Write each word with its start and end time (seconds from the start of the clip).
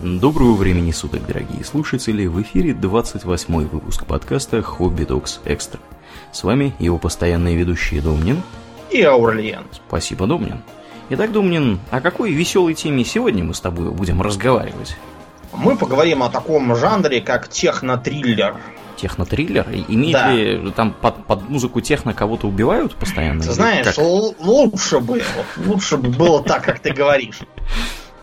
Доброго 0.00 0.54
времени 0.54 0.90
суток, 0.90 1.24
дорогие 1.24 1.64
слушатели! 1.64 2.26
В 2.26 2.42
эфире 2.42 2.74
28 2.74 3.68
выпуск 3.68 4.04
подкаста 4.04 4.60
«Хобби 4.60 5.04
Докс 5.04 5.40
Экстра». 5.44 5.80
С 6.32 6.42
вами 6.42 6.74
его 6.80 6.98
постоянные 6.98 7.54
ведущие 7.54 8.00
Домнин 8.00 8.42
и 8.90 9.02
Аурлиен. 9.02 9.62
Спасибо, 9.72 10.26
Домнин. 10.26 10.62
Итак, 11.10 11.30
Домнин, 11.30 11.78
о 11.92 12.00
какой 12.00 12.32
веселой 12.32 12.74
теме 12.74 13.04
сегодня 13.04 13.44
мы 13.44 13.54
с 13.54 13.60
тобой 13.60 13.92
будем 13.92 14.20
разговаривать? 14.20 14.96
Мы 15.52 15.76
поговорим 15.76 16.24
о 16.24 16.28
таком 16.28 16.74
жанре, 16.74 17.20
как 17.20 17.48
технотриллер. 17.48 18.56
Технотриллер? 18.96 19.66
Имеет 19.88 20.12
да. 20.12 20.32
ли 20.32 20.72
там 20.72 20.92
под, 20.92 21.24
под 21.24 21.48
музыку 21.48 21.80
техно 21.80 22.14
кого-то 22.14 22.48
убивают 22.48 22.96
постоянно? 22.96 23.42
Ты 23.44 23.52
знаешь, 23.52 23.96
лучше 23.96 24.98
бы, 24.98 25.22
лучше 25.64 25.96
бы 25.98 26.08
было 26.10 26.42
так, 26.42 26.64
как 26.64 26.80
ты 26.80 26.92
говоришь. 26.92 27.38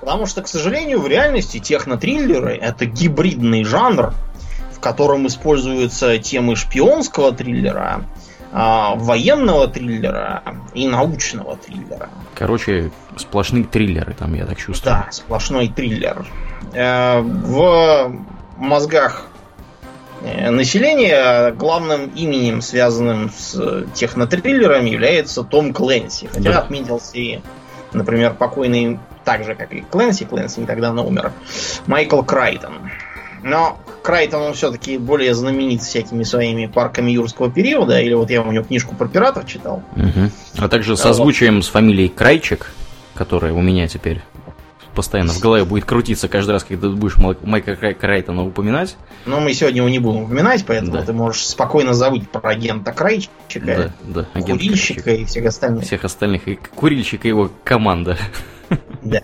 Потому 0.01 0.25
что, 0.25 0.41
к 0.41 0.47
сожалению, 0.47 0.99
в 0.99 1.07
реальности 1.07 1.59
технотриллеры 1.59 2.55
это 2.55 2.85
гибридный 2.85 3.63
жанр, 3.63 4.13
в 4.73 4.79
котором 4.79 5.27
используются 5.27 6.17
темы 6.17 6.55
шпионского 6.55 7.31
триллера, 7.31 8.03
а, 8.51 8.95
военного 8.95 9.67
триллера 9.67 10.43
и 10.73 10.87
научного 10.87 11.55
триллера. 11.55 12.09
Короче, 12.33 12.91
сплошные 13.15 13.63
триллеры 13.63 14.15
там, 14.17 14.33
я 14.33 14.47
так 14.47 14.57
чувствую. 14.57 14.95
Да, 15.05 15.07
сплошной 15.11 15.67
триллер. 15.67 16.25
Э, 16.73 17.21
в 17.21 18.11
мозгах 18.57 19.27
э, 20.23 20.49
населения 20.49 21.51
главным 21.51 22.07
именем, 22.15 22.61
связанным 22.61 23.29
с 23.29 23.85
технотриллерами, 23.93 24.89
является 24.89 25.43
Том 25.43 25.73
Клэнси. 25.73 26.27
Хотя 26.33 26.53
да. 26.53 26.59
отметился 26.59 27.17
и, 27.17 27.41
например, 27.93 28.33
покойный 28.33 28.99
так 29.23 29.43
же, 29.43 29.55
как 29.55 29.73
и 29.73 29.81
Клэнси, 29.81 30.25
Клэнси 30.25 30.61
не 30.61 30.65
так 30.65 30.79
давно 30.79 31.05
умер, 31.05 31.31
Майкл 31.87 32.21
Крайтон. 32.21 32.73
Но 33.43 33.79
Крайтон, 34.03 34.41
он 34.41 34.53
все-таки 34.53 34.97
более 34.97 35.33
знаменит 35.33 35.81
всякими 35.81 36.23
своими 36.23 36.67
парками 36.67 37.11
юрского 37.11 37.51
периода, 37.51 37.99
или 37.99 38.13
вот 38.13 38.29
я 38.29 38.41
у 38.41 38.51
него 38.51 38.63
книжку 38.63 38.95
про 38.95 39.07
пиратов 39.07 39.47
читал. 39.47 39.83
Угу. 39.95 40.31
А 40.59 40.69
также 40.69 40.95
созвучием 40.95 41.55
вот. 41.55 41.65
с 41.65 41.69
фамилией 41.69 42.09
Крайчик, 42.09 42.71
которая 43.15 43.53
у 43.53 43.61
меня 43.61 43.87
теперь 43.87 44.21
постоянно 44.95 45.33
в 45.33 45.39
голове 45.39 45.63
будет 45.63 45.85
крутиться 45.85 46.27
каждый 46.27 46.51
раз, 46.51 46.63
когда 46.63 46.89
ты 46.89 46.95
будешь 46.95 47.15
Майка 47.17 47.75
Крайтона 47.75 48.45
упоминать. 48.45 48.97
Но 49.25 49.39
мы 49.39 49.53
сегодня 49.53 49.77
его 49.77 49.89
не 49.89 49.99
будем 49.99 50.23
упоминать, 50.23 50.65
поэтому 50.65 50.93
да. 50.93 51.03
ты 51.03 51.13
можешь 51.13 51.45
спокойно 51.45 51.93
забыть 51.93 52.29
про 52.29 52.49
агента 52.49 52.91
Крайчика, 52.91 53.31
да, 53.59 53.93
да, 54.01 54.25
агент 54.33 54.59
курильщика 54.59 55.03
Крайчик. 55.03 55.23
и 55.23 55.25
всех 55.25 55.45
остальных. 55.45 55.83
Всех 55.85 56.03
остальных, 56.03 56.47
и 56.47 56.55
курильщика 56.55 57.27
и 57.27 57.29
его 57.29 57.49
команда. 57.63 58.17
Да. 59.01 59.21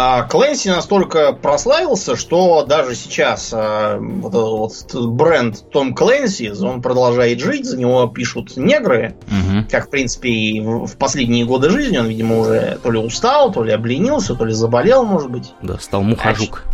А 0.00 0.22
Клэнси 0.24 0.68
настолько 0.68 1.32
прославился, 1.32 2.14
что 2.14 2.64
даже 2.64 2.94
сейчас 2.94 3.50
а, 3.52 3.98
вот 3.98 4.32
вот 4.34 4.94
бренд 4.94 5.70
Том 5.72 5.92
Клэнси, 5.92 6.52
он 6.62 6.82
продолжает 6.82 7.40
жить, 7.40 7.64
за 7.64 7.76
него 7.76 8.06
пишут 8.06 8.56
негры, 8.56 9.16
угу. 9.26 9.66
как 9.68 9.88
в 9.88 9.90
принципе 9.90 10.28
и 10.28 10.60
в 10.60 10.96
последние 10.98 11.46
годы 11.46 11.70
жизни 11.70 11.98
он, 11.98 12.06
видимо, 12.06 12.38
уже 12.38 12.78
то 12.80 12.92
ли 12.92 12.98
устал, 12.98 13.50
то 13.50 13.64
ли 13.64 13.72
обленился, 13.72 14.36
то 14.36 14.44
ли 14.44 14.52
заболел, 14.52 15.04
может 15.04 15.30
быть. 15.30 15.52
Да, 15.62 15.78
стал 15.78 16.02
мухожук. 16.02 16.64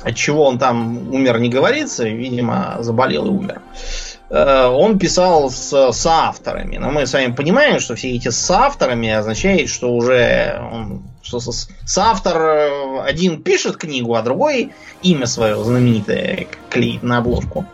От, 0.00 0.08
от 0.08 0.16
чего 0.16 0.46
он 0.46 0.58
там 0.58 1.12
умер, 1.12 1.40
не 1.40 1.50
говорится, 1.50 2.08
видимо, 2.08 2.76
заболел 2.80 3.26
и 3.26 3.30
умер. 3.30 3.60
Э, 3.60 4.13
он 4.36 4.98
писал 4.98 5.50
с 5.50 5.92
соавторами. 5.92 6.76
Но 6.78 6.90
мы 6.90 7.06
с 7.06 7.12
вами 7.12 7.32
понимаем, 7.32 7.78
что 7.78 7.94
все 7.94 8.10
эти 8.10 8.30
соавторами 8.30 9.08
означает, 9.10 9.68
что 9.68 9.94
уже 9.94 10.60
он, 10.72 11.02
что 11.22 11.38
со, 11.40 11.52
соавтор 11.84 12.36
э, 12.42 13.00
один 13.02 13.42
пишет 13.42 13.76
книгу, 13.76 14.14
а 14.14 14.22
другой 14.22 14.72
имя 15.02 15.26
свое 15.26 15.62
знаменитое 15.62 16.48
клеит 16.68 17.02
на 17.02 17.18
обложку. 17.18 17.64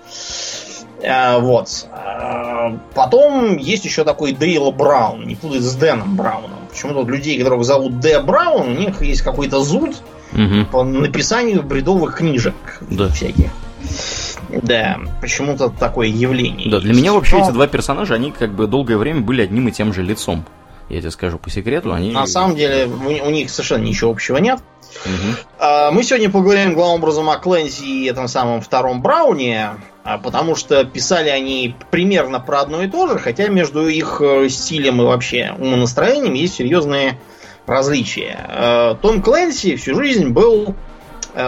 Э, 1.02 1.38
вот. 1.38 1.86
Потом 2.94 3.56
есть 3.56 3.84
еще 3.84 4.04
такой 4.04 4.32
Дейл 4.32 4.70
Браун, 4.70 5.26
не 5.26 5.36
путать 5.36 5.62
с 5.62 5.74
Дэном 5.74 6.16
Брауном. 6.16 6.60
Почему-то 6.70 7.08
людей, 7.08 7.38
которых 7.38 7.64
зовут 7.64 8.00
Д. 8.00 8.20
Браун, 8.20 8.68
у 8.68 8.78
них 8.78 9.00
есть 9.02 9.22
какой-то 9.22 9.62
зуд 9.62 9.96
угу. 10.32 10.64
по 10.70 10.84
написанию 10.84 11.62
бредовых 11.62 12.16
книжек 12.16 12.54
да. 12.90 13.08
всяких. 13.08 13.50
Да, 14.62 14.98
почему-то 15.20 15.68
такое 15.70 16.08
явление. 16.08 16.70
Да, 16.70 16.80
для 16.80 16.94
меня 16.94 17.12
вообще 17.12 17.36
Но... 17.36 17.44
эти 17.44 17.52
два 17.52 17.66
персонажа, 17.66 18.14
они 18.14 18.32
как 18.32 18.52
бы 18.52 18.66
долгое 18.66 18.96
время 18.96 19.20
были 19.20 19.42
одним 19.42 19.68
и 19.68 19.72
тем 19.72 19.92
же 19.92 20.02
лицом. 20.02 20.44
Я 20.88 21.00
тебе 21.00 21.12
скажу 21.12 21.38
по 21.38 21.50
секрету, 21.50 21.92
они... 21.92 22.10
На 22.10 22.26
самом 22.26 22.56
деле 22.56 22.86
у, 22.86 23.30
них 23.30 23.48
совершенно 23.50 23.84
ничего 23.84 24.10
общего 24.10 24.38
нет. 24.38 24.58
Угу. 25.04 25.64
Мы 25.92 26.02
сегодня 26.02 26.28
поговорим 26.30 26.74
главным 26.74 27.00
образом 27.00 27.30
о 27.30 27.36
Кленси 27.36 27.84
и 27.84 28.10
этом 28.10 28.26
самом 28.26 28.60
втором 28.60 29.00
Брауне, 29.00 29.70
а, 30.02 30.18
потому 30.18 30.56
что 30.56 30.84
писали 30.84 31.28
они 31.28 31.76
примерно 31.92 32.40
про 32.40 32.62
одно 32.62 32.82
и 32.82 32.88
то 32.88 33.06
же, 33.06 33.20
хотя 33.20 33.46
между 33.46 33.86
их 33.86 34.20
э, 34.20 34.48
стилем 34.48 35.00
и 35.00 35.04
вообще 35.04 35.54
умонастроением 35.56 36.34
есть 36.34 36.54
серьезные 36.54 37.20
различия. 37.66 38.44
А, 38.48 38.94
Том 38.96 39.22
Кленси 39.22 39.76
всю 39.76 39.94
жизнь 39.94 40.30
был 40.30 40.74
Э, 40.74 40.89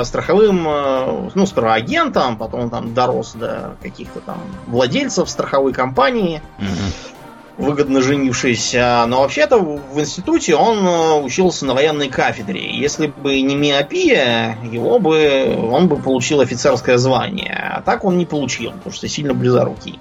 страховым, 0.04 0.66
э, 0.66 1.30
ну, 1.34 1.46
сперва 1.46 1.74
агентом, 1.74 2.36
потом 2.36 2.70
там 2.70 2.94
дорос 2.94 3.32
до 3.32 3.76
каких-то 3.82 4.20
там 4.20 4.38
владельцев 4.66 5.28
страховой 5.28 5.72
компании, 5.72 6.42
угу. 6.58 7.66
выгодно 7.66 8.00
женившись. 8.00 8.74
Но 8.74 9.20
вообще-то 9.20 9.58
в 9.58 10.00
институте 10.00 10.54
он 10.54 10.86
э, 10.86 11.20
учился 11.22 11.66
на 11.66 11.74
военной 11.74 12.08
кафедре. 12.08 12.70
Если 12.76 13.08
бы 13.08 13.40
не 13.40 13.56
миопия, 13.56 14.58
его 14.70 14.98
бы, 14.98 15.56
он 15.70 15.88
бы 15.88 15.96
получил 15.96 16.40
офицерское 16.40 16.98
звание. 16.98 17.72
А 17.74 17.82
так 17.82 18.04
он 18.04 18.18
не 18.18 18.26
получил, 18.26 18.72
потому 18.72 18.92
что 18.92 19.08
сильно 19.08 19.34
близорукий. 19.34 19.98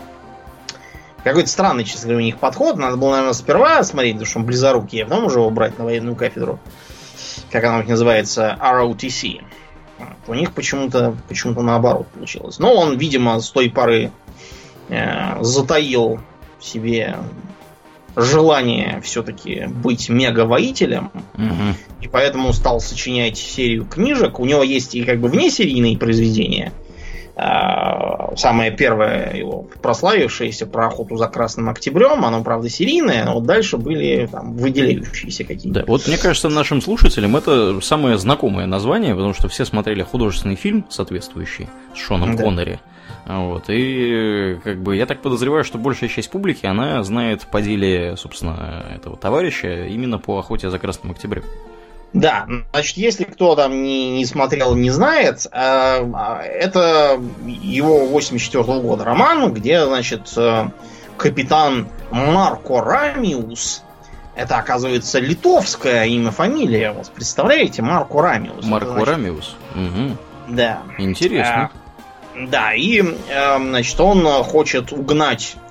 Какой-то 1.24 1.50
странный, 1.50 1.84
честно 1.84 2.08
говоря, 2.08 2.18
у 2.18 2.26
них 2.26 2.38
подход. 2.38 2.78
Надо 2.78 2.98
было, 2.98 3.12
наверное, 3.12 3.34
сперва 3.34 3.84
смотреть, 3.84 4.14
потому 4.14 4.28
что 4.28 4.40
он 4.40 4.46
близорукий, 4.46 5.04
а 5.04 5.06
потом 5.06 5.26
уже 5.26 5.40
его 5.40 5.50
брать 5.52 5.78
на 5.78 5.86
военную 5.86 6.16
кафедру. 6.16 6.60
Как 7.52 7.64
она 7.64 7.76
у 7.76 7.80
них 7.80 7.90
называется, 7.90 8.58
ROTC. 8.60 9.42
У 10.28 10.34
них 10.34 10.54
почему-то 10.54 11.18
почему 11.28 11.62
наоборот 11.62 12.08
получилось. 12.08 12.60
Но 12.60 12.74
он, 12.74 12.98
видимо, 12.98 13.40
с 13.40 13.50
той 13.50 13.70
поры 13.70 14.12
э, 14.90 15.42
затаил 15.44 16.20
себе 16.60 17.18
желание 18.16 19.02
все-таки 19.04 19.68
быть 19.68 20.10
мега-воителем. 20.10 21.12
Угу. 21.36 22.02
И 22.02 22.08
поэтому 22.08 22.54
стал 22.54 22.80
сочинять 22.80 23.38
серию 23.38 23.86
книжек. 23.86 24.40
У 24.40 24.46
него 24.46 24.64
есть 24.64 24.96
и 24.96 25.04
как 25.04 25.20
бы 25.20 25.28
внесерийные 25.28 25.98
произведения. 25.98 26.72
А, 27.36 28.36
самое 28.36 28.72
первое 28.72 29.34
его 29.34 29.66
прославившееся 29.82 30.66
про 30.66 30.88
охоту 30.88 31.16
за 31.18 31.28
Красным 31.28 31.70
Октябрем, 31.70 32.26
оно, 32.26 32.44
правда, 32.44 32.70
серийное, 32.70 33.24
но 33.26 33.36
вот 33.36 33.46
дальше 33.46 33.78
были 33.78 34.28
там 34.32 34.54
выделяющиеся 34.54 35.44
какие-то. 35.44 35.80
Да, 35.80 35.86
вот 35.88 36.08
мне 36.08 36.18
кажется, 36.18 36.50
нашим 36.50 36.82
слушателям 36.82 37.36
это 37.36 37.80
самое 37.82 38.18
знакомое 38.18 38.66
название, 38.66 39.16
потому 39.16 39.34
что 39.34 39.48
все 39.48 39.66
смотрели 39.66 40.04
художественный 40.04 40.56
фильм 40.56 40.86
соответствующий 40.90 41.70
с 41.96 41.98
Шоном 41.98 42.36
да. 42.36 42.44
Коннери. 42.44 42.80
Вот, 43.26 43.66
и 43.68 44.58
как 44.64 44.82
бы 44.82 44.96
я 44.96 45.06
так 45.06 45.22
подозреваю, 45.22 45.64
что 45.64 45.78
большая 45.78 46.10
часть 46.10 46.30
публики, 46.32 46.66
она 46.66 47.04
знает 47.04 47.48
по 47.48 47.62
деле, 47.62 48.16
собственно, 48.18 48.86
этого 48.94 49.16
товарища 49.16 49.86
именно 49.86 50.18
по 50.18 50.40
охоте 50.40 50.70
за 50.70 50.80
Красным 50.80 51.12
Октябрем. 51.12 51.44
Да, 52.14 52.46
значит, 52.74 52.98
если 52.98 53.24
кто 53.24 53.56
там 53.56 53.84
не, 53.84 54.18
не 54.18 54.26
смотрел, 54.26 54.76
не 54.76 54.90
знает, 54.90 55.48
э, 55.50 56.14
это 56.60 57.22
его 57.46 58.06
84 58.08 58.64
-го 58.64 58.82
года 58.82 59.06
роман, 59.06 59.54
где, 59.54 59.86
значит, 59.86 60.34
э, 60.36 60.68
капитан 61.16 61.88
Марко 62.12 62.82
Рамиус, 62.82 63.84
это, 64.36 64.58
оказывается, 64.58 65.20
литовское 65.20 66.06
имя, 66.06 66.32
фамилия. 66.32 66.92
Вот 66.92 67.10
представляете, 67.12 67.82
Марко 67.82 68.22
Рамиус. 68.22 68.66
Марко 68.66 68.92
значит, 68.92 69.08
Рамиус? 69.08 69.56
Угу. 69.76 70.18
Да. 70.50 70.82
Интересно. 70.98 71.72
Э, 72.36 72.48
да, 72.48 72.74
и, 72.74 73.04
значит, 73.30 74.00
он 74.02 74.26
хочет 74.44 74.92
угнать 74.92 75.56
а, 75.56 75.71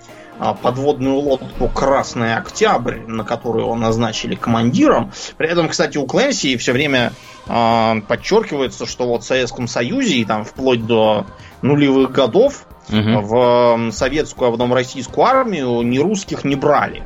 подводную 0.62 1.16
лодку 1.16 1.68
Красный 1.68 2.34
Октябрь, 2.34 3.00
на 3.06 3.24
которую 3.24 3.64
его 3.64 3.74
назначили 3.74 4.34
командиром. 4.34 5.12
При 5.36 5.48
этом, 5.48 5.68
кстати, 5.68 5.98
у 5.98 6.06
Клэнси 6.06 6.56
все 6.56 6.72
время 6.72 7.12
э, 7.46 8.00
подчеркивается, 8.08 8.86
что 8.86 9.06
вот 9.06 9.22
в 9.22 9.26
Советском 9.26 9.68
Союзе 9.68 10.16
и 10.16 10.24
там 10.24 10.44
вплоть 10.44 10.86
до 10.86 11.26
нулевых 11.62 12.12
годов 12.12 12.66
угу. 12.88 13.20
в 13.20 13.90
советскую, 13.92 14.48
а 14.48 14.52
потом 14.52 14.72
российскую 14.72 15.26
армию 15.26 15.82
ни 15.82 15.98
русских 15.98 16.44
не 16.44 16.56
брали 16.56 17.02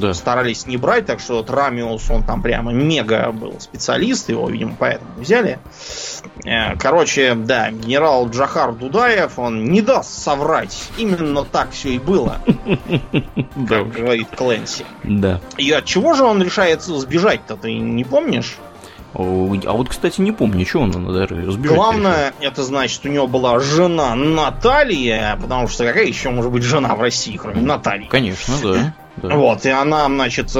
да. 0.00 0.14
старались 0.14 0.66
не 0.66 0.76
брать, 0.76 1.06
так 1.06 1.20
что 1.20 1.36
вот 1.36 1.50
Рамиус, 1.50 2.10
он 2.10 2.22
там 2.22 2.42
прямо 2.42 2.72
мега 2.72 3.32
был 3.32 3.60
специалист, 3.60 4.28
его, 4.28 4.48
видимо, 4.48 4.76
поэтому 4.78 5.10
взяли. 5.18 5.58
Э, 6.44 6.76
короче, 6.76 7.34
да, 7.34 7.70
генерал 7.70 8.28
Джахар 8.28 8.72
Дудаев, 8.72 9.38
он 9.38 9.64
не 9.64 9.82
даст 9.82 10.22
соврать. 10.22 10.88
Именно 10.96 11.44
так 11.44 11.70
все 11.70 11.90
и 11.90 11.98
было. 11.98 12.40
Да, 13.56 13.82
говорит 13.82 14.28
Клэнси. 14.36 14.84
Да. 15.02 15.40
И 15.56 15.70
от 15.70 15.84
чего 15.84 16.14
же 16.14 16.24
он 16.24 16.42
решает 16.42 16.82
сбежать-то, 16.82 17.56
ты 17.56 17.72
не 17.74 18.04
помнишь? 18.04 18.58
А 19.18 19.72
вот, 19.72 19.88
кстати, 19.88 20.20
не 20.20 20.32
помню, 20.32 20.66
что 20.66 20.80
он 20.80 20.90
надо 20.90 21.26
сбежать. 21.26 21.74
Главное, 21.74 22.34
решил. 22.38 22.52
это 22.52 22.62
значит, 22.62 23.06
у 23.06 23.08
него 23.08 23.26
была 23.26 23.58
жена 23.60 24.14
Наталья, 24.14 25.38
потому 25.40 25.68
что 25.68 25.84
какая 25.84 26.04
еще 26.04 26.28
может 26.28 26.52
быть 26.52 26.62
жена 26.62 26.94
в 26.94 27.00
России, 27.00 27.36
кроме 27.36 27.62
Натальи? 27.62 28.08
Конечно, 28.08 28.54
да. 28.62 28.94
да. 29.16 29.36
Вот, 29.36 29.64
и 29.66 29.70
она, 29.70 30.06
значит, 30.06 30.52
э, 30.54 30.58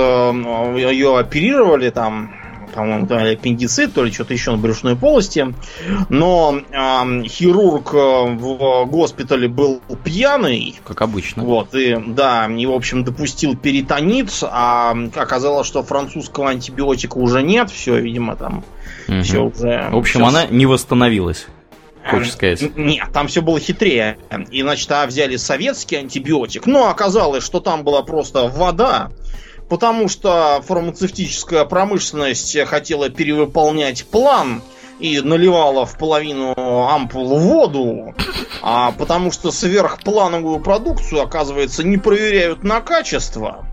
ее 0.76 1.18
оперировали 1.18 1.90
там 1.90 2.34
по-моему, 2.74 3.06
то 3.06 3.18
ли 3.18 3.32
аппендицит, 3.32 3.94
то 3.94 4.04
ли 4.04 4.12
что-то 4.12 4.34
еще 4.34 4.50
на 4.50 4.58
брюшной 4.58 4.96
полости. 4.96 5.54
Но 6.10 6.58
э, 6.58 7.22
хирург 7.24 7.94
в 7.94 8.84
госпитале 8.86 9.48
был 9.48 9.80
пьяный. 10.04 10.78
Как 10.84 11.00
обычно. 11.00 11.42
Вот, 11.42 11.74
и 11.74 11.96
да, 12.08 12.46
и, 12.46 12.66
в 12.66 12.72
общем, 12.72 13.02
допустил 13.02 13.56
перитонит, 13.56 14.30
а 14.42 14.94
оказалось, 15.14 15.66
что 15.66 15.82
французского 15.82 16.50
антибиотика 16.50 17.16
уже 17.16 17.42
нет, 17.42 17.70
все, 17.70 17.98
видимо, 17.98 18.36
там 18.36 18.62
угу. 19.08 19.22
все 19.22 19.38
уже... 19.44 19.88
В 19.90 19.96
общем, 19.96 20.20
все... 20.20 20.28
она 20.28 20.46
не 20.46 20.66
восстановилась 20.66 21.46
хочешь 22.10 22.32
сказать. 22.32 22.76
Нет, 22.76 23.08
там 23.12 23.28
все 23.28 23.42
было 23.42 23.58
хитрее. 23.60 24.18
И, 24.50 24.62
значит, 24.62 24.90
а 24.92 25.06
взяли 25.06 25.36
советский 25.36 25.96
антибиотик, 25.96 26.66
но 26.66 26.88
оказалось, 26.88 27.44
что 27.44 27.60
там 27.60 27.84
была 27.84 28.02
просто 28.02 28.48
вода, 28.48 29.10
потому 29.68 30.08
что 30.08 30.62
фармацевтическая 30.66 31.64
промышленность 31.64 32.58
хотела 32.66 33.08
перевыполнять 33.08 34.06
план 34.06 34.62
и 34.98 35.20
наливала 35.20 35.84
в 35.84 35.98
половину 35.98 36.54
ампул 36.56 37.38
воду, 37.38 38.14
а 38.62 38.92
потому 38.92 39.30
что 39.30 39.50
сверхплановую 39.50 40.60
продукцию, 40.60 41.22
оказывается, 41.22 41.84
не 41.84 41.98
проверяют 41.98 42.64
на 42.64 42.80
качество. 42.80 43.66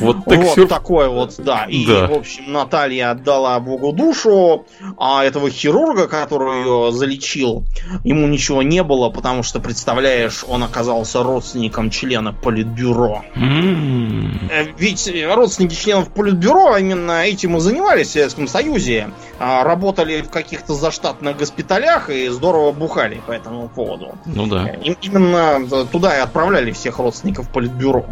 Вот, 0.00 0.24
так 0.24 0.38
вот 0.38 0.54
сюр... 0.54 0.68
такой 0.68 1.08
вот, 1.08 1.34
да. 1.38 1.64
И, 1.68 1.86
да. 1.86 2.06
в 2.06 2.12
общем, 2.12 2.52
Наталья 2.52 3.10
отдала 3.10 3.58
Богу 3.60 3.92
душу, 3.92 4.66
а 4.96 5.24
этого 5.24 5.50
хирурга, 5.50 6.08
который 6.08 6.60
ее 6.60 6.92
залечил, 6.92 7.64
ему 8.04 8.26
ничего 8.26 8.62
не 8.62 8.82
было, 8.82 9.10
потому 9.10 9.42
что, 9.42 9.60
представляешь, 9.60 10.44
он 10.46 10.62
оказался 10.62 11.22
родственником 11.22 11.90
члена 11.90 12.32
Политбюро. 12.32 13.24
Mm. 13.36 14.74
Ведь 14.78 15.10
родственники 15.34 15.74
членов 15.74 16.12
Политбюро 16.12 16.76
именно 16.76 17.24
этим 17.24 17.56
и 17.56 17.60
занимались 17.60 18.08
в 18.08 18.12
Советском 18.12 18.48
Союзе. 18.48 19.10
А, 19.40 19.62
работали 19.62 20.20
в 20.20 20.30
каких-то 20.30 20.74
заштатных 20.74 21.36
госпиталях 21.36 22.10
и 22.10 22.28
здорово 22.28 22.72
бухали 22.72 23.22
по 23.26 23.32
этому 23.32 23.68
поводу. 23.68 24.16
Ну 24.26 24.46
да. 24.46 24.66
И, 24.66 24.96
именно 25.02 25.86
туда 25.86 26.16
и 26.16 26.20
отправляли 26.20 26.72
всех 26.72 26.98
родственников 26.98 27.48
Политбюро. 27.48 28.04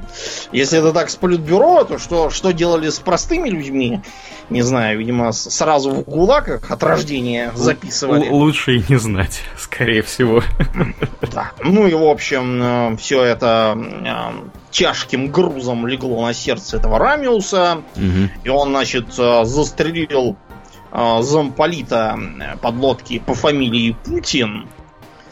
Если 0.53 0.79
это 0.79 0.93
так 0.93 1.11
с 1.11 1.17
Политбюро, 1.17 1.76
то 1.85 1.99
что, 1.99 2.31
что 2.31 2.53
делали 2.53 2.89
с 2.89 2.99
простыми 2.99 3.49
людьми, 3.49 4.01
не 4.51 4.63
знаю, 4.63 4.99
видимо, 4.99 5.33
сразу 5.33 5.91
в 5.91 6.03
гулаках 6.05 6.71
от 6.71 6.83
рождения 6.83 7.53
записывали. 7.55 8.29
Л- 8.29 8.35
лучше 8.37 8.77
и 8.77 8.85
не 8.89 8.97
знать, 8.97 9.43
скорее 9.59 10.03
всего. 10.03 10.43
Да. 11.33 11.53
Ну 11.63 11.87
и, 11.87 11.95
в 11.95 12.05
общем, 12.05 12.63
э, 12.63 12.97
все 12.97 13.23
это 13.23 13.77
э, 13.77 14.49
тяжким 14.71 15.31
грузом 15.31 15.87
легло 15.87 16.27
на 16.27 16.33
сердце 16.33 16.77
этого 16.77 16.99
Рамиуса. 16.99 17.83
Угу. 17.97 18.31
И 18.45 18.49
он, 18.49 18.71
значит, 18.71 19.07
э, 19.19 19.45
застрелил 19.45 20.37
замполита 21.21 22.19
подлодки 22.63 23.19
по 23.19 23.35
фамилии 23.35 23.95
Путин. 24.05 24.67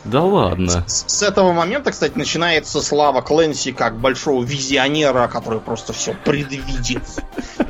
Да 0.04 0.22
ладно. 0.22 0.84
С, 0.86 1.04
с 1.06 1.22
этого 1.22 1.52
момента, 1.52 1.90
кстати, 1.90 2.16
начинается 2.16 2.82
слава 2.82 3.22
Кленси 3.22 3.72
как 3.72 3.98
большого 3.98 4.44
визионера, 4.44 5.28
который 5.28 5.60
просто 5.60 5.92
все 5.92 6.14
предвидит. 6.24 7.02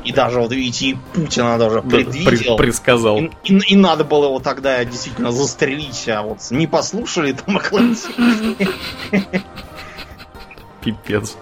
И 0.03 0.11
даже, 0.11 0.41
вот 0.41 0.51
видите, 0.51 0.87
и 0.87 0.97
Путина 1.13 1.57
даже 1.57 1.81
предвидел. 1.81 2.57
предсказал. 2.57 3.17
И, 3.17 3.31
и, 3.43 3.57
и 3.73 3.75
надо 3.75 4.03
было 4.03 4.25
его 4.25 4.39
тогда 4.39 4.83
действительно 4.83 5.31
застрелить, 5.31 6.07
а 6.09 6.23
вот 6.23 6.39
не 6.49 6.67
послушали 6.67 7.31
Тома 7.31 7.61
Кленси. 7.61 8.09
Пипец. 10.81 11.37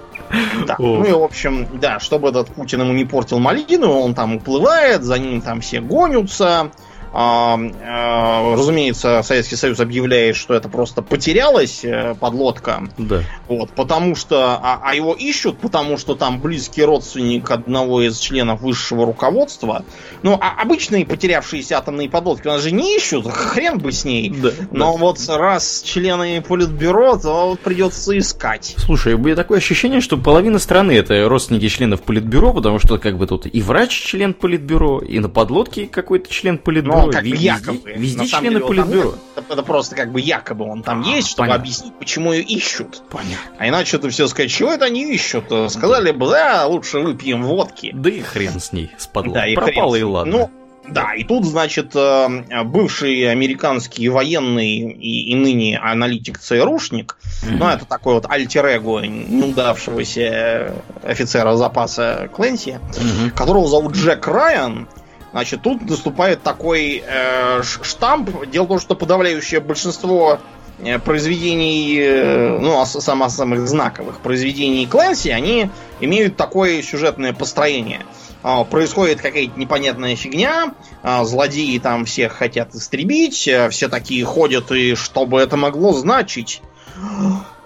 Да. 0.66 0.75
Ну 0.80 1.04
и, 1.04 1.12
в 1.12 1.24
общем, 1.24 1.68
да, 1.80 2.00
чтобы 2.00 2.30
этот 2.30 2.50
Путин 2.50 2.81
ему 2.81 2.94
не 2.94 3.06
портил 3.06 3.39
малину, 3.39 3.92
он 4.00 4.16
там 4.16 4.36
уплывает, 4.36 5.04
за 5.04 5.18
ним 5.19 5.42
там 5.42 5.62
все 5.62 5.80
гонятся. 5.81 6.72
А, 7.15 8.56
разумеется, 8.56 9.21
Советский 9.24 9.56
Союз 9.56 9.80
объявляет, 9.80 10.36
что 10.36 10.56
это 10.56 10.68
просто 10.68 11.04
потерялась 11.04 11.86
э, 11.86 12.15
подлодка. 12.19 12.89
Да. 12.98 13.21
Вот, 13.48 13.69
потому 13.71 14.15
что. 14.15 14.60
А, 14.62 14.80
а 14.81 14.95
его 14.95 15.13
ищут, 15.13 15.60
потому 15.60 16.00
что 16.00 16.15
там 16.15 16.42
близкий 16.42 16.83
родственник 16.83 17.51
одного 17.51 18.01
из 18.01 18.18
членов 18.18 18.62
высшего 18.62 19.06
руководства. 19.06 19.86
Ну, 20.24 20.39
а 20.42 20.60
обычные 20.60 21.06
потерявшиеся 21.06 21.77
атомные 21.77 22.10
подлодки 22.10 22.48
у 22.48 22.51
нас 22.51 22.63
же 22.63 22.71
не 22.71 22.98
ищут, 22.98 23.27
хрен 23.27 23.77
бы 23.77 23.92
с 23.92 24.06
ней. 24.06 24.33
Да, 24.36 24.50
Но 24.71 24.94
да. 24.94 24.98
вот 24.98 25.19
раз 25.30 25.83
члены 25.86 26.42
политбюро, 26.42 27.18
то 27.18 27.57
придется 27.63 28.18
искать. 28.18 28.74
Слушай, 28.77 29.15
будет 29.18 29.36
такое 29.36 29.60
ощущение, 29.60 30.01
что 30.01 30.18
половина 30.18 30.57
страны 30.57 30.94
это 30.94 31.30
родственники 31.30 31.68
членов 31.68 32.01
политбюро, 32.01 32.54
потому 32.54 32.80
что 32.80 32.98
как 32.98 33.19
бы 33.19 33.27
тут 33.27 33.45
и 33.45 33.62
врач 33.62 33.92
член 33.92 34.33
политбюро, 34.33 35.00
и 35.00 35.19
на 35.19 35.30
подлодке 35.30 35.86
какой-то 35.86 36.31
член 36.31 36.57
политбюро. 36.57 37.02
Ну, 37.07 37.11
как 37.11 37.23
бы 37.23 37.35
якобы. 37.35 37.94
Везде 37.95 38.27
члены 38.27 38.59
политбюро. 38.59 39.15
Это, 39.35 39.53
это 39.53 39.63
просто 39.63 39.95
как 39.95 40.11
бы 40.11 40.21
якобы 40.21 40.65
он 40.65 40.83
там 40.83 41.03
а, 41.03 41.07
есть, 41.07 41.29
чтобы 41.29 41.47
понятно. 41.47 41.61
объяснить, 41.61 41.94
почему 42.00 42.33
ее 42.33 42.44
ищут. 42.44 43.03
Понятно. 43.09 43.55
А 43.57 43.67
иначе 43.67 43.97
это 43.97 44.09
все 44.09 44.27
сказать, 44.27 44.51
чего 44.51 44.71
это 44.71 44.85
они 44.85 45.13
ищут? 45.13 45.45
Сказали 45.69 46.11
бы, 46.11 46.29
да, 46.29 46.65
лучше 46.67 47.00
выпьем 47.00 47.44
водки. 47.44 47.91
Да 47.94 48.09
и 48.09 48.21
хрен 48.21 48.59
с 48.59 48.71
ней, 48.73 48.91
спадло. 48.97 49.33
Да, 49.33 49.47
и 49.47 49.55
Пропало 49.55 49.95
и 49.95 50.03
ладно. 50.03 50.31
Ну, 50.31 50.51
да, 50.88 51.13
и 51.13 51.23
тут, 51.23 51.45
значит, 51.45 51.95
э, 51.95 52.63
бывший 52.65 53.31
американский 53.31 54.09
военный 54.09 54.79
и, 54.79 55.31
и 55.31 55.35
ныне 55.35 55.79
аналитик 55.79 56.39
ЦРУшник, 56.39 57.17
mm-hmm. 57.44 57.57
ну, 57.57 57.67
это 57.69 57.85
такой 57.85 58.15
вот 58.15 58.25
альтер-эго 58.29 59.00
неудавшегося 59.00 60.73
офицера 61.01 61.55
запаса 61.55 62.29
Кленси, 62.35 62.79
mm-hmm. 62.81 63.31
которого 63.31 63.67
зовут 63.67 63.94
Джек 63.94 64.27
Райан, 64.27 64.89
Значит, 65.33 65.63
тут 65.63 65.81
наступает 65.89 66.44
такой 66.44 67.03
э, 67.03 67.63
штамп. 67.63 68.45
Дело 68.51 68.65
в 68.65 68.68
том, 68.68 68.80
что 68.80 68.95
подавляющее 68.95 69.59
большинство 69.59 70.38
э, 70.77 71.00
произведений, 71.00 71.97
э, 71.97 72.59
ну, 72.59 72.85
самых, 72.85 73.31
самых 73.31 73.68
знаковых 73.68 74.19
произведений 74.19 74.85
Клэнси, 74.85 75.30
они 75.30 75.71
имеют 76.00 76.38
такое 76.38 76.83
сюжетное 76.83 77.33
построение. 77.33 78.06
А, 78.44 78.63
происходит 78.63 79.21
какая-то 79.21 79.59
непонятная 79.59 80.15
фигня, 80.15 80.75
а, 81.01 81.25
злодеи 81.25 81.79
там 81.79 82.06
всех 82.06 82.33
хотят 82.33 82.75
истребить, 82.75 83.50
все 83.72 83.89
такие 83.89 84.24
ходят, 84.25 84.72
и 84.72 84.93
что 84.93 85.25
бы 85.25 85.39
это 85.39 85.58
могло 85.58 85.93
значить? 85.93 86.62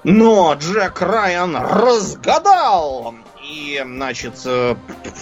Но 0.05 0.53
Джек 0.53 1.01
Райан 1.01 1.57
разгадал! 1.57 3.15
И, 3.49 3.81
значит, 3.85 4.41
э, 4.45 4.75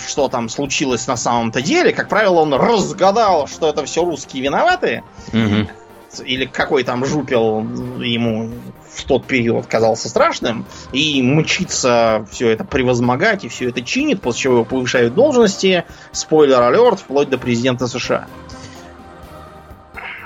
что 0.07 0.27
там 0.29 0.49
случилось 0.49 1.05
на 1.07 1.15
самом-то 1.15 1.61
деле, 1.61 1.93
как 1.93 2.09
правило, 2.09 2.39
он 2.39 2.53
разгадал, 2.53 3.47
что 3.47 3.69
это 3.69 3.85
все 3.85 4.03
русские 4.03 4.43
виноваты. 4.43 5.03
Угу. 5.27 6.23
Или 6.25 6.45
какой 6.45 6.83
там 6.83 7.05
жупел 7.05 7.59
ему 7.99 8.51
в 8.89 9.03
тот 9.03 9.25
период 9.25 9.67
казался 9.67 10.09
страшным. 10.09 10.65
И 10.91 11.21
мчится 11.21 12.25
все 12.31 12.49
это 12.49 12.63
превозмогать 12.63 13.43
и 13.43 13.49
все 13.49 13.69
это 13.69 13.81
чинит, 13.81 14.21
после 14.21 14.43
чего 14.43 14.53
его 14.55 14.65
повышают 14.65 15.13
должности. 15.13 15.85
Спойлер 16.11 16.61
алерт, 16.61 17.01
вплоть 17.01 17.29
до 17.29 17.37
президента 17.37 17.87
США. 17.87 18.27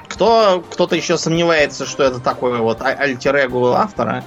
Кто, 0.08 0.64
кто-то 0.70 0.96
еще 0.96 1.18
сомневается, 1.18 1.86
что 1.86 2.04
это 2.04 2.20
такое 2.20 2.60
вот 2.60 2.82
а-, 2.82 2.94
альтер 2.94 3.36
автора 3.36 4.24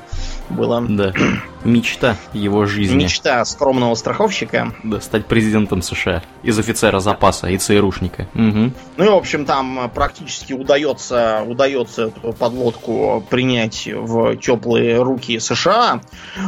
было. 0.53 0.85
Да. 0.89 1.13
Мечта 1.65 2.17
его 2.33 2.67
жизни. 2.67 2.97
Мечта 2.97 3.45
скромного 3.45 3.95
страховщика. 3.95 4.75
Да, 4.83 5.01
стать 5.01 5.27
президентом 5.27 5.83
США. 5.83 6.23
Из 6.43 6.59
офицера 6.59 6.99
запаса 6.99 7.49
и 7.49 7.59
ЦРУшника. 7.59 8.29
Угу. 8.35 8.73
Ну 8.97 9.05
и, 9.05 9.09
в 9.09 9.15
общем, 9.15 9.45
там 9.45 9.91
практически 9.95 10.53
удается, 10.53 11.45
удается 11.47 12.05
эту 12.05 12.33
подлодку 12.33 13.25
принять 13.31 13.89
в 13.93 14.37
теплые 14.37 15.03
руки 15.03 15.39
США. 15.39 16.01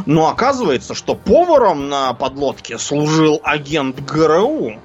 Но 0.05 0.29
оказывается, 0.29 0.93
что 0.93 1.15
поваром 1.15 1.89
на 1.89 2.13
подлодке 2.13 2.77
служил 2.77 3.39
агент 3.43 4.01
ГРУ. 4.01 4.79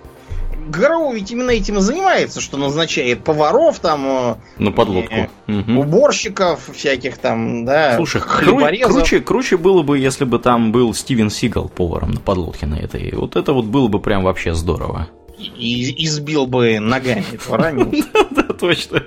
ГРУ 0.70 1.12
ведь 1.12 1.30
именно 1.30 1.50
этим 1.50 1.78
и 1.78 1.80
занимается, 1.80 2.40
что 2.40 2.56
назначает 2.56 3.24
поваров 3.24 3.78
там... 3.80 4.06
Э, 4.06 4.34
На 4.58 4.72
подлодку. 4.72 5.28
Угу. 5.48 5.80
Уборщиков 5.80 6.70
всяких 6.72 7.18
там, 7.18 7.64
да, 7.64 7.96
Слушай, 7.96 8.22
круче, 8.22 9.20
круче 9.20 9.56
было 9.56 9.82
бы, 9.82 9.98
если 9.98 10.24
бы 10.24 10.38
там 10.38 10.72
был 10.72 10.94
Стивен 10.94 11.30
Сигал 11.30 11.68
поваром 11.68 12.12
на 12.12 12.20
подлодке 12.20 12.66
на 12.66 12.76
этой. 12.76 13.12
Вот 13.14 13.36
это 13.36 13.52
вот 13.52 13.66
было 13.66 13.88
бы 13.88 14.00
прям 14.00 14.22
вообще 14.22 14.54
здорово. 14.54 15.08
И 15.38 16.04
избил 16.04 16.46
бы 16.46 16.78
ногами 16.80 17.24
ранил. 17.48 17.92
Да, 18.30 18.42
точно. 18.42 19.02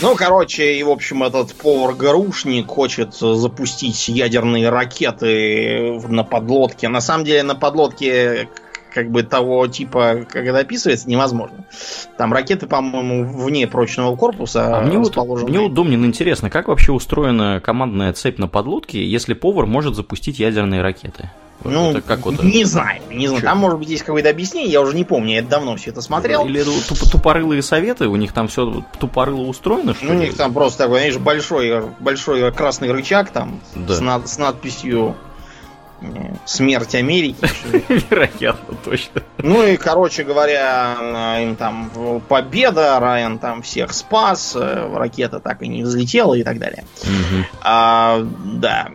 Ну, 0.00 0.14
короче, 0.16 0.74
и, 0.74 0.82
в 0.82 0.90
общем, 0.90 1.22
этот 1.22 1.54
повар-гарушник 1.54 2.66
хочет 2.66 3.14
запустить 3.14 4.08
ядерные 4.08 4.68
ракеты 4.68 6.00
на 6.08 6.24
подлодке. 6.24 6.88
На 6.88 7.00
самом 7.00 7.24
деле, 7.24 7.42
на 7.42 7.54
подлодке 7.54 8.48
как 8.92 9.10
бы 9.10 9.22
того 9.22 9.66
типа, 9.66 10.26
как 10.28 10.44
это 10.44 10.58
описывается, 10.58 11.08
невозможно. 11.08 11.64
Там 12.16 12.32
ракеты, 12.32 12.66
по-моему, 12.66 13.24
вне 13.24 13.66
прочного 13.66 14.16
корпуса 14.16 14.78
а 14.78 14.80
мне, 14.82 14.98
вот, 14.98 15.16
мне 15.48 15.60
вот, 15.60 15.74
Домнин, 15.74 16.04
интересно, 16.04 16.50
как 16.50 16.68
вообще 16.68 16.92
устроена 16.92 17.60
командная 17.60 18.12
цепь 18.12 18.38
на 18.38 18.48
подлодке, 18.48 19.04
если 19.04 19.34
повар 19.34 19.66
может 19.66 19.94
запустить 19.94 20.38
ядерные 20.38 20.82
ракеты? 20.82 21.30
Ну, 21.64 21.90
это 21.90 22.00
как 22.00 22.24
вот 22.24 22.42
не 22.42 22.64
знаю, 22.64 23.00
не 23.10 23.26
знаю. 23.26 23.38
Что? 23.38 23.48
Там, 23.48 23.58
может 23.58 23.78
быть, 23.78 23.88
есть 23.88 24.02
какое-то 24.02 24.30
объяснение, 24.30 24.72
я 24.72 24.80
уже 24.80 24.96
не 24.96 25.04
помню, 25.04 25.34
я 25.34 25.42
давно 25.42 25.76
все 25.76 25.90
это 25.90 26.00
смотрел. 26.00 26.44
Или 26.46 26.62
туп 26.62 26.98
тупорылые 26.98 27.62
советы, 27.62 28.08
у 28.08 28.16
них 28.16 28.32
там 28.32 28.48
все 28.48 28.84
тупорыло 28.98 29.42
устроено, 29.42 29.94
что 29.94 30.04
Ну, 30.06 30.14
у 30.14 30.18
них 30.18 30.36
там 30.36 30.52
просто 30.52 30.78
такой, 30.84 30.98
знаешь, 30.98 31.18
большой, 31.18 31.82
большой 32.00 32.52
красный 32.52 32.90
рычаг 32.90 33.30
там 33.30 33.60
да. 33.74 33.94
с, 33.94 34.00
над, 34.00 34.28
с 34.28 34.38
надписью 34.38 35.14
смерть 36.44 36.94
Америки. 36.94 37.46
Вероятно, 38.10 38.76
точно. 38.84 39.22
Ну 39.38 39.64
и, 39.66 39.76
короче 39.76 40.24
говоря, 40.24 41.38
им 41.42 41.56
там 41.56 42.20
победа, 42.28 42.98
Райан 43.00 43.38
там 43.38 43.62
всех 43.62 43.92
спас, 43.92 44.54
э, 44.56 44.90
ракета 44.94 45.40
так 45.40 45.62
и 45.62 45.68
не 45.68 45.82
взлетела 45.82 46.34
и 46.34 46.42
так 46.42 46.58
далее. 46.58 46.84
Угу. 47.02 47.44
А, 47.62 48.26
да. 48.44 48.88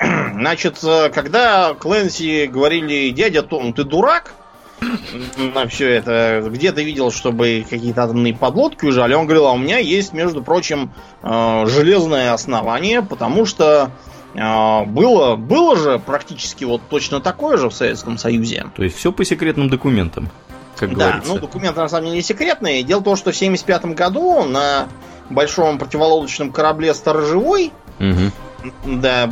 Значит, 0.32 0.78
э, 0.82 1.10
когда 1.10 1.74
Клэнси 1.74 2.46
говорили, 2.46 3.10
дядя 3.10 3.42
Том, 3.42 3.72
ты 3.72 3.84
дурак, 3.84 4.34
на 5.54 5.66
все 5.68 5.90
это. 5.90 6.42
Где 6.46 6.72
ты 6.72 6.84
видел, 6.84 7.10
чтобы 7.10 7.64
какие-то 7.68 8.04
атомные 8.04 8.34
подлодки 8.34 8.84
уезжали? 8.86 9.14
Он 9.14 9.26
говорил, 9.26 9.46
а 9.46 9.52
у 9.52 9.58
меня 9.58 9.78
есть, 9.78 10.12
между 10.12 10.42
прочим, 10.42 10.92
э, 11.22 11.64
железное 11.66 12.32
основание, 12.32 13.02
потому 13.02 13.44
что 13.46 13.90
было, 14.34 15.36
было 15.36 15.76
же 15.76 15.98
практически 15.98 16.64
вот 16.64 16.82
точно 16.88 17.20
такое 17.20 17.56
же 17.56 17.68
в 17.68 17.74
Советском 17.74 18.18
Союзе. 18.18 18.66
То 18.76 18.84
есть 18.84 18.96
все 18.96 19.12
по 19.12 19.24
секретным 19.24 19.68
документам, 19.68 20.30
как 20.76 20.96
да, 20.96 21.08
говорится. 21.08 21.34
ну 21.34 21.40
документы 21.40 21.80
на 21.80 21.88
самом 21.88 22.06
деле 22.06 22.16
не 22.16 22.22
секретные. 22.22 22.82
Дело 22.82 23.00
в 23.00 23.04
том, 23.04 23.16
что 23.16 23.32
в 23.32 23.36
1975 23.36 23.96
году 23.96 24.44
на 24.44 24.86
большом 25.30 25.78
противолодочном 25.78 26.52
корабле 26.52 26.94
«Сторожевой», 26.94 27.72
угу. 27.98 28.70
да, 28.84 29.30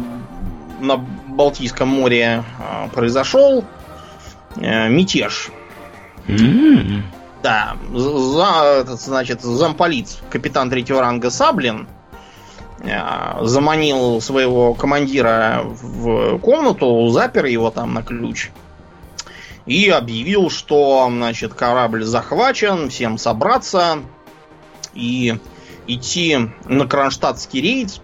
на 0.81 0.97
Балтийском 0.97 1.89
море 1.89 2.45
а, 2.59 2.89
произошел 2.89 3.65
э, 4.57 4.89
мятеж. 4.89 5.51
Mm-hmm. 6.27 7.03
Да, 7.43 7.77
за, 7.95 8.81
этот, 8.81 9.01
значит, 9.01 9.43
замполит, 9.43 10.19
капитан 10.31 10.71
третьего 10.71 11.01
ранга 11.01 11.31
Саблин, 11.31 11.87
заманил 12.81 14.21
своего 14.21 14.75
командира 14.75 15.63
в 15.65 16.39
комнату, 16.39 17.09
запер 17.09 17.47
его 17.47 17.71
там 17.71 17.95
на 17.95 18.03
ключ 18.03 18.51
и 19.69 19.89
объявил, 19.91 20.49
что 20.49 21.07
значит, 21.11 21.55
корабль 21.55 22.03
захвачен, 22.03 22.89
всем 22.89 23.19
собраться 23.19 23.99
и 24.95 25.37
идти 25.87 26.39
на 26.65 26.87
кронштадтский 26.87 27.61
рейд 27.61 28.01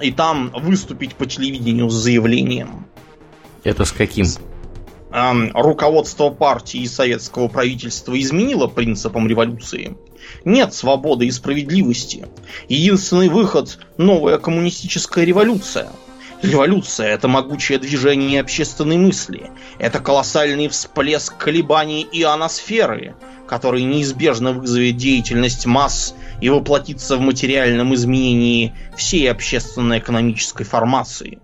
и 0.00 0.12
там 0.12 0.50
выступить 0.54 1.14
по 1.14 1.24
телевидению 1.24 1.88
с 1.88 1.94
заявлением. 1.94 2.86
Это 3.64 3.84
с 3.86 3.92
каким? 3.92 4.26
Руководство 5.54 6.28
партии 6.28 6.80
и 6.80 6.86
советского 6.86 7.48
правительства 7.48 8.18
изменило 8.20 8.66
принципам 8.66 9.26
революции. 9.26 9.96
Нет 10.44 10.74
свободы 10.74 11.26
и 11.26 11.30
справедливости. 11.30 12.26
Единственный 12.68 13.28
выход– 13.28 13.78
новая 13.96 14.38
коммунистическая 14.38 15.24
революция. 15.24 15.88
Революция– 16.42 17.08
это 17.14 17.28
могучее 17.28 17.78
движение 17.78 18.40
общественной 18.40 18.98
мысли. 18.98 19.50
Это 19.78 20.00
колоссальный 20.00 20.68
всплеск 20.68 21.36
колебаний 21.36 22.06
ионосферы, 22.12 23.14
который 23.48 23.82
неизбежно 23.82 24.52
вызовет 24.52 24.96
деятельность 24.96 25.66
масс 25.66 26.14
и 26.40 26.50
воплотится 26.50 27.16
в 27.16 27.20
материальном 27.20 27.94
изменении 27.94 28.74
всей 28.96 29.30
общественно-экономической 29.30 30.64
формации. 30.64 31.38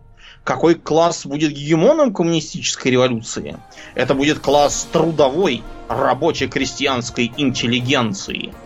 Какой 0.45 0.75
класс 0.75 1.25
будет 1.25 1.53
гегемоном 1.53 2.13
коммунистической 2.13 2.91
революции? 2.91 3.57
Это 3.95 4.15
будет 4.15 4.41
класс 4.41 4.89
трудовой, 4.93 5.63
рабоче-крестьянской 5.89 7.33
интеллигенции– 7.37 8.53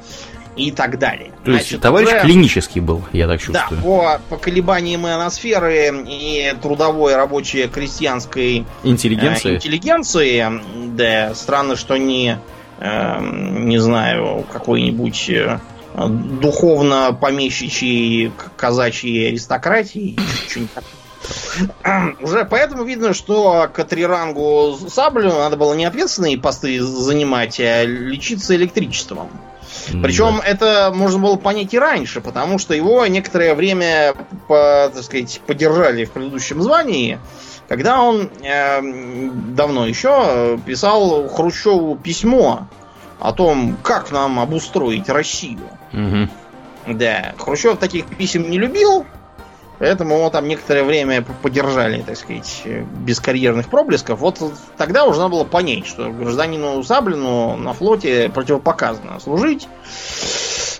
и 0.56 0.70
так 0.70 0.98
далее. 0.98 1.30
То 1.44 1.52
Значит, 1.52 1.70
есть 1.70 1.82
товарищ 1.82 2.08
уже, 2.08 2.20
клинический 2.20 2.80
был, 2.80 3.02
я 3.12 3.28
так 3.28 3.40
чувствую. 3.40 3.80
Да, 3.82 3.82
по, 3.82 4.20
по 4.30 4.36
колебаниям 4.38 5.06
ионосферы 5.06 6.04
и 6.08 6.54
трудовой 6.62 7.14
рабочей 7.14 7.68
крестьянской 7.68 8.64
интеллигенции. 8.82 9.52
Э, 9.52 9.54
интеллигенции, 9.56 10.60
да, 10.96 11.34
странно, 11.34 11.76
что 11.76 11.96
не, 11.96 12.38
э, 12.78 13.20
не 13.20 13.78
знаю, 13.78 14.46
какой-нибудь 14.50 15.30
э, 15.30 15.58
духовно 15.94 17.16
помещичьей 17.18 18.32
казачьей 18.56 19.28
аристократии, 19.28 20.18
что-нибудь 20.48 20.70
уже 22.20 22.44
поэтому 22.44 22.84
видно, 22.84 23.14
что 23.14 23.68
к 23.72 23.84
трирангу 23.84 24.76
саблю 24.88 25.32
надо 25.32 25.56
было 25.56 25.74
не 25.74 25.84
ответственные 25.84 26.38
посты 26.38 26.82
занимать, 26.82 27.60
а 27.60 27.84
лечиться 27.84 28.54
электричеством. 28.56 29.30
Причем 30.02 30.38
да. 30.38 30.44
это 30.44 30.92
можно 30.94 31.20
было 31.20 31.36
понять 31.36 31.72
и 31.74 31.78
раньше, 31.78 32.20
потому 32.20 32.58
что 32.58 32.74
его 32.74 33.06
некоторое 33.06 33.54
время, 33.54 34.14
по, 34.48 34.90
так 34.92 35.02
сказать, 35.02 35.40
поддержали 35.46 36.04
в 36.04 36.12
предыдущем 36.12 36.62
звании, 36.62 37.18
когда 37.68 38.00
он 38.00 38.30
э, 38.42 38.80
давно 38.82 39.86
еще 39.86 40.58
писал 40.64 41.28
Хрущеву 41.28 41.96
письмо 41.96 42.68
о 43.20 43.32
том, 43.32 43.76
как 43.82 44.10
нам 44.12 44.40
обустроить 44.40 45.08
Россию. 45.08 45.68
Угу. 45.92 46.94
Да, 46.94 47.34
Хрущев 47.38 47.78
таких 47.78 48.06
писем 48.06 48.50
не 48.50 48.58
любил, 48.58 49.04
Поэтому 49.78 50.16
его 50.16 50.30
там 50.30 50.48
некоторое 50.48 50.84
время 50.84 51.22
поддержали, 51.42 52.02
так 52.02 52.16
сказать, 52.16 52.62
без 52.64 53.20
карьерных 53.20 53.68
проблесков. 53.68 54.20
Вот 54.20 54.40
тогда 54.76 55.04
уже 55.04 55.18
надо 55.18 55.32
было 55.32 55.44
понять, 55.44 55.86
что 55.86 56.10
гражданину 56.10 56.82
Саблину 56.82 57.56
на 57.56 57.74
флоте 57.74 58.30
противопоказано 58.30 59.20
служить. 59.20 59.68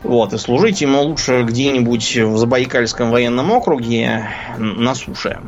Вот, 0.03 0.33
и 0.33 0.38
служить 0.38 0.81
ему 0.81 1.03
лучше 1.03 1.43
где-нибудь 1.43 2.17
в 2.17 2.37
Забайкальском 2.37 3.11
военном 3.11 3.50
округе 3.50 4.31
на 4.57 4.95
суше. 4.95 5.41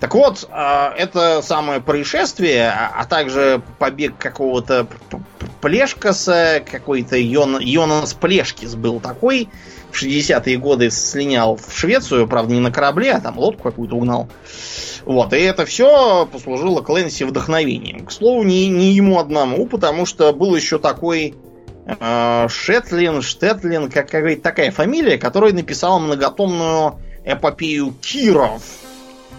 Так 0.00 0.14
вот, 0.14 0.46
а, 0.50 0.94
это 0.96 1.42
самое 1.42 1.80
происшествие, 1.80 2.68
а, 2.68 2.92
а 2.94 3.04
также 3.04 3.60
побег 3.78 4.16
какого-то 4.16 4.86
Плешкаса, 5.60 6.62
какой-то 6.70 7.16
Йон, 7.16 7.58
Йонас 7.58 8.14
Плешкис 8.14 8.76
был 8.76 9.00
такой, 9.00 9.48
в 9.90 10.02
60-е 10.02 10.56
годы 10.58 10.90
слинял 10.90 11.56
в 11.56 11.76
Швецию, 11.76 12.26
правда, 12.28 12.54
не 12.54 12.60
на 12.60 12.70
корабле, 12.70 13.12
а 13.12 13.20
там 13.20 13.38
лодку 13.38 13.64
какую-то 13.64 13.96
угнал. 13.96 14.28
Вот, 15.04 15.32
и 15.32 15.38
это 15.38 15.64
все 15.64 16.26
послужило 16.26 16.82
Клэнси 16.82 17.24
вдохновением. 17.24 18.06
К 18.06 18.12
слову, 18.12 18.42
не, 18.42 18.68
не 18.68 18.92
ему 18.92 19.18
одному, 19.18 19.66
потому 19.66 20.04
что 20.04 20.32
был 20.32 20.54
еще 20.54 20.78
такой 20.78 21.34
э, 21.86 22.46
Шетлин, 22.48 23.22
Штетлин, 23.22 23.90
как 23.90 24.10
какая-то 24.10 24.42
такая 24.42 24.70
фамилия, 24.70 25.16
которая 25.16 25.52
написала 25.52 25.98
многотомную 25.98 27.00
эпопею 27.24 27.94
Киров 28.02 28.62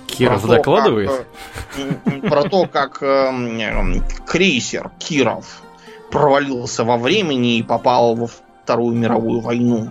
Киров 0.10 0.41
про 0.41 0.56
докладывает? 0.56 1.25
как, 1.75 2.29
про 2.29 2.44
то, 2.44 2.65
как 2.65 3.01
э, 3.01 4.01
крейсер 4.27 4.91
Киров 5.00 5.62
провалился 6.12 6.84
во 6.84 6.98
времени 6.98 7.58
и 7.58 7.63
попал 7.63 8.15
во 8.15 8.27
Вторую 8.27 8.96
мировую 8.96 9.39
войну. 9.39 9.89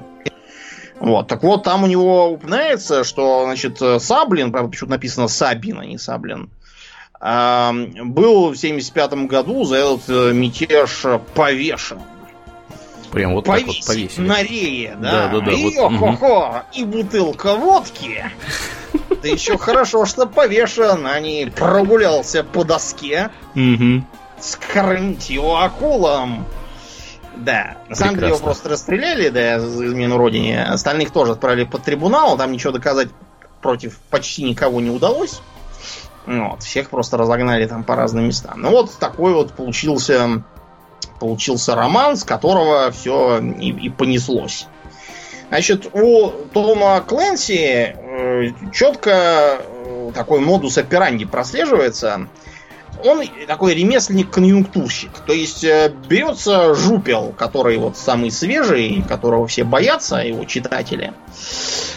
Вот, 1.00 1.28
так 1.28 1.42
вот, 1.42 1.62
там 1.62 1.84
у 1.84 1.86
него 1.86 2.32
упоминается, 2.32 3.04
что, 3.04 3.44
значит, 3.44 3.80
Саблин, 3.98 4.50
правда, 4.50 4.70
почему-то 4.70 4.92
написано 4.92 5.28
Сабин, 5.28 5.78
а 5.78 5.86
не 5.86 5.96
Саблин, 5.98 6.50
был 7.20 8.50
в 8.50 8.56
75 8.56 9.12
году 9.26 9.64
за 9.64 9.76
этот 9.76 10.08
э, 10.08 10.32
митерж 10.32 11.04
повешен. 11.34 12.00
Прям 13.10 13.34
вот 13.34 13.46
Повесить 13.46 13.66
так 13.66 13.76
вот 13.76 13.86
повесили. 13.86 14.26
на 14.26 14.42
рее, 14.42 14.96
да? 15.00 15.28
Да, 15.28 15.38
да, 15.38 15.46
да. 15.46 15.52
И, 15.52 15.76
вот, 15.76 15.96
хо-хо, 15.96 16.48
угу. 16.48 16.56
и 16.74 16.84
бутылка 16.84 17.54
водки. 17.54 18.24
Да 19.22 19.26
еще 19.26 19.58
хорошо, 19.58 20.06
что 20.06 20.26
повешен, 20.26 21.06
а 21.06 21.18
не 21.18 21.46
прогулялся 21.46 22.44
по 22.44 22.62
доске. 22.62 23.30
Угу. 23.56 24.04
Скормить 24.38 25.28
его 25.28 25.60
акулам. 25.60 26.46
Да, 27.38 27.76
на 27.88 27.94
самом 27.94 28.16
деле 28.16 28.28
его 28.28 28.38
просто 28.38 28.68
расстреляли, 28.68 29.28
да, 29.28 29.60
за 29.60 29.86
измену 29.86 30.18
родине. 30.18 30.64
Остальных 30.64 31.12
тоже 31.12 31.32
отправили 31.32 31.64
под 31.64 31.84
трибунал, 31.84 32.36
там 32.36 32.50
ничего 32.52 32.72
доказать 32.72 33.08
против 33.62 33.98
почти 34.10 34.42
никого 34.42 34.80
не 34.80 34.90
удалось. 34.90 35.40
Вот, 36.26 36.62
всех 36.62 36.90
просто 36.90 37.16
разогнали 37.16 37.66
там 37.66 37.84
по 37.84 37.96
разным 37.96 38.26
местам. 38.26 38.60
Ну 38.60 38.70
вот 38.70 38.92
такой 38.98 39.32
вот 39.32 39.52
получился, 39.52 40.42
получился 41.20 41.74
роман, 41.74 42.16
с 42.16 42.24
которого 42.24 42.90
все 42.90 43.40
и, 43.40 43.70
и 43.70 43.88
понеслось. 43.88 44.66
Значит, 45.48 45.88
у 45.94 46.28
Тома 46.52 47.02
Кленси 47.06 47.94
э, 47.96 48.50
четко 48.74 49.60
э, 49.60 50.10
такой 50.14 50.40
модус 50.40 50.76
операнди 50.76 51.24
прослеживается. 51.24 52.28
Он 53.04 53.24
такой 53.46 53.74
ремесленник-конъюнктурщик. 53.74 55.10
То 55.26 55.32
есть 55.32 55.64
э, 55.64 55.92
берется 56.08 56.74
жупел, 56.74 57.34
который 57.36 57.76
вот 57.78 57.96
самый 57.96 58.30
свежий, 58.30 59.04
которого 59.08 59.46
все 59.46 59.64
боятся, 59.64 60.16
его 60.16 60.44
читатели. 60.44 61.12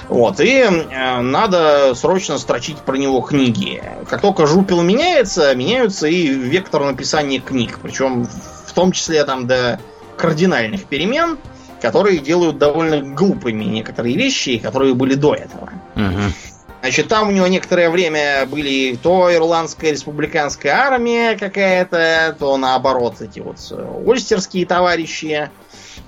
Вот, 0.07 0.39
и 0.39 0.59
э, 0.59 1.21
надо 1.21 1.93
срочно 1.95 2.37
строчить 2.37 2.77
про 2.77 2.97
него 2.97 3.21
книги. 3.21 3.81
Как 4.09 4.21
только 4.21 4.45
жупел 4.45 4.81
меняется, 4.81 5.55
меняются 5.55 6.07
и 6.07 6.27
вектор 6.27 6.83
написания 6.83 7.39
книг. 7.39 7.79
Причем 7.81 8.27
в 8.65 8.73
том 8.73 8.91
числе 8.91 9.23
там 9.23 9.47
до 9.47 9.79
кардинальных 10.17 10.85
перемен, 10.85 11.37
которые 11.81 12.19
делают 12.19 12.57
довольно 12.57 13.01
глупыми 13.01 13.63
некоторые 13.63 14.15
вещи, 14.15 14.59
которые 14.59 14.93
были 14.93 15.15
до 15.15 15.33
этого. 15.33 15.71
Угу. 15.95 16.50
Значит, 16.81 17.09
там 17.09 17.29
у 17.29 17.31
него 17.31 17.45
некоторое 17.45 17.91
время 17.91 18.47
были 18.47 18.97
то 19.01 19.33
ирландская 19.33 19.91
республиканская 19.91 20.73
армия 20.73 21.37
какая-то, 21.37 22.35
то 22.39 22.57
наоборот 22.57 23.21
эти 23.21 23.39
вот 23.39 23.57
э, 23.69 24.01
ольстерские 24.05 24.65
товарищи. 24.65 25.51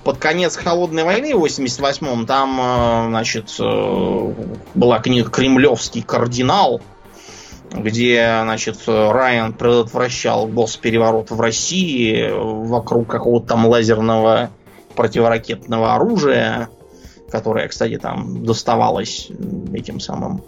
Под 0.02 0.18
конец 0.18 0.56
Холодной 0.56 1.04
войны 1.04 1.36
в 1.36 1.44
88-м 1.44 2.26
там, 2.26 2.60
э, 2.60 3.08
значит, 3.08 3.54
э, 3.60 4.32
была 4.74 4.98
книга 4.98 5.30
«Кремлевский 5.30 6.02
кардинал», 6.02 6.80
где, 7.70 8.40
значит, 8.42 8.78
Райан 8.88 9.52
предотвращал 9.52 10.48
госпереворот 10.48 11.30
в 11.30 11.40
России 11.40 12.30
вокруг 12.32 13.06
какого-то 13.06 13.46
там 13.46 13.66
лазерного 13.66 14.50
противоракетного 14.96 15.94
оружия, 15.94 16.68
которое, 17.30 17.68
кстати, 17.68 17.96
там 17.96 18.44
доставалось 18.44 19.28
этим 19.72 20.00
самым 20.00 20.42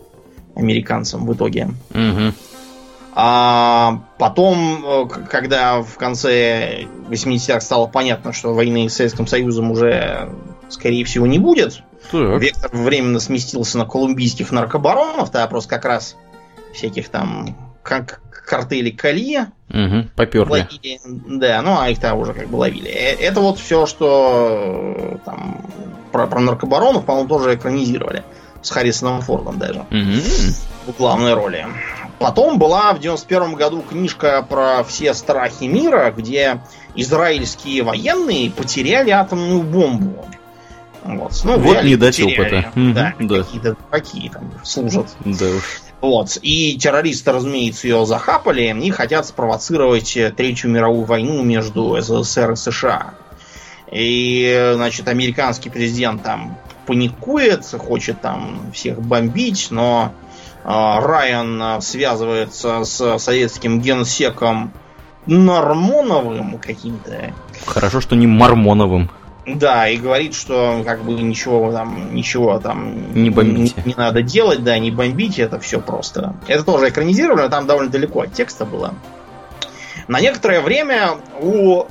американцам 0.57 1.27
в 1.27 1.35
итоге. 1.35 1.71
Угу. 1.91 2.33
А 3.19 4.03
потом, 4.19 4.85
э, 4.85 5.09
когда 5.31 5.81
в 5.81 5.97
конце 5.97 6.85
80-х 7.09 7.61
стало 7.61 7.87
понятно, 7.87 8.33
что 8.33 8.53
войны 8.53 8.91
с 8.91 8.97
Советским 8.97 9.27
Союзом 9.27 9.71
уже, 9.71 10.29
скорее 10.69 11.05
всего, 11.05 11.27
не 11.27 11.39
будет, 11.39 11.83
так. 12.11 12.41
вектор 12.43 12.71
временно 12.73 13.19
сместился 13.21 13.79
на 13.79 13.87
колумбийских 13.87 14.51
наркобаронов, 14.51 15.31
да, 15.31 15.47
просто 15.47 15.71
как 15.71 15.87
раз 15.87 16.17
всяких 16.75 17.09
там 17.09 17.57
как 17.83 18.21
картели 18.47 18.91
Колье. 18.91 19.47
Угу, 19.71 20.11
поперли. 20.15 20.51
Ловили, 20.51 21.01
да, 21.39 21.63
ну 21.63 21.79
а 21.81 21.89
их 21.89 21.99
там 21.99 22.19
уже 22.19 22.35
как 22.35 22.49
бы 22.49 22.57
ловили. 22.57 22.91
Э, 22.91 23.15
это 23.15 23.41
вот 23.41 23.59
все, 23.59 23.87
что 23.87 24.95
э, 24.95 25.17
там 25.25 25.65
про, 26.13 26.27
про 26.27 26.41
наркобаронов, 26.41 27.07
по-моему, 27.07 27.29
тоже 27.29 27.55
экранизировали 27.55 28.25
с 28.67 28.71
Харрисоном 28.71 29.21
Фордом 29.23 29.59
даже. 29.59 29.87
Mm-hmm. 29.91 30.55
В 30.87 30.97
главной 30.97 31.35
роли. 31.35 31.67
Потом 32.19 32.59
была 32.59 32.93
в 32.95 33.01
91 33.01 33.55
году 33.55 33.83
книжка 33.83 34.45
про 34.49 34.83
все 34.85 35.15
страхи 35.15 35.65
мира, 35.65 36.13
где 36.17 36.61
израильские 36.95 37.83
военные 37.83 38.51
потеряли 38.51 39.11
атомную 39.11 39.63
бомбу. 39.63 40.25
Вот, 41.05 41.41
ну, 41.45 41.59
вот 41.59 41.85
не 41.85 41.97
дать 41.97 42.19
опыта. 42.21 42.73
Да, 42.75 43.15
да. 43.21 43.43
какие-то 43.43 43.77
дураки 43.77 44.29
там 44.33 44.51
служат. 44.65 45.07
Да 45.25 45.47
уж. 45.47 45.83
Вот. 46.01 46.39
И 46.43 46.77
террористы, 46.79 47.33
разумеется, 47.33 47.87
ее 47.87 48.05
захапали 48.07 48.77
и 48.83 48.91
хотят 48.91 49.27
спровоцировать 49.27 50.19
Третью 50.37 50.71
мировую 50.71 51.05
войну 51.05 51.43
между 51.43 51.97
СССР 52.01 52.53
и 52.53 52.57
США. 52.57 53.15
И, 53.93 54.73
значит, 54.75 55.07
американский 55.07 55.71
президент 55.71 56.23
там 56.25 56.59
паникует, 56.87 57.65
хочет 57.79 58.21
там 58.21 58.71
всех 58.73 59.01
бомбить, 59.01 59.69
но 59.71 60.13
э, 60.65 60.69
Райан 60.69 61.81
связывается 61.83 62.85
с 62.85 63.19
советским 63.19 63.81
генсеком 63.81 64.73
Нормоновым 65.27 66.59
каким-то. 66.59 67.33
Хорошо, 67.67 68.01
что 68.01 68.15
не 68.15 68.27
Мармоновым. 68.27 69.11
Да, 69.47 69.89
и 69.89 69.97
говорит, 69.97 70.35
что 70.35 70.83
как 70.85 71.05
бы 71.05 71.13
ничего 71.13 71.71
там, 71.71 72.15
ничего 72.15 72.59
там 72.59 73.15
не, 73.15 73.31
бомбите. 73.31 73.75
не, 73.85 73.93
не 73.93 73.95
надо 73.95 74.23
делать, 74.23 74.65
да, 74.65 74.77
не 74.79 74.91
бомбите, 74.91 75.43
это 75.43 75.61
все 75.61 75.81
просто. 75.81 76.35
Это 76.49 76.65
тоже 76.65 76.89
экранизировано, 76.89 77.49
там 77.49 77.67
довольно 77.67 77.91
далеко 77.91 78.23
от 78.23 78.33
текста 78.33 78.65
было. 78.65 78.95
На 80.09 80.21
некоторое 80.21 80.61
время 80.61 81.13
у 81.41 81.85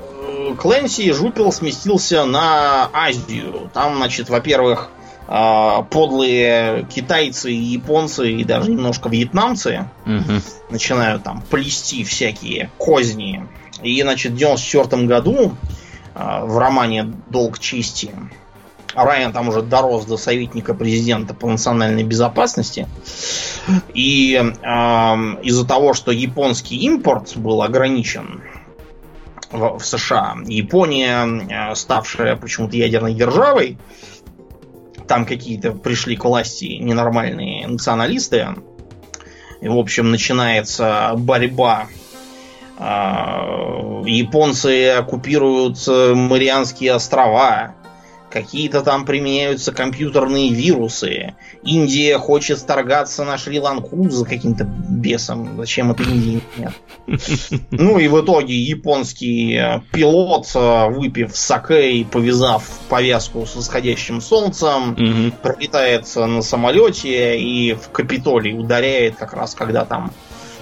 Кленси 0.60 1.12
Жупел 1.12 1.52
сместился 1.52 2.26
на 2.26 2.90
Азию. 2.94 3.70
Там, 3.74 3.96
значит, 3.98 4.30
во-первых, 4.30 4.90
а, 5.28 5.82
подлые 5.84 6.86
китайцы 6.94 7.52
и 7.52 7.56
японцы 7.56 8.32
и 8.32 8.44
даже 8.44 8.72
немножко 8.72 9.10
вьетнамцы 9.10 9.90
угу. 10.06 10.42
начинают 10.70 11.24
там 11.24 11.42
плести 11.50 12.04
всякие 12.04 12.70
козни. 12.78 13.48
И, 13.82 14.02
значит, 14.02 14.34
в 14.34 14.38
94 14.38 15.04
году 15.06 15.54
а, 16.14 16.46
в 16.46 16.58
романе 16.58 17.14
«Долг 17.30 17.60
чести» 17.60 18.12
Райан 18.96 19.34
там 19.34 19.50
уже 19.50 19.62
дорос 19.62 20.06
до 20.06 20.16
советника 20.16 20.74
президента 20.74 21.34
по 21.34 21.48
национальной 21.48 22.04
безопасности. 22.04 22.88
И 23.94 24.36
э, 24.36 24.68
из-за 25.44 25.68
того, 25.68 25.94
что 25.94 26.12
японский 26.12 26.78
импорт 26.78 27.36
был 27.36 27.62
ограничен 27.62 28.42
в, 29.56 29.80
в 29.80 29.86
США. 29.86 30.36
Япония, 30.46 31.26
э, 31.26 31.76
ставшая 31.76 32.36
почему-то 32.36 32.76
ядерной 32.76 33.14
державой, 33.14 33.78
там 35.08 35.26
какие-то 35.26 35.72
пришли 35.72 36.16
к 36.16 36.26
власти 36.26 36.66
ненормальные 36.80 37.68
националисты. 37.68 38.48
И, 39.62 39.68
в 39.68 39.78
общем, 39.78 40.12
начинается 40.12 41.14
борьба. 41.16 41.88
Э, 42.78 44.04
японцы 44.06 44.90
оккупируют 44.90 45.78
э, 45.88 46.14
Марианские 46.14 46.94
острова 46.94 47.76
какие-то 48.36 48.82
там 48.82 49.06
применяются 49.06 49.72
компьютерные 49.72 50.52
вирусы. 50.52 51.36
Индия 51.64 52.18
хочет 52.18 52.60
сторгаться 52.60 53.24
на 53.24 53.38
Шри-Ланку 53.38 54.10
за 54.10 54.26
каким-то 54.26 54.66
бесом. 54.66 55.56
Зачем 55.58 55.92
это 55.92 56.04
Индии 56.04 56.42
нет? 56.58 56.74
Ну 57.72 57.98
и 57.98 58.10
в 58.10 58.22
итоге 58.22 58.56
японский 58.56 59.56
э, 59.56 59.80
пилот, 59.94 60.48
э, 60.54 60.90
выпив 60.90 61.36
саке 61.36 61.94
и 61.94 62.04
повязав 62.04 62.68
повязку 62.90 63.46
с 63.46 63.56
восходящим 63.56 64.20
солнцем, 64.20 65.32
пролетает 65.42 66.14
на 66.16 66.42
самолете 66.42 67.40
и 67.40 67.74
в 67.74 67.90
Капитолий 67.90 68.58
ударяет 68.58 69.16
как 69.16 69.34
раз 69.34 69.56
когда 69.56 69.86
там 69.86 70.12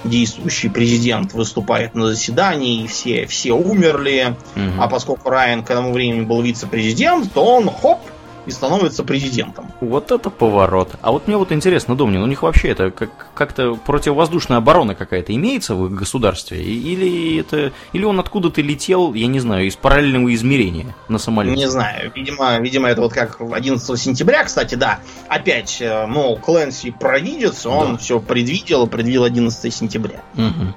действующий 0.03 0.69
президент 0.69 1.33
выступает 1.33 1.95
на 1.95 2.07
заседании, 2.07 2.83
и 2.83 2.87
все, 2.87 3.25
все 3.25 3.53
умерли. 3.53 4.35
Угу. 4.55 4.81
А 4.81 4.87
поскольку 4.87 5.29
Райан 5.29 5.63
к 5.63 5.71
этому 5.71 5.93
времени 5.93 6.21
был 6.21 6.41
вице-президент, 6.41 7.31
то 7.33 7.43
он 7.43 7.69
хоп, 7.69 7.99
и 8.45 8.51
становится 8.51 9.03
президентом. 9.03 9.71
Вот 9.79 10.11
это 10.11 10.29
поворот. 10.29 10.95
А 11.01 11.11
вот 11.11 11.27
мне 11.27 11.37
вот 11.37 11.51
интересно, 11.51 11.95
Домнин, 11.95 12.21
у 12.21 12.27
них 12.27 12.43
вообще 12.43 12.69
это 12.69 12.91
как- 12.91 13.27
как-то 13.33 13.75
противовоздушная 13.75 14.57
оборона 14.57 14.95
какая-то 14.95 15.33
имеется 15.35 15.75
в 15.75 15.85
их 15.87 15.93
государстве? 15.93 16.61
Или 16.61 17.39
это 17.39 17.71
или 17.93 18.03
он 18.03 18.19
откуда-то 18.19 18.61
летел, 18.61 19.13
я 19.13 19.27
не 19.27 19.39
знаю, 19.39 19.67
из 19.67 19.75
параллельного 19.75 20.33
измерения 20.33 20.95
на 21.07 21.17
самолете? 21.17 21.55
Не 21.55 21.69
знаю. 21.69 22.11
Видимо, 22.15 22.59
видимо 22.59 22.89
это 22.89 23.01
вот 23.01 23.13
как 23.13 23.39
11 23.39 23.99
сентября, 23.99 24.43
кстати, 24.43 24.75
да. 24.75 24.99
Опять, 25.27 25.77
э, 25.81 26.05
мол, 26.05 26.37
Клэнси 26.37 26.91
провидец, 26.91 27.65
он 27.65 27.93
да. 27.93 27.97
все 27.97 28.19
предвидел, 28.19 28.87
предвидел 28.87 29.23
11 29.23 29.73
сентября. 29.73 30.21
Угу. 30.35 30.73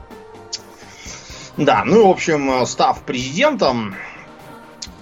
Да, 1.65 1.85
ну, 1.85 2.07
в 2.07 2.11
общем, 2.11 2.63
э, 2.63 2.67
став 2.67 3.01
президентом, 3.03 3.95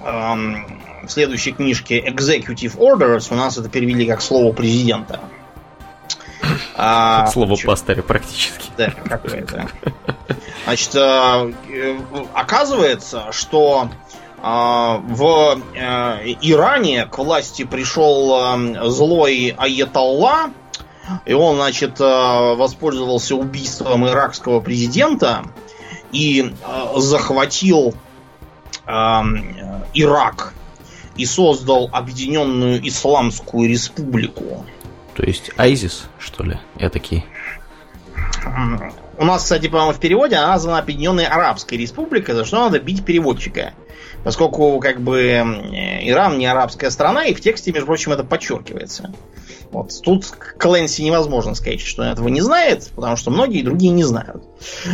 эм, 0.04 0.64
в 1.06 1.10
следующей 1.10 1.52
книжке 1.52 2.00
Executive 2.00 2.76
Orders 2.76 3.28
у 3.30 3.34
нас 3.34 3.58
это 3.58 3.68
перевели 3.68 4.06
как 4.06 4.22
слово 4.22 4.52
президента. 4.52 5.20
А, 6.76 7.26
слово 7.28 7.48
значит, 7.48 7.66
пастыря 7.66 8.02
практически. 8.02 8.70
Да, 8.76 8.90
какое-то. 8.90 9.68
Значит, 10.64 10.94
э, 10.94 11.52
оказывается, 12.32 13.26
что 13.30 13.88
э, 14.38 14.42
в 14.42 15.60
э, 15.74 16.34
Иране 16.42 17.06
к 17.06 17.18
власти 17.18 17.64
пришел 17.64 18.58
злой 18.90 19.54
Аятолла, 19.56 20.50
и 21.26 21.34
он, 21.34 21.56
значит, 21.56 22.00
воспользовался 22.00 23.36
убийством 23.36 24.08
иракского 24.08 24.60
президента 24.60 25.44
и 26.12 26.54
захватил 26.96 27.94
Ирак 28.86 30.54
и 31.16 31.24
создал 31.24 31.88
Объединенную 31.92 32.86
Исламскую 32.86 33.68
Республику. 33.68 34.64
То 35.14 35.22
есть 35.22 35.50
Айзис, 35.56 36.06
что 36.18 36.42
ли? 36.44 36.58
Я 36.76 36.90
такие. 36.90 37.24
У 39.16 39.24
нас, 39.24 39.44
кстати, 39.44 39.68
по-моему, 39.68 39.92
в 39.92 40.00
переводе 40.00 40.36
она 40.36 40.48
названа 40.48 40.78
Объединенной 40.78 41.26
Арабской 41.26 41.78
Республикой, 41.78 42.34
за 42.34 42.44
что 42.44 42.58
надо 42.58 42.80
бить 42.80 43.04
переводчика. 43.04 43.74
Поскольку, 44.24 44.80
как 44.80 45.00
бы, 45.00 45.20
Иран 46.02 46.38
не 46.38 46.46
арабская 46.46 46.90
страна, 46.90 47.24
и 47.26 47.34
в 47.34 47.40
тексте, 47.40 47.72
между 47.72 47.86
прочим, 47.86 48.12
это 48.12 48.24
подчеркивается. 48.24 49.12
Вот 49.74 49.92
тут 50.02 50.26
Кленси 50.56 51.02
невозможно 51.02 51.56
сказать, 51.56 51.80
что 51.80 52.02
он 52.02 52.08
этого 52.08 52.28
не 52.28 52.40
знает, 52.40 52.90
потому 52.94 53.16
что 53.16 53.32
многие 53.32 53.62
другие 53.62 53.92
не 53.92 54.04
знают. 54.04 54.44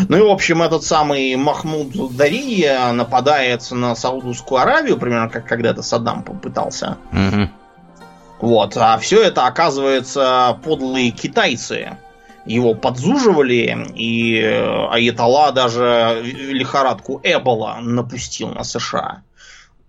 Ну 0.09 0.17
и, 0.17 0.23
в 0.23 0.31
общем, 0.31 0.63
этот 0.63 0.85
самый 0.85 1.37
Махмуд 1.37 2.17
Дари 2.17 2.67
нападает 2.93 3.71
на 3.71 3.95
Саудовскую 3.95 4.59
Аравию, 4.59 4.97
примерно 4.97 5.29
как 5.29 5.47
когда-то 5.47 5.83
Саддам 5.83 6.23
попытался. 6.23 6.97
Угу. 7.13 7.51
Вот, 8.41 8.77
а 8.79 8.97
все 8.97 9.23
это, 9.23 9.47
оказывается, 9.47 10.59
подлые 10.65 11.11
китайцы. 11.11 11.99
Его 12.47 12.73
подзуживали, 12.73 13.87
и 13.95 14.41
э, 14.41 14.87
Аятолла 14.89 15.53
даже 15.53 16.23
лихорадку 16.23 17.21
Эбола 17.23 17.77
напустил 17.83 18.49
на 18.49 18.65
США. 18.65 19.23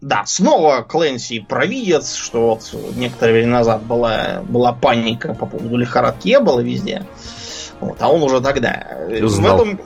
Да, 0.01 0.23
снова 0.25 0.81
Кленси 0.81 1.39
провидец, 1.39 2.15
что 2.15 2.55
вот 2.55 2.95
некоторое 2.95 3.33
время 3.33 3.51
назад 3.51 3.83
была, 3.83 4.41
была 4.49 4.73
паника 4.73 5.35
по 5.35 5.45
поводу 5.45 5.77
лихорадки 5.77 6.35
Эбола 6.35 6.61
везде. 6.61 7.05
Вот, 7.79 8.01
а 8.01 8.11
он 8.11 8.23
уже 8.23 8.41
тогда. 8.41 8.87
Знал. 9.23 9.57
В 9.57 9.61
этом, 9.61 9.79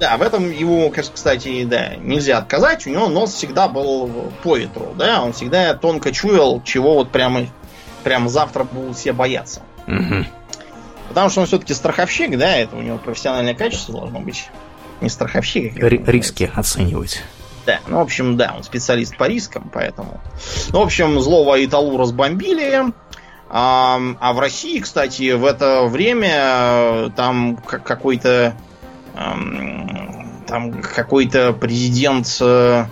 да, 0.00 0.16
в 0.16 0.22
этом 0.22 0.50
его, 0.50 0.90
кстати, 0.90 1.64
да, 1.64 1.96
нельзя 1.96 2.38
отказать. 2.38 2.86
У 2.86 2.90
него 2.90 3.08
нос 3.08 3.34
всегда 3.34 3.68
был 3.68 4.32
по 4.42 4.56
ветру, 4.56 4.94
да, 4.96 5.22
он 5.22 5.34
всегда 5.34 5.74
тонко 5.74 6.12
чуял, 6.12 6.62
чего 6.62 6.94
вот 6.94 7.10
прямо 7.10 7.46
прям 8.04 8.30
завтра 8.30 8.64
будут 8.64 8.96
все 8.96 9.12
бояться. 9.12 9.60
Угу. 9.86 10.24
Потому 11.08 11.28
что 11.28 11.40
он 11.40 11.46
все-таки 11.46 11.74
страховщик, 11.74 12.38
да, 12.38 12.56
это 12.56 12.74
у 12.74 12.80
него 12.80 12.96
профессиональное 12.96 13.54
качество 13.54 14.00
должно 14.00 14.20
быть. 14.20 14.48
Не 15.02 15.10
страховщик. 15.10 15.82
А 15.82 15.88
риски 15.88 16.50
оценивать. 16.54 17.22
Да, 17.68 17.80
ну, 17.86 17.98
в 17.98 18.00
общем, 18.00 18.38
да, 18.38 18.54
он 18.56 18.64
специалист 18.64 19.14
по 19.18 19.24
рискам, 19.24 19.70
поэтому. 19.70 20.22
Ну, 20.72 20.78
в 20.80 20.82
общем, 20.84 21.20
злого 21.20 21.62
Италу 21.62 21.98
разбомбили. 21.98 22.94
А, 23.50 24.00
а 24.20 24.32
в 24.32 24.38
России, 24.40 24.80
кстати, 24.80 25.32
в 25.32 25.44
это 25.44 25.82
время 25.84 26.30
э, 26.32 27.10
там 27.14 27.56
какой-то 27.56 28.56
там 30.46 30.80
какой-то 30.80 31.52
президент 31.52 32.26
э, 32.40 32.86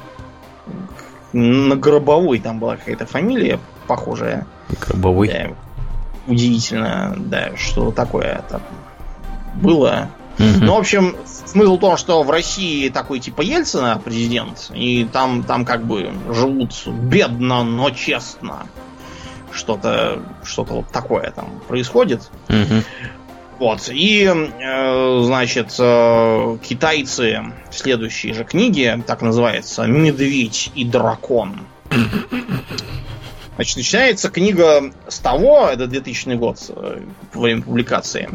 на 1.33 1.77
Гробовой 1.77 2.39
там 2.41 2.59
была 2.59 2.77
какая-то 2.77 3.07
фамилия 3.07 3.59
похожая. 3.87 4.47
Гробовой. 4.87 5.29
Да, 5.29 5.49
удивительно, 6.27 7.15
да, 7.17 7.57
что 7.57 7.93
такое 7.93 8.45
там 8.51 8.61
было. 9.55 10.11
Ну, 10.39 10.75
в 10.75 10.79
общем, 10.79 11.17
смысл 11.25 11.77
в 11.77 11.81
том, 11.81 11.97
что 11.97 12.23
в 12.23 12.31
России 12.31 12.89
такой 12.89 13.21
типа 13.21 13.43
Ельцина 13.43 14.01
президент, 14.05 14.71
и 14.75 15.05
там, 15.11 15.43
там 15.43 15.65
как 15.65 15.87
бы 15.87 16.13
живут 16.31 16.75
бедно, 16.87 17.65
но 17.65 17.91
честно. 17.91 18.67
Что-то 19.53 20.23
что 20.45 20.65
вот 20.65 20.89
такое 20.93 21.31
там 21.31 21.61
происходит. 21.67 22.31
Вот. 23.59 23.89
И, 23.91 24.25
э, 24.27 25.21
значит, 25.23 25.75
э, 25.79 26.59
китайцы 26.63 27.41
в 27.71 27.75
следующей 27.75 28.35
же 28.35 28.45
книге, 28.45 29.03
так 29.07 29.23
называется, 29.23 29.87
«Медведь 29.87 30.71
и 30.75 30.85
дракон». 30.85 31.61
Значит, 33.57 33.77
начинается 33.79 34.29
книга 34.29 34.93
с 35.09 35.19
того, 35.19 35.69
это 35.73 35.87
2000 35.87 36.35
год, 36.37 36.59
э, 36.69 37.01
во 37.33 37.41
время 37.41 37.63
публикации, 37.63 38.29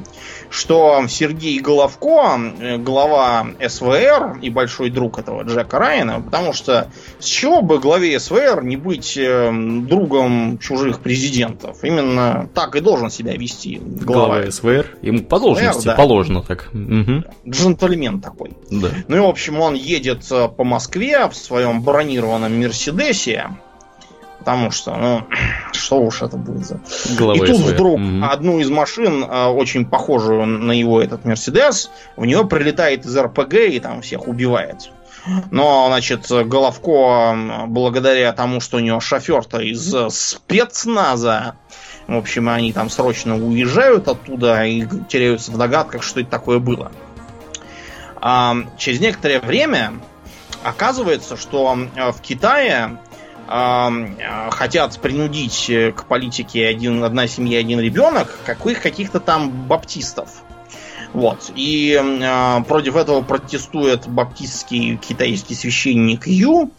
что 0.49 1.05
Сергей 1.07 1.59
Головко, 1.59 2.39
э, 2.59 2.77
глава 2.77 3.45
СВР 3.67 4.39
и 4.41 4.49
большой 4.49 4.89
друг 4.89 5.19
этого 5.19 5.43
Джека 5.43 5.77
Райана, 5.77 6.21
потому 6.21 6.53
что 6.53 6.89
с 7.19 7.25
чего 7.25 7.61
бы 7.61 7.77
главе 7.77 8.19
СВР 8.19 8.63
не 8.63 8.77
быть 8.77 9.15
э, 9.15 9.51
другом 9.51 10.57
чужих 10.57 11.01
президентов? 11.01 11.83
Именно 11.83 12.49
так 12.55 12.75
и 12.75 12.79
должен 12.79 13.11
себя 13.11 13.33
вести 13.33 13.79
глава, 13.79 14.39
глава 14.39 14.51
СВР. 14.51 14.97
Ему 15.03 15.19
по 15.19 15.39
должности 15.39 15.85
да. 15.85 15.95
положено 15.95 16.41
так. 16.41 16.69
Угу. 16.73 17.25
Джентльмен 17.47 18.21
такой. 18.21 18.53
Да. 18.71 18.89
Ну 19.07 19.17
и, 19.17 19.19
в 19.19 19.25
общем, 19.25 19.59
он 19.59 19.75
едет 19.75 20.27
по 20.27 20.63
Москве 20.63 21.27
в 21.27 21.35
своем 21.35 21.83
бронированном 21.83 22.59
Мерседесе, 22.59 23.51
Потому 24.41 24.71
что, 24.71 24.95
ну, 24.95 25.23
что 25.71 26.01
уж 26.01 26.23
это 26.23 26.35
будет 26.35 26.65
за... 26.65 26.79
Головой 27.15 27.47
и 27.47 27.51
тут 27.51 27.61
своей. 27.61 27.73
вдруг 27.73 27.99
угу. 27.99 28.25
одну 28.25 28.59
из 28.59 28.71
машин, 28.71 29.23
а, 29.29 29.51
очень 29.51 29.85
похожую 29.85 30.47
на 30.47 30.71
его 30.71 30.99
этот 30.99 31.25
Мерседес, 31.25 31.91
в 32.17 32.25
нее 32.25 32.43
прилетает 32.45 33.05
из 33.05 33.15
РПГ 33.15 33.53
и 33.53 33.79
там 33.79 34.01
всех 34.01 34.27
убивает. 34.27 34.89
Но, 35.51 35.85
значит, 35.89 36.25
Головко, 36.31 37.67
благодаря 37.67 38.33
тому, 38.33 38.59
что 38.59 38.77
у 38.77 38.79
него 38.79 38.99
шофер-то 38.99 39.59
из 39.59 39.93
спецназа, 40.09 41.53
в 42.07 42.17
общем, 42.17 42.49
они 42.49 42.73
там 42.73 42.89
срочно 42.89 43.35
уезжают 43.37 44.07
оттуда 44.07 44.65
и 44.65 44.83
теряются 45.07 45.51
в 45.51 45.57
догадках, 45.59 46.01
что 46.01 46.21
это 46.21 46.31
такое 46.31 46.57
было. 46.57 46.91
А 48.19 48.55
через 48.79 48.99
некоторое 48.99 49.39
время 49.41 49.93
оказывается, 50.63 51.37
что 51.37 51.77
в 51.95 52.21
Китае 52.21 52.97
хотят 53.47 54.99
принудить 55.01 55.69
э, 55.69 55.91
к 55.91 56.05
политике 56.05 56.67
один, 56.67 57.03
одна 57.03 57.27
семья, 57.27 57.59
один 57.59 57.79
ребенок, 57.79 58.39
каких, 58.45 58.81
каких-то 58.81 59.19
там 59.19 59.49
баптистов. 59.67 60.43
Вот. 61.13 61.51
И 61.55 61.99
э, 62.01 62.63
против 62.63 62.95
этого 62.95 63.21
протестует 63.21 64.07
баптистский 64.07 64.97
китайский 64.97 65.55
священник 65.55 66.27
Ю, 66.27 66.71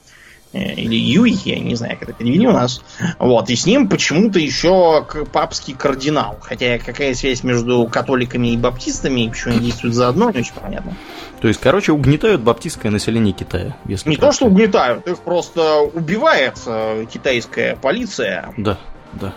или 0.52 0.94
Юй, 0.94 1.38
я 1.44 1.58
не 1.58 1.74
знаю, 1.74 1.98
как 1.98 2.10
это 2.10 2.18
перевели 2.18 2.46
у 2.46 2.52
нас. 2.52 2.82
Вот, 3.18 3.48
и 3.50 3.56
с 3.56 3.66
ним 3.66 3.88
почему-то 3.88 4.38
еще 4.38 5.06
папский 5.32 5.74
кардинал. 5.74 6.38
Хотя 6.42 6.78
какая 6.78 7.14
связь 7.14 7.42
между 7.42 7.86
католиками 7.86 8.48
и 8.48 8.56
баптистами, 8.56 9.22
и 9.22 9.28
почему 9.28 9.54
они 9.54 9.64
действуют 9.64 9.94
заодно, 9.94 10.30
не 10.30 10.40
очень 10.40 10.54
понятно. 10.54 10.96
То 11.40 11.48
есть, 11.48 11.60
короче, 11.60 11.92
угнетают 11.92 12.42
баптистское 12.42 12.92
население 12.92 13.32
Китая. 13.32 13.76
Если 13.86 14.10
не 14.10 14.16
то, 14.16 14.32
что 14.32 14.46
угнетают, 14.46 15.06
их 15.08 15.18
просто 15.20 15.80
убивает 15.80 16.58
э, 16.66 17.06
китайская 17.12 17.76
полиция. 17.76 18.54
Да, 18.56 18.78
да. 19.14 19.34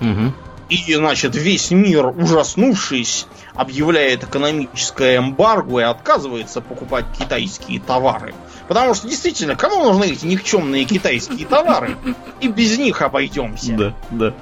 Угу. 0.00 0.32
И, 0.68 0.94
значит, 0.94 1.34
весь 1.34 1.72
мир, 1.72 2.06
ужаснувшись, 2.06 3.26
объявляет 3.54 4.22
экономическое 4.22 5.18
эмбарго 5.18 5.80
и 5.80 5.82
отказывается 5.82 6.60
покупать 6.60 7.06
китайские 7.18 7.80
товары. 7.80 8.34
Потому 8.70 8.94
что, 8.94 9.08
действительно, 9.08 9.56
кому 9.56 9.82
нужны 9.82 10.12
эти 10.12 10.24
никчемные 10.26 10.84
китайские 10.84 11.44
товары? 11.44 11.96
И 12.40 12.46
без 12.46 12.78
них 12.78 13.02
обойдемся. 13.02 13.72
Да, 13.72 13.94
да. 14.12 14.34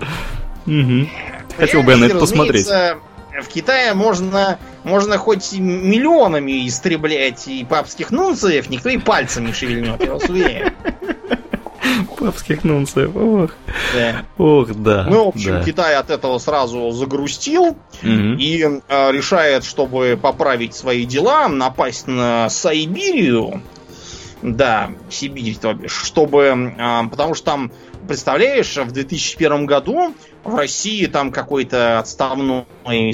Угу. 0.66 1.08
Хотел 1.56 1.82
бы 1.82 1.92
я 1.92 1.96
на 1.96 2.04
это 2.04 2.18
посмотреть 2.18 2.68
в 3.42 3.48
Китае 3.48 3.94
можно, 3.94 4.58
можно 4.84 5.16
хоть 5.16 5.52
миллионами 5.52 6.66
истреблять 6.66 7.46
и 7.46 7.64
папских 7.64 8.10
нунциев, 8.10 8.68
никто 8.68 8.88
и 8.88 8.98
пальцем 8.98 9.46
не 9.46 9.52
шевельнет, 9.52 10.02
я 10.02 10.14
вас 10.14 10.28
уверяю. 10.28 10.72
Папских 12.18 12.64
нунциев, 12.64 13.14
ох. 13.14 13.52
Да. 13.94 14.24
Ох, 14.36 14.74
да. 14.74 15.06
Ну, 15.08 15.26
в 15.26 15.28
общем, 15.28 15.52
да. 15.52 15.62
Китай 15.62 15.94
от 15.94 16.10
этого 16.10 16.38
сразу 16.38 16.90
загрустил 16.90 17.68
угу. 17.68 17.76
и 18.02 18.62
э, 18.88 19.12
решает, 19.12 19.64
чтобы 19.64 20.18
поправить 20.20 20.74
свои 20.74 21.06
дела, 21.06 21.48
напасть 21.48 22.08
на 22.08 22.50
Сайбирию. 22.50 23.62
Да, 24.42 24.90
Сибирь, 25.10 25.56
то 25.56 25.74
бишь, 25.74 25.92
чтобы... 25.92 26.74
Э, 26.78 27.08
потому 27.08 27.34
что 27.34 27.44
там 27.44 27.72
представляешь, 28.06 28.76
в 28.76 28.90
2001 28.90 29.66
году 29.66 30.14
в 30.42 30.54
России 30.54 31.06
там 31.06 31.30
какой-то 31.30 31.98
отставной 31.98 32.64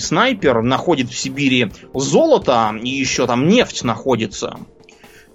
снайпер 0.01 0.63
находит 0.63 1.11
в 1.11 1.19
Сибири 1.19 1.73
золото 1.93 2.75
и 2.81 2.89
еще 2.89 3.27
там 3.27 3.49
нефть 3.49 3.83
находится. 3.85 4.57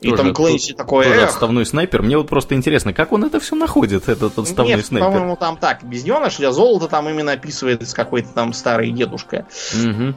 И 0.01 0.11
тоже, 0.11 0.23
там 0.23 0.33
Клэнси 0.33 0.73
такой, 0.73 1.03
тоже 1.03 1.19
эх. 1.19 1.29
отставной 1.29 1.65
снайпер. 1.65 2.01
Мне 2.01 2.17
вот 2.17 2.29
просто 2.29 2.55
интересно, 2.55 2.93
как 2.93 3.11
он 3.11 3.25
это 3.25 3.41
все 3.41 3.55
находит, 3.55 4.07
этот 4.07 4.37
отставной 4.39 4.75
Нет, 4.75 4.85
снайпер? 4.85 5.11
по-моему, 5.11 5.35
там 5.35 5.57
так, 5.57 5.83
без 5.83 6.05
него 6.05 6.21
нашли, 6.21 6.45
а 6.45 6.53
золото 6.53 6.87
там 6.87 7.09
именно 7.09 7.33
описывает 7.33 7.85
какой-то 7.91 8.29
там 8.29 8.53
старой 8.53 8.91
дедушкой. 8.91 9.43
Угу. 9.73 10.15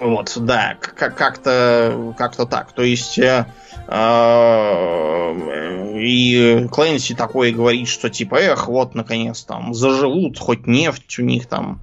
Вот, 0.00 0.32
да, 0.36 0.76
как-то 0.80 2.14
как-то 2.18 2.46
так. 2.46 2.72
То 2.72 2.82
есть 2.82 3.18
э, 3.18 3.46
э, 3.88 5.32
и 5.98 6.66
Клэнси 6.70 7.14
такой 7.14 7.52
говорит, 7.52 7.88
что 7.88 8.10
типа, 8.10 8.36
эх, 8.36 8.68
вот 8.68 8.94
наконец 8.94 9.42
там 9.42 9.72
заживут, 9.74 10.38
хоть 10.38 10.66
нефть 10.66 11.18
у 11.18 11.22
них 11.22 11.46
там 11.46 11.80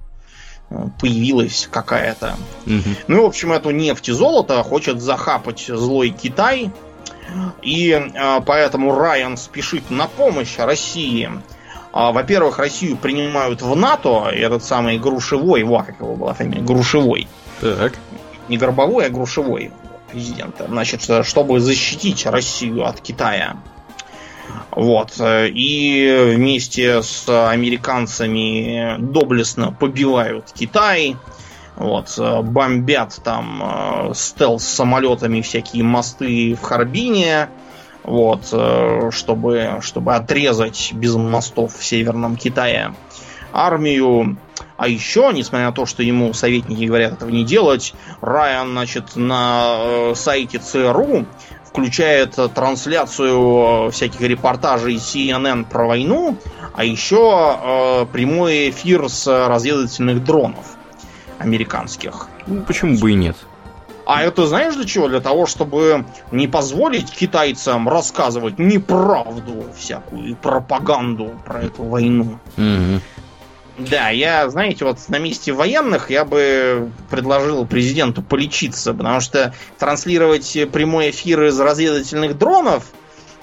э, 0.70 0.76
появилась 1.00 1.68
какая-то. 1.70 2.36
Угу. 2.66 2.90
Ну, 3.08 3.22
в 3.22 3.26
общем, 3.26 3.52
эту 3.52 3.70
нефть 3.70 4.08
и 4.08 4.12
золото 4.12 4.62
хочет 4.62 5.00
захапать 5.00 5.66
злой 5.66 6.10
Китай. 6.10 6.70
И 7.62 7.90
э, 7.90 8.40
поэтому 8.46 8.94
Райан 8.94 9.36
спешит 9.36 9.90
на 9.90 10.06
помощь 10.06 10.56
России. 10.58 11.28
А, 11.92 12.10
во-первых, 12.10 12.58
Россию 12.58 12.96
принимают 12.96 13.62
в 13.62 13.76
НАТО, 13.76 14.30
и 14.34 14.40
этот 14.40 14.64
самый 14.64 14.98
Грушевой, 14.98 15.62
во, 15.62 15.84
как 15.84 16.00
его 16.00 16.16
была 16.16 16.34
фамилия, 16.34 16.60
Грушевой. 16.60 17.28
Так. 17.64 17.94
Не 18.48 18.58
горбовой, 18.58 19.06
а 19.06 19.08
грушевой. 19.08 19.72
президента. 20.14 20.66
Значит, 20.68 21.08
чтобы 21.24 21.60
защитить 21.60 22.24
Россию 22.26 22.86
от 22.86 23.00
Китая. 23.00 23.56
Вот. 24.70 25.12
И 25.20 26.32
вместе 26.34 27.02
с 27.02 27.28
американцами 27.28 28.96
доблестно 28.98 29.72
побивают 29.72 30.52
Китай. 30.54 31.16
Вот, 31.76 32.16
бомбят 32.18 33.20
там 33.24 34.12
стелс-самолетами 34.14 35.40
всякие 35.40 35.82
мосты 35.82 36.54
в 36.54 36.62
Харбине. 36.62 37.48
Вот, 38.04 38.54
чтобы, 39.10 39.78
чтобы 39.80 40.14
отрезать 40.14 40.92
без 40.92 41.16
мостов 41.16 41.74
в 41.76 41.84
Северном 41.84 42.36
Китае 42.36 42.94
армию. 43.52 44.36
А 44.76 44.88
еще, 44.88 45.30
несмотря 45.32 45.66
на 45.66 45.72
то, 45.72 45.86
что 45.86 46.02
ему 46.02 46.32
советники 46.32 46.84
говорят 46.84 47.12
этого 47.12 47.30
не 47.30 47.44
делать, 47.44 47.94
Райан, 48.20 48.72
значит, 48.72 49.14
на 49.14 49.76
э, 49.78 50.12
сайте 50.16 50.58
ЦРУ 50.58 51.26
включает 51.64 52.36
трансляцию 52.54 53.88
э, 53.88 53.90
всяких 53.92 54.20
репортажей 54.20 54.96
CNN 54.96 55.64
про 55.64 55.86
войну, 55.86 56.38
а 56.74 56.84
еще 56.84 57.58
э, 57.62 58.06
прямой 58.12 58.70
эфир 58.70 59.08
с 59.08 59.26
разведывательных 59.26 60.24
дронов 60.24 60.76
американских. 61.38 62.28
Ну, 62.46 62.62
почему 62.62 62.98
бы 62.98 63.12
и 63.12 63.14
нет? 63.14 63.36
А 64.06 64.22
это 64.22 64.46
знаешь 64.46 64.74
для 64.74 64.84
чего? 64.84 65.08
Для 65.08 65.20
того, 65.20 65.46
чтобы 65.46 66.04
не 66.30 66.46
позволить 66.46 67.10
китайцам 67.10 67.88
рассказывать 67.88 68.58
неправду 68.58 69.64
всякую 69.76 70.30
и 70.30 70.34
пропаганду 70.34 71.32
про 71.44 71.62
эту 71.62 71.84
войну. 71.84 72.38
Угу. 72.56 73.00
Да, 73.78 74.10
я, 74.10 74.48
знаете, 74.48 74.84
вот 74.84 74.98
на 75.08 75.18
месте 75.18 75.52
военных 75.52 76.10
я 76.10 76.24
бы 76.24 76.90
предложил 77.10 77.66
президенту 77.66 78.22
полечиться, 78.22 78.94
потому 78.94 79.20
что 79.20 79.54
транслировать 79.78 80.56
прямой 80.72 81.10
эфир 81.10 81.44
из 81.44 81.58
разведывательных 81.58 82.38
дронов 82.38 82.84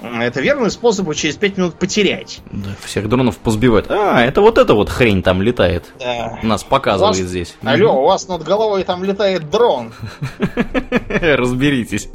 это 0.02 0.40
верный 0.40 0.70
способ 0.70 1.14
через 1.14 1.36
5 1.36 1.58
минут 1.58 1.74
потерять. 1.74 2.40
Да, 2.50 2.70
всех 2.84 3.08
дронов 3.08 3.38
позбивать. 3.38 3.86
А, 3.88 4.20
это 4.20 4.40
вот 4.40 4.58
эта 4.58 4.74
вот 4.74 4.88
хрень 4.88 5.22
там 5.22 5.42
летает. 5.42 5.92
Да. 6.00 6.38
Нас 6.42 6.64
показывает 6.64 7.18
вас... 7.18 7.28
здесь. 7.28 7.54
Алло, 7.62 8.02
у 8.02 8.06
вас 8.06 8.26
над 8.26 8.42
головой 8.42 8.82
там 8.84 9.04
летает 9.04 9.48
дрон. 9.48 9.92
Разберитесь. 11.08 12.08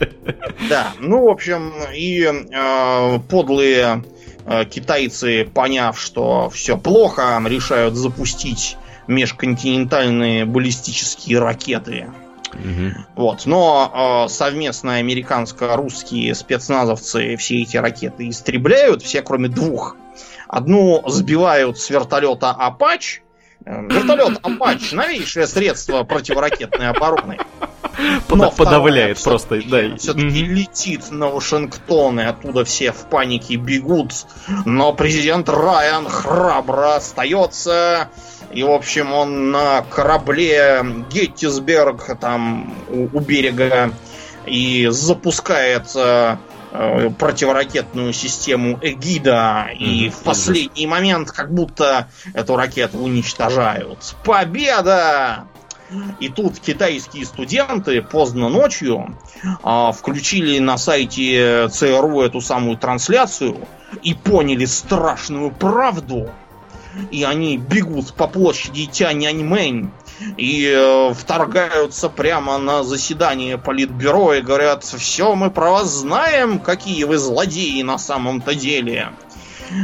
Да, 0.70 0.88
ну, 1.00 1.26
в 1.26 1.30
общем, 1.30 1.74
и 1.96 2.24
э, 2.24 3.20
подлые 3.30 4.04
китайцы, 4.70 5.46
поняв, 5.46 6.00
что 6.00 6.50
все 6.50 6.78
плохо, 6.78 7.42
решают 7.46 7.96
запустить 7.96 8.78
межконтинентальные 9.08 10.46
баллистические 10.46 11.40
ракеты. 11.40 12.08
Угу. 12.54 13.06
Вот. 13.16 13.46
Но 13.46 14.26
э, 14.26 14.30
совместно 14.30 14.96
американско-русские 14.98 16.34
спецназовцы 16.36 17.36
все 17.38 17.62
эти 17.62 17.78
ракеты 17.78 18.30
истребляют, 18.30 19.04
все 19.04 19.22
кроме 19.22 19.50
двух. 19.50 19.96
Одну 20.48 21.04
сбивают 21.08 21.78
с 21.78 21.90
вертолета 21.90 22.52
Апач. 22.52 23.22
Э, 23.66 23.82
вертолет 23.84 24.40
Апач 24.44 24.92
новейшее 24.92 25.48
средство 25.48 26.04
противоракетной 26.04 26.90
обороны. 26.90 27.38
Под, 28.28 28.56
подавляет 28.56 29.22
просто, 29.24 29.62
да. 29.66 29.96
Все-таки 29.98 30.44
угу. 30.44 30.52
летит 30.54 31.12
на 31.12 31.28
Вашингтон, 31.28 32.20
и 32.20 32.24
оттуда 32.24 32.64
все 32.66 32.92
в 32.92 33.06
панике 33.10 33.56
бегут. 33.56 34.14
Но 34.66 34.94
президент 34.94 35.50
Райан 35.50 36.08
храбро 36.08 36.96
остается. 36.96 38.10
И, 38.52 38.64
в 38.64 38.72
общем, 38.72 39.14
он 39.14 39.52
на 39.52 39.82
корабле 39.82 40.86
Геттисберг, 41.10 42.18
там, 42.20 42.74
у, 42.90 43.10
у 43.18 43.20
берега, 43.20 43.92
и 44.46 44.88
запускает 44.90 45.88
э, 45.96 46.38
э 46.72 47.10
противоракетную 47.10 48.14
систему 48.14 48.80
Эгида, 48.82 49.70
и 49.78 50.08
mm 50.08 50.12
в 50.12 50.24
последний 50.24 50.88
момент 50.88 51.32
как 51.32 51.54
будто 51.54 52.08
эту 52.34 52.56
ракету 52.56 53.00
уничтожают. 53.00 54.16
Победа! 54.24 55.48
И 56.20 56.30
тут 56.30 56.60
китайские 56.60 57.26
студенты 57.26 58.02
поздно 58.02 58.50
ночью 58.50 59.16
а, 59.64 59.92
включили 59.92 60.60
на 60.60 60.78
сайте 60.78 61.70
ЦРУ 61.70 62.22
эту 62.22 62.42
самую 62.42 62.78
трансляцию 62.78 63.68
и 64.04 64.14
поняли 64.14 64.66
страшную 64.66 65.52
правду. 65.52 66.30
И 67.12 67.24
они 67.24 67.58
бегут 67.58 68.14
по 68.14 68.28
площади 68.28 68.86
Тяньаньмэнь 68.86 69.92
и 70.36 70.74
э, 70.76 71.14
вторгаются 71.14 72.10
прямо 72.10 72.58
на 72.58 72.84
заседание 72.84 73.60
политбюро 73.60 74.34
и 74.34 74.42
говорят, 74.42 74.84
все, 74.84 75.36
мы 75.36 75.52
про 75.52 75.70
вас 75.70 75.90
знаем, 75.90 76.60
какие 76.60 77.04
вы 77.04 77.20
злодеи 77.20 77.84
на 77.84 78.00
самом-то 78.00 78.56
деле. 78.56 79.10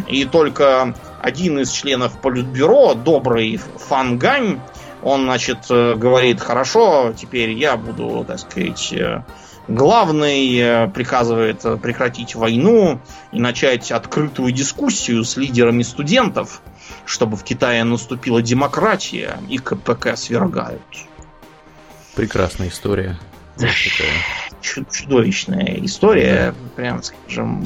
И 0.07 0.25
только 0.25 0.95
один 1.21 1.59
из 1.59 1.71
членов 1.71 2.19
политбюро, 2.19 2.95
добрый 2.95 3.59
Фангань, 3.87 4.59
он, 5.03 5.23
значит, 5.23 5.65
э, 5.69 5.95
говорит, 5.95 6.39
хорошо, 6.39 7.13
теперь 7.15 7.51
я 7.51 7.75
буду, 7.75 8.23
так 8.25 8.39
сказать, 8.39 8.93
э, 8.93 9.23
главный, 9.67 10.57
э, 10.57 10.87
приказывает 10.87 11.61
прекратить 11.81 12.35
войну 12.35 12.99
и 13.31 13.39
начать 13.39 13.91
открытую 13.91 14.51
дискуссию 14.51 15.23
с 15.25 15.35
лидерами 15.35 15.83
студентов, 15.83 16.61
чтобы 17.05 17.35
в 17.35 17.43
Китае 17.43 17.83
наступила 17.83 18.41
демократия 18.41 19.37
и 19.49 19.57
КПК 19.57 20.15
свергают. 20.15 20.81
Прекрасная 22.15 22.69
история. 22.69 23.19
Чудовищная 24.61 25.79
история, 25.81 26.55
да. 26.57 26.69
прям 26.75 27.03
скажем, 27.03 27.61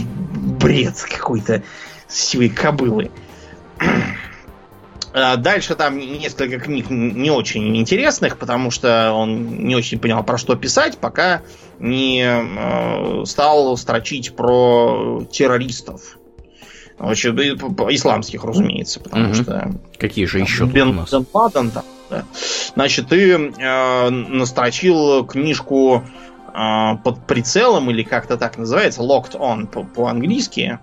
бред 0.60 0.96
какой-то 1.08 1.62
сивой 2.08 2.50
кобылы. 2.50 3.12
Э, 5.14 5.38
дальше 5.38 5.76
там 5.76 5.98
несколько 5.98 6.60
книг 6.60 6.90
не 6.90 7.32
очень 7.32 7.76
интересных, 7.78 8.38
потому 8.38 8.72
что 8.72 9.12
он 9.14 9.66
не 9.66 9.76
очень 9.76 10.00
понял, 10.00 10.24
про 10.24 10.38
что 10.38 10.56
писать, 10.56 10.98
пока 10.98 11.42
не 11.80 12.24
э, 12.24 13.26
стал 13.26 13.78
строчить 13.78 14.36
про 14.36 15.26
террористов. 15.32 16.18
Значит, 17.00 17.36
исламских, 17.36 18.44
разумеется, 18.44 19.00
потому 19.00 19.28
угу. 19.28 19.36
что... 19.36 19.72
Какие 20.00 20.26
же 20.26 20.40
еще 20.40 20.66
Бен, 20.66 20.90
у 20.90 20.94
нас? 20.94 21.12
Бен 21.12 21.28
Ладен, 21.32 21.70
там, 21.70 21.84
да. 22.10 22.26
Значит, 22.74 23.10
ты 23.10 23.34
э, 23.34 24.10
настрочил 24.10 25.26
книжку 25.26 26.04
э, 26.54 26.98
под 27.04 27.28
прицелом, 27.28 27.92
или 27.92 28.02
как-то 28.02 28.38
так 28.38 28.58
называется, 28.58 29.02
Locked 29.02 29.34
On 29.34 29.68
по-английски. 29.68 30.80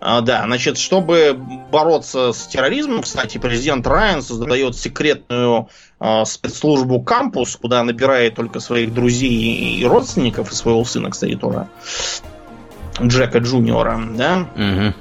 А, 0.00 0.22
да, 0.22 0.44
значит, 0.46 0.78
чтобы 0.78 1.38
бороться 1.70 2.32
с 2.32 2.46
терроризмом, 2.46 3.02
кстати, 3.02 3.36
президент 3.36 3.86
Райан 3.86 4.22
создает 4.22 4.74
секретную 4.74 5.68
э, 6.00 6.24
спецслужбу 6.24 7.02
кампус, 7.02 7.56
куда 7.56 7.82
набирает 7.82 8.34
только 8.34 8.60
своих 8.60 8.94
друзей 8.94 9.76
и 9.78 9.84
родственников, 9.84 10.50
и 10.50 10.54
своего 10.54 10.84
сына, 10.84 11.10
кстати, 11.10 11.36
тоже. 11.36 11.68
Джека 13.00 13.38
Джуниора, 13.38 14.00
да? 14.14 14.48
Угу. 14.54 14.94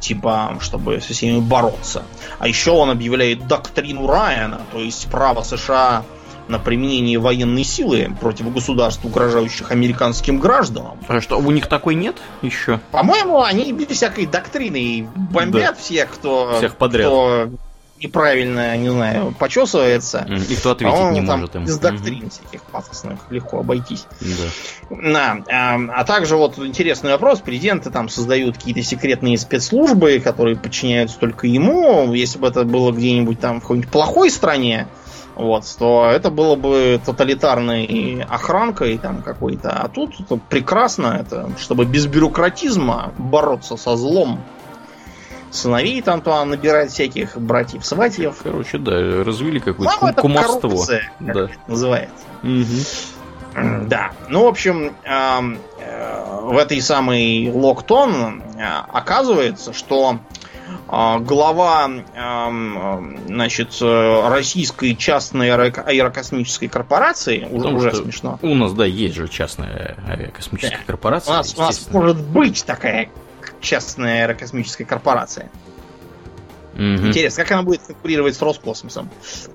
Типа, 0.00 0.58
чтобы 0.60 1.00
со 1.00 1.12
всеми 1.12 1.40
бороться. 1.40 2.02
А 2.40 2.48
еще 2.48 2.72
он 2.72 2.90
объявляет 2.90 3.46
доктрину 3.46 4.08
Райана, 4.08 4.60
то 4.72 4.78
есть 4.78 5.08
право 5.08 5.42
США 5.42 6.04
на 6.48 6.58
применение 6.58 7.18
военной 7.18 7.64
силы 7.64 8.10
против 8.20 8.52
государств, 8.52 9.04
угрожающих 9.04 9.70
американским 9.70 10.38
гражданам. 10.38 10.98
А 11.08 11.20
что, 11.20 11.38
у 11.38 11.50
них 11.50 11.66
такой 11.66 11.94
нет 11.94 12.16
еще? 12.42 12.80
По-моему, 12.90 13.42
они 13.42 13.72
без 13.72 13.88
всякой 13.88 14.26
доктрины 14.26 15.08
бомбят 15.14 15.74
да. 15.74 15.74
всех, 15.74 16.10
кто, 16.10 16.56
всех 16.58 16.76
подряд. 16.76 17.06
кто 17.06 17.50
неправильно, 18.02 18.76
не 18.76 18.90
знаю, 18.90 19.34
почесывается. 19.38 20.26
И 20.48 20.54
кто 20.56 20.72
ответить 20.72 20.98
а 20.98 21.10
не 21.10 21.26
там 21.26 21.40
может 21.40 21.56
им. 21.56 21.64
Без 21.64 21.78
доктрин 21.78 22.24
угу. 22.24 22.30
всяких 22.30 22.62
пафосных 22.62 23.18
легко 23.30 23.60
обойтись. 23.60 24.06
Да. 24.20 24.96
Да. 25.02 25.44
А, 25.50 26.00
а 26.00 26.04
также 26.04 26.36
вот 26.36 26.58
интересный 26.58 27.10
вопрос. 27.12 27.40
Президенты 27.40 27.90
там 27.90 28.08
создают 28.08 28.56
какие-то 28.56 28.82
секретные 28.82 29.38
спецслужбы, 29.38 30.20
которые 30.22 30.56
подчиняются 30.56 31.18
только 31.18 31.46
ему. 31.46 32.12
Если 32.12 32.38
бы 32.38 32.48
это 32.48 32.64
было 32.64 32.92
где-нибудь 32.92 33.40
там 33.40 33.58
в 33.58 33.62
какой-нибудь 33.62 33.90
плохой 33.90 34.30
стране, 34.30 34.86
вот, 35.36 35.64
то 35.78 36.08
это 36.10 36.30
было 36.30 36.56
бы 36.56 36.98
тоталитарной 37.04 38.24
охранкой 38.28 38.96
там 38.96 39.22
какой-то. 39.22 39.70
А 39.70 39.88
тут 39.88 40.18
это 40.18 40.36
прекрасно, 40.36 41.18
это 41.20 41.50
чтобы 41.58 41.84
без 41.84 42.06
бюрократизма 42.06 43.12
бороться 43.18 43.76
со 43.76 43.96
злом. 43.96 44.40
Сыновей 45.50 46.02
там 46.02 46.22
то 46.22 46.44
набирать 46.44 46.90
всяких 46.90 47.36
братьев-сватьев. 47.36 48.36
Короче, 48.42 48.78
да, 48.78 49.24
развили 49.24 49.58
какое-то 49.58 49.94
ну, 50.00 50.12
кумовство. 50.14 50.68
Коррупция, 50.68 51.12
да. 51.20 51.30
это 51.30 51.50
называется. 51.66 52.24
Угу. 52.42 53.86
Да. 53.88 54.12
Ну, 54.28 54.44
в 54.44 54.48
общем, 54.48 54.94
э, 55.04 55.56
в 56.42 56.56
этой 56.56 56.80
самой 56.80 57.50
Локтон 57.50 58.42
э, 58.56 58.62
оказывается, 58.92 59.72
что 59.72 60.18
глава 60.88 61.90
значит, 63.26 63.76
российской 63.80 64.94
частной 64.94 65.50
аэрокосмической 65.52 66.68
корпорации, 66.68 67.40
Потому 67.40 67.78
уже 67.78 67.94
смешно. 67.94 68.38
У 68.42 68.54
нас, 68.54 68.72
да, 68.72 68.84
есть 68.84 69.14
же 69.14 69.28
частная 69.28 69.96
аэрокосмическая 70.08 70.78
да. 70.78 70.84
корпорация. 70.86 71.32
У 71.32 71.36
нас, 71.36 71.54
у 71.56 71.60
нас 71.60 71.88
может 71.90 72.20
быть 72.20 72.64
такая 72.64 73.10
частная 73.60 74.24
аэрокосмическая 74.24 74.86
корпорация. 74.86 75.50
Угу. 76.74 76.82
Интересно, 76.82 77.42
как 77.42 77.52
она 77.52 77.62
будет 77.62 77.82
конкурировать 77.82 78.36
с 78.36 78.42
Роскосмосом? 78.42 79.08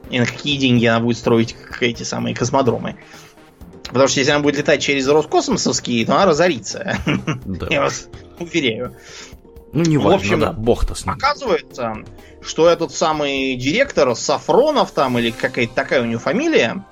И 0.09 0.19
на 0.19 0.25
какие 0.25 0.57
деньги 0.57 0.85
она 0.85 0.99
будет 0.99 1.17
строить 1.17 1.55
эти 1.79 2.03
самые 2.03 2.35
космодромы? 2.35 2.95
Потому 3.83 4.07
что 4.07 4.19
если 4.19 4.31
она 4.31 4.41
будет 4.41 4.57
летать 4.57 4.81
через 4.81 5.07
Роскосмосовские, 5.07 6.05
то 6.05 6.15
она 6.15 6.25
разорится. 6.25 6.97
Да. 7.45 7.67
Я 7.69 7.81
вас 7.81 8.07
уверяю. 8.39 8.95
Ну, 9.73 9.83
не 9.83 9.97
важно, 9.97 10.11
в 10.11 10.15
общем, 10.15 10.39
да, 10.41 10.51
бог-то 10.51 10.95
с 10.95 11.05
ним. 11.05 11.15
Оказывается, 11.15 11.95
что 12.41 12.67
этот 12.67 12.93
самый 12.93 13.55
директор 13.55 14.15
Сафронов 14.15 14.91
там, 14.91 15.17
или 15.17 15.31
какая-то 15.31 15.73
такая 15.73 16.01
у 16.01 16.05
него 16.05 16.19
фамилия, 16.19 16.83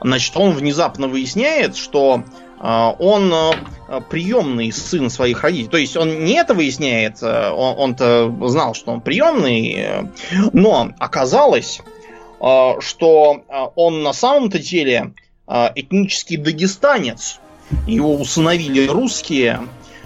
значит, 0.00 0.36
он 0.36 0.52
внезапно 0.52 1.08
выясняет, 1.08 1.76
что 1.76 2.22
э, 2.60 2.92
он 2.98 3.32
э, 3.32 4.00
приемный 4.08 4.72
сын 4.72 5.10
своих 5.10 5.42
родителей. 5.42 5.68
То 5.68 5.76
есть 5.76 5.96
он 5.96 6.24
не 6.24 6.34
это 6.34 6.54
выясняет, 6.54 7.22
э, 7.22 7.50
он, 7.50 7.74
он-то 7.78 8.34
знал, 8.48 8.74
что 8.74 8.92
он 8.92 9.00
приемный, 9.00 10.08
но 10.52 10.92
оказалось, 10.98 11.82
что 12.38 13.42
он 13.74 14.02
на 14.02 14.12
самом-то 14.12 14.58
деле 14.58 15.14
этнический 15.46 16.36
дагестанец. 16.36 17.40
Его 17.86 18.14
усыновили 18.16 18.86
русские, 18.86 19.60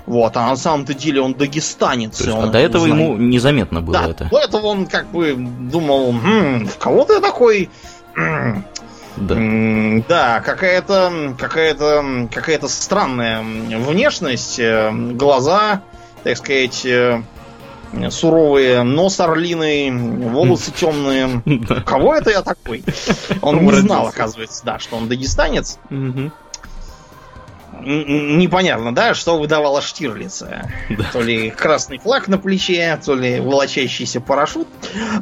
вот, 0.08 0.36
а 0.38 0.48
на 0.48 0.56
самом-то 0.56 0.94
деле 0.94 1.20
он 1.20 1.34
дагестанец. 1.34 2.18
Есть, 2.20 2.32
он, 2.32 2.44
а 2.44 2.46
до 2.46 2.58
этого 2.58 2.84
узнает. 2.84 3.02
ему 3.02 3.16
незаметно 3.18 3.82
было 3.82 3.98
да, 3.98 4.08
это. 4.08 4.28
До 4.30 4.38
этого 4.38 4.66
он 4.66 4.86
как 4.86 5.08
бы 5.08 5.34
думал, 5.36 6.12
хм, 6.12 6.66
в 6.66 6.78
кого 6.78 7.04
ты 7.04 7.20
такой? 7.20 7.68
Да. 9.16 9.36
Да, 10.08 10.40
какая-то 10.40 11.34
какая-то 11.36 12.28
какая-то 12.32 12.68
странная 12.68 13.42
внешность, 13.42 14.58
э, 14.60 14.92
глаза, 14.92 15.82
так 16.22 16.36
сказать, 16.36 16.86
э, 16.86 17.20
суровые, 18.10 18.84
нос 18.84 19.20
орлиный, 19.20 19.90
волосы 19.90 20.70
темные. 20.70 21.42
Кого 21.84 22.14
это 22.14 22.30
я 22.30 22.42
такой? 22.42 22.84
Он 23.42 23.62
не 23.64 23.72
знал, 23.72 24.06
оказывается, 24.06 24.64
да, 24.64 24.78
что 24.78 24.96
он 24.96 25.08
дагестанец 25.08 25.78
непонятно, 27.80 28.94
да, 28.94 29.14
что 29.14 29.38
выдавала 29.38 29.80
Штирлица. 29.80 30.70
Да. 30.90 31.04
То 31.12 31.20
ли 31.20 31.50
красный 31.50 31.98
флаг 31.98 32.28
на 32.28 32.38
плече, 32.38 32.98
то 33.04 33.14
ли 33.14 33.40
волочащийся 33.40 34.20
парашют. 34.20 34.68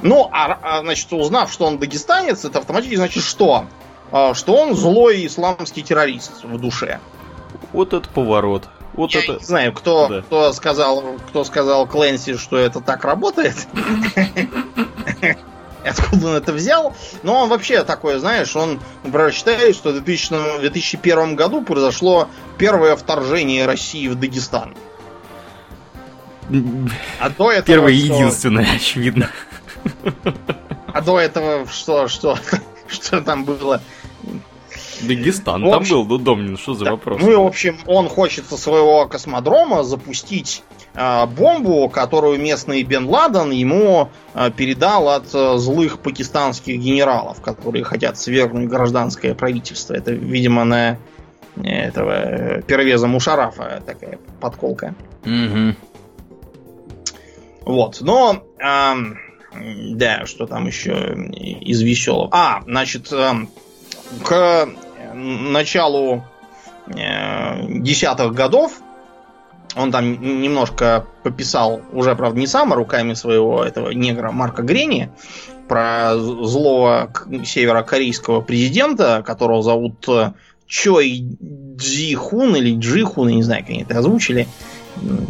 Ну, 0.03 0.29
а, 0.33 0.59
а 0.63 0.81
значит, 0.81 1.13
узнав, 1.13 1.53
что 1.53 1.67
он 1.67 1.79
дагестанец, 1.79 2.45
это 2.45 2.59
автоматически 2.59 2.97
значит 2.97 3.25
что? 3.25 3.67
А, 4.13 4.35
что 4.35 4.55
он 4.57 4.75
злой 4.75 5.27
исламский 5.27 5.83
террорист 5.83 6.45
в 6.45 6.59
душе. 6.59 7.01
Вот 7.73 7.93
это 7.93 8.09
поворот. 8.09 8.69
Вот 8.95 9.13
Я 9.13 9.21
это... 9.21 9.35
не 9.35 9.45
знаю, 9.45 9.73
кто, 9.73 10.09
да. 10.09 10.23
кто, 10.23 10.53
сказал, 10.53 11.03
кто 11.29 11.45
сказал 11.45 11.87
Кленси, 11.87 12.37
что 12.37 12.57
это 12.57 12.81
так 12.81 13.05
работает. 13.05 13.55
откуда 15.91 16.29
он 16.29 16.35
это 16.35 16.53
взял. 16.53 16.95
Но 17.23 17.43
он 17.43 17.49
вообще 17.49 17.85
такой, 17.85 18.19
знаешь, 18.19 18.55
он, 18.57 18.81
например, 19.05 19.33
считает, 19.33 19.77
что 19.77 19.91
в 19.91 19.93
2000, 19.93 20.61
2001 20.61 21.37
году 21.37 21.63
произошло 21.63 22.29
первое 22.59 22.97
вторжение 22.97 23.67
России 23.67 24.09
в 24.09 24.15
Дагестан. 24.17 24.75
А 27.19 27.31
до 27.31 27.53
этого... 27.53 27.67
Первое 27.67 27.93
и 27.93 27.97
единственное, 27.97 28.67
очевидно. 28.77 29.31
А 30.93 31.01
до 31.01 31.21
этого 31.21 31.67
что, 31.69 32.09
что, 32.09 32.39
что 32.89 33.21
там 33.21 33.45
было? 33.45 33.81
Дагестан 35.03 35.65
общем, 35.65 35.97
там 35.97 36.07
был, 36.07 36.19
ну, 36.19 36.25
Домнин, 36.25 36.57
что 36.57 36.75
за 36.75 36.87
да, 36.87 36.91
вопрос? 36.93 37.21
Ну 37.21 37.31
и, 37.31 37.35
в 37.35 37.43
общем, 37.43 37.79
он 37.87 38.09
хочет 38.09 38.47
со 38.47 38.57
своего 38.57 39.07
космодрома 39.07 39.83
запустить 39.85 40.63
Э, 40.97 41.27
бомбу, 41.27 41.91
которую 41.91 42.41
местный 42.41 42.83
Бен 42.83 43.07
Ладен 43.07 43.51
ему 43.51 44.09
э, 44.33 44.51
передал 44.51 45.11
от 45.11 45.27
э, 45.35 45.59
злых 45.59 45.99
пакистанских 45.99 46.79
генералов, 46.79 47.43
которые 47.43 47.85
хотят 47.85 48.19
свергнуть 48.19 48.69
гражданское 48.69 49.35
правительство. 49.35 49.93
Это, 49.93 50.13
видимо, 50.13 50.65
на 50.65 50.99
этого 51.63 52.63
первеза 52.63 53.09
Мушарафа 53.09 53.83
такая 53.85 54.19
подколка. 54.41 54.95
Угу. 55.27 55.75
Вот, 57.67 58.01
но 58.01 58.43
э, 58.59 58.95
да, 59.91 60.25
что 60.25 60.47
там 60.47 60.67
еще 60.67 61.15
из 61.61 61.83
веселого. 61.83 62.31
А, 62.33 62.63
значит, 62.65 63.13
э, 63.13 63.33
к 64.25 64.69
началу 65.17 66.25
э, 66.87 67.67
десятых 67.69 68.33
годов 68.33 68.81
он 69.77 69.93
там 69.93 70.11
немножко 70.41 71.05
пописал, 71.23 71.83
уже, 71.93 72.17
правда, 72.17 72.41
не 72.41 72.47
сам, 72.47 72.73
а 72.73 72.77
руками 72.77 73.13
своего 73.13 73.63
этого 73.63 73.91
негра 73.91 74.33
Марка 74.33 74.63
Грени, 74.63 75.11
про 75.69 76.17
злого 76.17 77.13
северокорейского 77.45 78.41
президента, 78.41 79.23
которого 79.27 79.63
зовут 79.63 80.09
э, 80.09 80.33
Чой 80.67 81.37
Джи 81.77 82.15
Хун 82.15 82.57
или 82.57 82.79
Джи 82.79 83.03
Хун, 83.03 83.29
я 83.29 83.35
не 83.35 83.43
знаю, 83.43 83.63
как 83.63 83.71
они 83.71 83.83
это 83.83 83.99
озвучили. 83.99 84.49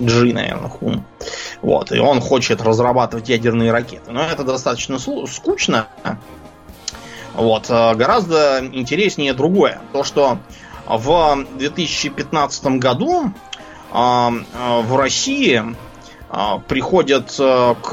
Джи, 0.01 0.33
наверное, 0.33 0.69
Хун. 0.69 1.03
Вот, 1.63 1.91
и 1.91 1.99
он 1.99 2.21
хочет 2.21 2.63
разрабатывать 2.63 3.29
ядерные 3.29 3.73
ракеты. 3.73 4.13
Но 4.13 4.23
это 4.23 4.45
достаточно 4.45 4.99
скучно. 4.99 5.89
Вот, 7.37 7.67
э, 7.69 7.95
гораздо 7.95 8.67
интереснее 8.73 9.35
другое. 9.35 9.81
То, 9.93 10.05
что 10.05 10.39
в 10.87 11.47
2015 11.59 12.79
году 12.79 13.33
а, 13.93 14.33
а, 14.55 14.81
в 14.81 14.97
России 14.97 15.63
приходят 16.67 17.35
э, 17.39 17.75
к 17.83 17.93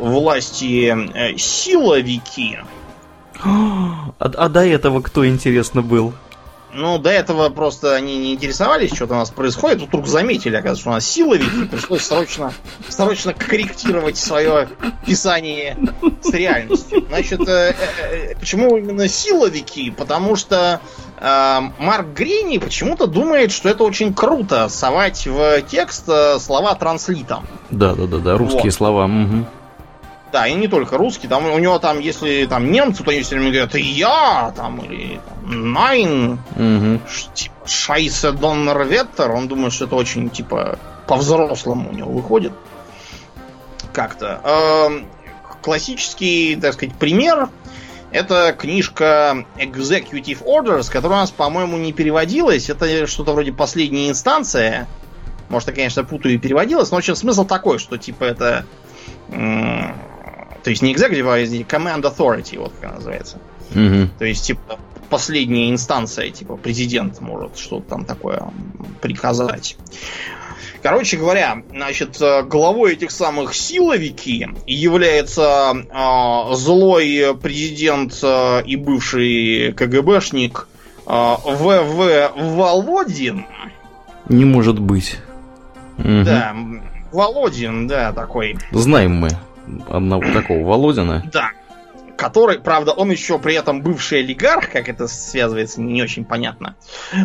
власти 0.00 0.92
э, 1.14 1.36
силовики. 1.36 2.58
А, 3.44 4.12
а 4.18 4.48
до 4.48 4.66
этого 4.66 5.00
кто, 5.00 5.26
интересно, 5.26 5.80
был? 5.80 6.12
Ну, 6.72 6.98
до 6.98 7.10
этого 7.10 7.48
просто 7.48 7.94
они 7.94 8.18
не 8.18 8.34
интересовались, 8.34 8.94
что 8.94 9.06
у 9.06 9.08
нас 9.08 9.30
происходит. 9.30 9.80
Тут 9.80 9.88
вдруг 9.88 10.06
заметили, 10.06 10.56
оказывается, 10.56 10.80
что 10.82 10.90
у 10.90 10.92
нас 10.92 11.06
силовики. 11.06 11.64
Пришлось 11.70 12.02
срочно, 12.02 12.52
срочно 12.88 13.32
корректировать 13.32 14.18
свое 14.18 14.68
писание 15.06 15.78
с 16.22 16.30
реальностью. 16.32 17.06
Значит, 17.08 17.48
э, 17.48 17.74
э, 17.98 18.34
почему 18.38 18.76
именно 18.76 19.08
силовики? 19.08 19.90
Потому 19.90 20.36
что 20.36 20.80
э, 21.18 21.60
Марк 21.78 22.08
Грини 22.08 22.58
почему-то 22.58 23.06
думает, 23.06 23.52
что 23.52 23.68
это 23.68 23.84
очень 23.84 24.12
круто 24.12 24.68
совать 24.68 25.26
в 25.26 25.62
текст 25.62 26.04
слова 26.40 26.74
транслитом. 26.74 27.46
Да, 27.70 27.94
да, 27.94 28.06
да, 28.06 28.18
да, 28.18 28.36
русские 28.36 28.64
вот. 28.64 28.74
слова. 28.74 29.04
Угу. 29.06 29.46
Да, 30.32 30.46
и 30.46 30.54
не 30.54 30.66
только 30.68 30.98
русский, 30.98 31.28
там 31.28 31.46
у 31.50 31.58
него 31.58 31.78
там, 31.78 32.00
если 32.00 32.46
там 32.46 32.70
немцы, 32.70 33.04
то 33.04 33.10
они 33.10 33.22
все 33.22 33.36
время 33.36 33.52
говорят 33.52 33.74
я, 33.76 34.52
там, 34.56 34.80
или 34.80 35.20
там, 35.26 35.72
Найн, 35.72 36.40
угу. 36.56 37.00
типа 37.32 37.54
Шайсе 37.66 38.32
Доннер 38.32 38.84
Веттер, 38.84 39.30
он 39.30 39.46
думает, 39.46 39.72
что 39.72 39.84
это 39.84 39.94
очень, 39.94 40.28
типа, 40.28 40.78
по-взрослому 41.06 41.90
у 41.90 41.92
него 41.92 42.10
выходит. 42.10 42.52
Как-то. 43.92 44.40
Эм, 44.44 45.06
классический, 45.62 46.56
так 46.56 46.74
сказать, 46.74 46.94
пример 46.96 47.48
это 48.10 48.54
книжка 48.56 49.44
Executive 49.56 50.42
Orders, 50.42 50.90
которая 50.90 51.18
у 51.18 51.20
нас, 51.22 51.30
по-моему, 51.30 51.76
не 51.76 51.92
переводилась. 51.92 52.70
Это 52.70 53.06
что-то 53.06 53.32
вроде 53.32 53.52
последняя 53.52 54.08
инстанция. 54.08 54.86
Может, 55.48 55.68
я, 55.68 55.74
конечно, 55.74 56.04
путаю 56.04 56.34
и 56.34 56.38
переводилась, 56.38 56.90
но 56.90 56.96
в 56.96 56.98
общем 56.98 57.14
смысл 57.14 57.44
такой, 57.44 57.78
что 57.78 57.98
типа 57.98 58.24
это 58.24 58.64
то 60.66 60.70
есть 60.70 60.82
не 60.82 60.92
executive, 60.92 61.32
а 61.32 61.38
command 61.62 62.02
authority, 62.02 62.58
вот 62.58 62.72
как 62.80 62.96
называется. 62.96 63.38
Угу. 63.70 64.08
То 64.18 64.24
есть, 64.24 64.46
типа, 64.46 64.80
последняя 65.08 65.70
инстанция, 65.70 66.30
типа, 66.30 66.56
президент 66.56 67.20
может 67.20 67.56
что-то 67.56 67.90
там 67.90 68.04
такое 68.04 68.42
приказать. 69.00 69.76
Короче 70.82 71.18
говоря, 71.18 71.62
значит, 71.70 72.20
главой 72.48 72.94
этих 72.94 73.12
самых 73.12 73.54
силовики 73.54 74.48
является 74.66 75.72
э, 75.72 76.54
злой 76.56 77.38
президент 77.40 78.18
э, 78.24 78.64
и 78.66 78.74
бывший 78.74 79.72
КГБшник 79.72 80.66
э, 81.06 81.34
ВВ 81.44 82.32
Володин. 82.34 83.46
Не 84.28 84.44
может 84.44 84.80
быть. 84.80 85.16
Да, 85.96 86.56
Володин, 87.12 87.86
да, 87.86 88.12
такой. 88.12 88.58
Знаем 88.72 89.14
мы 89.14 89.28
одного 89.88 90.24
такого 90.32 90.64
Володина. 90.64 91.28
Да. 91.32 91.50
который, 92.16 92.58
правда, 92.58 92.92
он 92.92 93.10
еще 93.10 93.38
при 93.38 93.54
этом 93.54 93.82
бывший 93.82 94.20
олигарх, 94.20 94.70
как 94.70 94.88
это 94.88 95.06
связывается, 95.06 95.80
не 95.80 96.02
очень 96.02 96.24
понятно. 96.24 96.74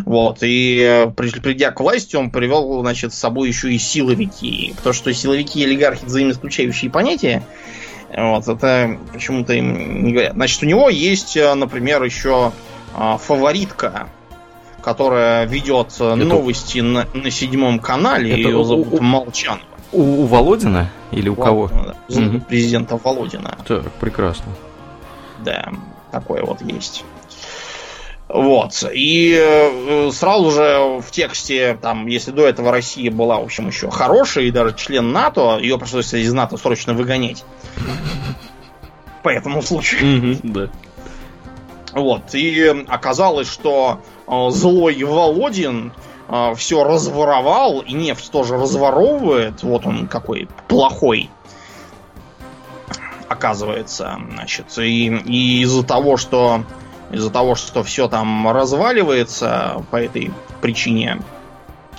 Вот, 0.04 0.38
и 0.42 0.78
э, 0.80 1.10
придя 1.10 1.70
к 1.70 1.80
власти, 1.80 2.16
он 2.16 2.30
привел, 2.30 2.80
значит, 2.82 3.14
с 3.14 3.18
собой 3.18 3.48
еще 3.48 3.72
и 3.72 3.78
силовики. 3.78 4.74
Потому 4.76 4.92
что 4.92 5.12
силовики 5.12 5.60
и 5.60 5.64
олигархи 5.64 6.04
взаимоисключающие 6.04 6.90
понятия. 6.90 7.42
Вот, 8.14 8.46
это 8.46 8.98
почему-то 9.12 9.54
им 9.54 10.04
не 10.04 10.12
говорят. 10.12 10.34
Значит, 10.34 10.62
у 10.62 10.66
него 10.66 10.90
есть, 10.90 11.36
э, 11.36 11.54
например, 11.54 12.02
еще 12.02 12.52
а, 12.94 13.16
фаворитка, 13.16 14.08
которая 14.82 15.46
ведет 15.46 15.94
э, 16.00 16.04
это... 16.04 16.16
новости 16.16 16.80
на, 16.80 17.06
на 17.14 17.30
седьмом 17.30 17.78
канале. 17.78 18.30
Это 18.32 18.50
Ее 18.50 18.64
зовут 18.64 18.92
у, 18.92 19.02
Молчанова. 19.02 19.62
У, 19.92 20.02
у 20.02 20.26
Володина 20.26 20.90
или 21.10 21.28
у 21.28 21.34
Володина, 21.34 21.68
кого? 21.68 21.94
Да, 22.08 22.20
угу. 22.20 22.40
Президента 22.40 22.96
Володина. 22.96 23.58
Так, 23.66 23.90
прекрасно. 23.92 24.52
Да, 25.44 25.70
такое 26.10 26.42
вот 26.44 26.62
есть. 26.62 27.04
Вот. 28.32 28.82
И 28.94 29.36
э, 29.38 30.10
сразу 30.10 30.50
же 30.50 31.00
в 31.00 31.10
тексте, 31.10 31.76
там, 31.80 32.06
если 32.06 32.30
до 32.30 32.46
этого 32.46 32.72
Россия 32.72 33.10
была, 33.10 33.38
в 33.38 33.44
общем, 33.44 33.66
еще 33.66 33.90
хорошая 33.90 34.44
и 34.44 34.50
даже 34.50 34.74
член 34.74 35.12
НАТО, 35.12 35.58
ее 35.60 35.78
пришлось 35.78 36.14
из 36.14 36.32
НАТО 36.32 36.56
срочно 36.56 36.94
выгонять. 36.94 37.44
По 39.22 39.28
этому 39.28 39.60
случаю. 39.60 40.38
Да. 40.42 40.70
Вот. 41.92 42.34
И 42.34 42.84
оказалось, 42.88 43.52
что 43.52 44.00
э, 44.26 44.50
злой 44.50 45.02
Володин 45.04 45.92
э, 46.32 46.54
все 46.56 46.82
разворовал, 46.82 47.80
и 47.80 47.92
нефть 47.92 48.30
тоже 48.32 48.56
разворовывает. 48.56 49.62
Вот 49.62 49.86
он 49.86 50.08
какой 50.08 50.48
плохой 50.66 51.30
оказывается, 53.28 54.18
значит, 54.30 54.66
и, 54.78 55.06
и 55.06 55.62
из-за 55.62 55.84
того, 55.84 56.16
что 56.16 56.64
из-за 57.10 57.30
того, 57.30 57.54
что 57.54 57.82
все 57.82 58.08
там 58.08 58.48
разваливается 58.50 59.84
по 59.90 59.96
этой 59.96 60.32
причине, 60.60 61.20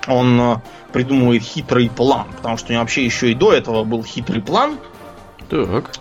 он 0.07 0.61
придумывает 0.91 1.43
хитрый 1.43 1.89
план, 1.89 2.27
потому 2.37 2.57
что 2.57 2.69
у 2.69 2.71
него 2.73 2.81
вообще 2.81 3.05
еще 3.05 3.31
и 3.31 3.35
до 3.35 3.53
этого 3.53 3.83
был 3.83 4.03
хитрый 4.03 4.41
план. 4.41 4.77
Так. 5.49 5.91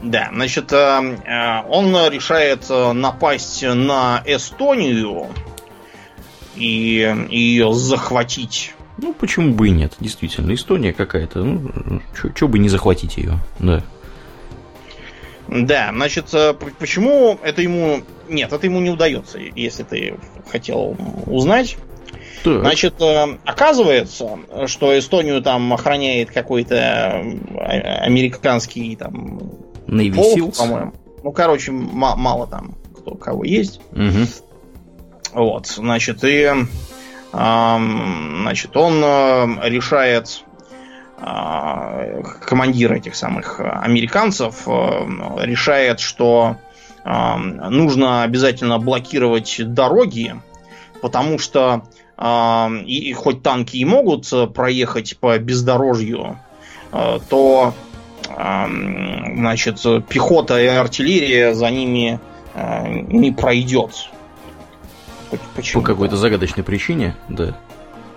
Да, 0.00 0.28
значит, 0.32 0.72
э, 0.72 0.76
э, 0.76 1.62
он 1.68 1.92
решает 2.08 2.68
напасть 2.68 3.62
на 3.62 4.22
Эстонию 4.24 5.28
и 6.58 7.26
ее 7.30 7.72
захватить. 7.72 8.74
Ну, 9.00 9.14
почему 9.14 9.54
бы 9.54 9.68
и 9.68 9.70
нет, 9.70 9.94
действительно, 10.00 10.52
Эстония 10.52 10.92
какая-то, 10.92 11.44
ну, 11.44 12.00
что 12.34 12.48
бы 12.48 12.58
не 12.58 12.68
захватить 12.68 13.16
ее, 13.16 13.38
да. 13.60 13.84
Да, 15.48 15.90
значит, 15.92 16.34
э, 16.34 16.52
почему 16.78 17.38
это 17.42 17.62
ему... 17.62 18.02
Нет, 18.28 18.52
это 18.52 18.66
ему 18.66 18.80
не 18.80 18.90
удается, 18.90 19.38
если 19.38 19.82
ты 19.82 20.14
хотел 20.50 20.96
узнать. 21.26 21.78
Так. 22.44 22.60
Значит, 22.60 23.00
э, 23.00 23.38
оказывается, 23.44 24.38
что 24.66 24.98
Эстонию 24.98 25.40
там 25.40 25.72
охраняет 25.72 26.30
какой-то 26.30 26.74
э, 26.74 27.80
американский 28.00 28.94
там... 28.96 29.38
Navy 29.86 30.14
полк, 30.14 30.56
по-моему. 30.56 30.92
Ну, 31.24 31.32
короче, 31.32 31.72
мало 31.72 32.46
там 32.46 32.76
кто 32.94 33.14
кого 33.14 33.44
есть. 33.44 33.80
Угу. 33.92 34.26
Вот, 35.32 35.66
значит, 35.66 36.20
и... 36.22 36.52
Значит, 37.30 38.74
он 38.74 39.02
решает 39.62 40.44
а, 41.20 42.22
командир 42.44 42.92
этих 42.92 43.16
самых 43.16 43.60
американцев 43.60 44.68
э, 44.68 44.70
решает, 45.40 45.98
что 45.98 46.56
а, 47.04 47.36
нужно 47.36 48.22
обязательно 48.22 48.78
блокировать 48.78 49.56
дороги, 49.58 50.36
потому 51.02 51.40
что 51.40 51.82
а, 52.16 52.70
и 52.86 53.12
хоть 53.14 53.42
танки 53.42 53.78
и 53.78 53.84
могут 53.84 54.28
проехать 54.54 55.18
по 55.18 55.36
бездорожью, 55.38 56.38
э, 56.92 57.18
то 57.28 57.74
значит, 58.26 59.80
пехота 60.08 60.60
и 60.60 60.66
артиллерия 60.66 61.54
за 61.54 61.70
ними 61.70 62.20
не 62.54 63.32
пройдет. 63.32 64.10
Почему? 65.54 65.82
По 65.82 65.88
какой-то 65.88 66.16
загадочной 66.16 66.64
причине, 66.64 67.16
да. 67.28 67.54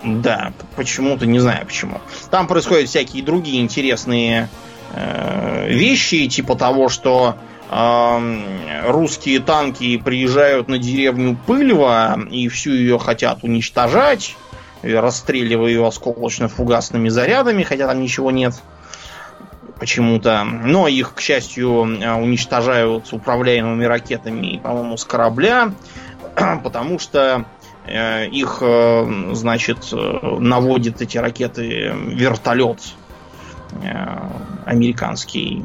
Да, 0.04 0.54
почему-то 0.76 1.26
не 1.26 1.40
знаю 1.40 1.66
почему. 1.66 2.02
Там 2.32 2.48
происходят 2.48 2.90
всякие 2.90 3.24
другие 3.24 3.62
интересные 3.62 4.50
э, 4.94 5.68
вещи, 5.70 6.28
типа 6.28 6.56
того, 6.56 6.90
что 6.90 7.38
э, 7.70 8.90
русские 8.90 9.40
танки 9.40 9.98
приезжают 9.98 10.70
на 10.70 10.80
деревню 10.80 11.38
Пыльва 11.46 12.20
и 12.32 12.48
всю 12.48 12.72
ее 12.72 12.98
хотят 12.98 13.44
уничтожать, 13.44 14.36
расстреливая 14.82 15.70
ее 15.70 15.88
осколочно-фугасными 15.88 17.10
зарядами, 17.10 17.62
хотя 17.62 17.88
там 17.88 18.02
ничего 18.02 18.32
нет 18.32 18.56
почему-то. 19.82 20.44
Но 20.44 20.88
их, 20.88 21.16
к 21.16 21.22
счастью, 21.22 21.72
уничтожают 21.72 23.12
управляемыми 23.12 23.84
ракетами, 23.86 24.62
по-моему, 24.64 24.96
с 24.96 25.04
корабля, 25.06 25.74
потому 26.64 27.00
что 27.00 27.46
Э, 27.86 28.28
их, 28.28 28.60
э, 28.62 29.32
значит, 29.34 29.90
э, 29.92 30.38
наводит 30.40 31.02
эти 31.02 31.18
ракеты 31.18 31.94
вертолет 31.94 32.80
американский. 34.66 35.64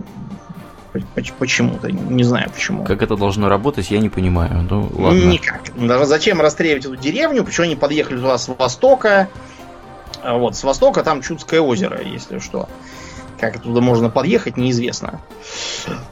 Почему-то, 1.39 1.91
не 1.91 2.23
знаю 2.23 2.49
почему. 2.55 2.85
Как 2.85 3.03
это 3.03 3.17
должно 3.17 3.49
работать, 3.49 3.91
я 3.91 3.99
не 3.99 4.09
понимаю. 4.09 4.65
Ну, 4.71 4.89
ладно. 4.95 5.25
Никак. 5.25 5.63
Даже 5.75 6.07
зачем 6.07 6.41
расстреливать 6.41 6.85
эту 6.85 6.95
деревню? 6.95 7.45
Почему 7.45 7.65
они 7.65 7.75
подъехали 7.75 8.17
туда 8.17 8.39
с 8.39 8.47
востока? 8.47 9.29
Вот, 10.25 10.55
с 10.55 10.63
востока 10.63 11.03
там 11.03 11.21
Чудское 11.21 11.61
озеро, 11.61 12.01
если 12.01 12.39
что. 12.39 12.69
Как 13.41 13.61
туда 13.61 13.81
можно 13.81 14.09
подъехать, 14.09 14.57
неизвестно. 14.57 15.21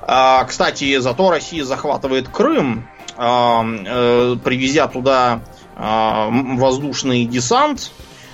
А, 0.02 0.44
кстати, 0.44 0.98
зато 0.98 1.30
Россия 1.30 1.64
захватывает 1.64 2.28
Крым, 2.28 2.88
а, 2.88 3.03
привезя 3.16 4.88
туда 4.88 5.40
а, 5.76 6.28
воздушный 6.30 7.24
десант, 7.24 7.90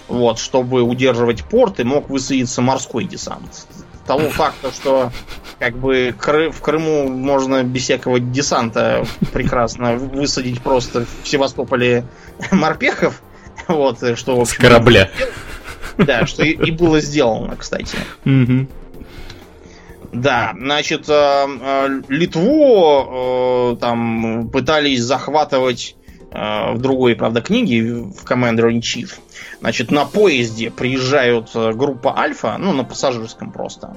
вот, 0.08 0.38
чтобы 0.38 0.82
удерживать 0.82 1.44
порт, 1.44 1.80
и 1.80 1.84
мог 1.84 2.10
высадиться 2.10 2.60
морской 2.60 3.04
десант. 3.04 3.66
Того 4.06 4.28
факта, 4.30 4.72
что 4.72 5.12
как 5.58 5.76
бы 5.76 6.14
в 6.18 6.60
Крыму 6.60 7.08
можно 7.08 7.62
без 7.62 7.82
всякого 7.84 8.20
десанта 8.20 9.06
прекрасно 9.32 9.94
высадить 9.94 10.60
просто 10.62 11.06
в 11.22 11.28
Севастополе 11.28 12.04
морпехов, 12.50 13.22
вот, 13.68 13.98
что, 14.18 14.36
в 14.36 14.40
общем... 14.40 14.54
С 14.54 14.58
корабля. 14.58 15.10
Да, 15.96 16.26
что 16.26 16.42
и, 16.44 16.52
и 16.52 16.70
было 16.70 17.00
сделано, 17.00 17.56
кстати. 17.56 17.96
Да, 20.12 20.54
значит, 20.58 21.08
э, 21.08 21.12
э, 21.12 22.02
Литву 22.08 23.72
э, 23.72 23.76
там 23.80 24.50
пытались 24.50 25.02
захватывать 25.02 25.96
в 26.32 26.78
другой, 26.78 27.16
правда, 27.16 27.40
книге, 27.40 28.04
в 28.04 28.24
Commander 28.24 28.70
in 28.70 28.78
Chief. 28.78 29.10
Значит, 29.58 29.90
на 29.90 30.04
поезде 30.04 30.70
приезжают 30.70 31.50
группа 31.52 32.16
Альфа, 32.16 32.56
ну, 32.56 32.72
на 32.72 32.84
пассажирском 32.84 33.50
просто. 33.50 33.96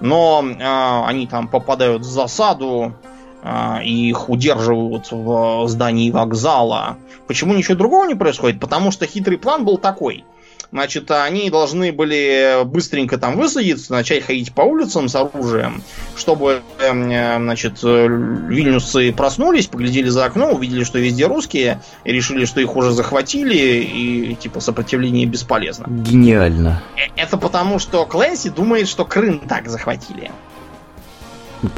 Но 0.00 0.44
э, 0.44 1.08
они 1.08 1.26
там 1.26 1.48
попадают 1.48 2.02
в 2.02 2.08
засаду, 2.08 2.94
э, 3.42 3.82
их 3.82 4.28
удерживают 4.28 5.10
в 5.10 5.66
здании 5.66 6.12
вокзала. 6.12 6.96
Почему 7.26 7.54
ничего 7.54 7.76
другого 7.76 8.06
не 8.06 8.14
происходит? 8.14 8.60
Потому 8.60 8.92
что 8.92 9.06
хитрый 9.06 9.38
план 9.38 9.64
был 9.64 9.78
такой– 9.78 10.24
Значит, 10.70 11.10
они 11.10 11.48
должны 11.48 11.92
были 11.92 12.62
быстренько 12.64 13.16
там 13.16 13.38
высадиться, 13.38 13.90
начать 13.90 14.24
ходить 14.24 14.52
по 14.52 14.60
улицам 14.60 15.08
с 15.08 15.14
оружием, 15.14 15.82
чтобы, 16.14 16.60
эм, 16.80 17.10
э, 17.10 17.38
значит, 17.38 17.82
вильнюсцы 17.82 19.10
проснулись, 19.12 19.66
поглядели 19.66 20.10
за 20.10 20.26
окно, 20.26 20.52
увидели, 20.52 20.84
что 20.84 20.98
везде 20.98 21.26
русские, 21.26 21.80
и 22.04 22.12
решили, 22.12 22.44
что 22.44 22.60
их 22.60 22.76
уже 22.76 22.92
захватили, 22.92 23.56
и, 23.56 24.34
типа, 24.34 24.60
сопротивление 24.60 25.24
бесполезно. 25.24 25.86
Гениально. 25.88 26.82
Э, 26.96 27.08
это 27.16 27.38
потому, 27.38 27.78
что 27.78 28.04
Клэнси 28.04 28.50
думает, 28.50 28.88
что 28.88 29.06
Крым 29.06 29.40
так 29.40 29.68
захватили. 29.68 30.30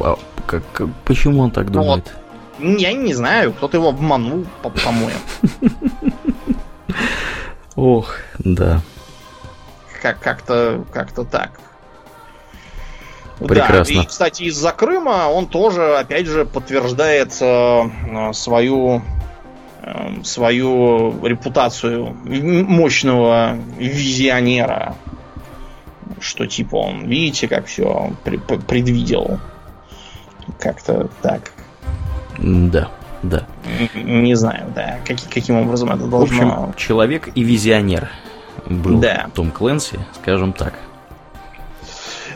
А, 0.01 0.17
как, 0.45 0.63
почему 1.05 1.43
он 1.43 1.51
так 1.51 1.71
думает? 1.71 2.11
Вот. 2.59 2.77
Я 2.77 2.91
не 2.91 3.13
знаю, 3.13 3.53
кто-то 3.53 3.77
его 3.77 3.89
обманул, 3.89 4.45
по-моему. 4.61 5.17
Ох, 7.75 8.15
да. 8.39 8.81
Как- 10.01 10.19
как-то, 10.19 10.83
как-то 10.91 11.23
так. 11.23 11.51
Прекрасно. 13.39 13.95
Да, 13.95 14.01
и, 14.01 14.05
кстати, 14.05 14.43
из-за 14.43 14.71
Крыма 14.71 15.27
он 15.29 15.47
тоже, 15.47 15.97
опять 15.97 16.27
же, 16.27 16.45
подтверждает 16.45 17.35
э, 17.41 18.33
свою 18.33 19.01
э, 19.81 20.23
свою 20.23 21.25
репутацию 21.25 22.15
мощного 22.23 23.57
визионера. 23.77 24.95
Что 26.19 26.45
типа 26.45 26.75
он, 26.75 27.05
видите, 27.07 27.47
как 27.47 27.65
все 27.65 28.13
предвидел. 28.23 29.39
как-то 30.59 31.09
так. 31.23 31.51
Да, 32.37 32.91
да. 33.23 33.45
Не 33.95 34.35
знаю, 34.35 34.71
да, 34.75 34.99
как, 35.05 35.17
каким 35.29 35.57
образом 35.57 35.89
это 35.89 36.05
должно... 36.05 36.19
В 36.19 36.69
общем, 36.69 36.73
человек 36.75 37.29
и 37.35 37.43
визионер 37.43 38.09
был 38.65 38.99
да. 38.99 39.29
Том 39.33 39.51
Кленси, 39.51 39.99
скажем 40.15 40.53
так. 40.53 40.73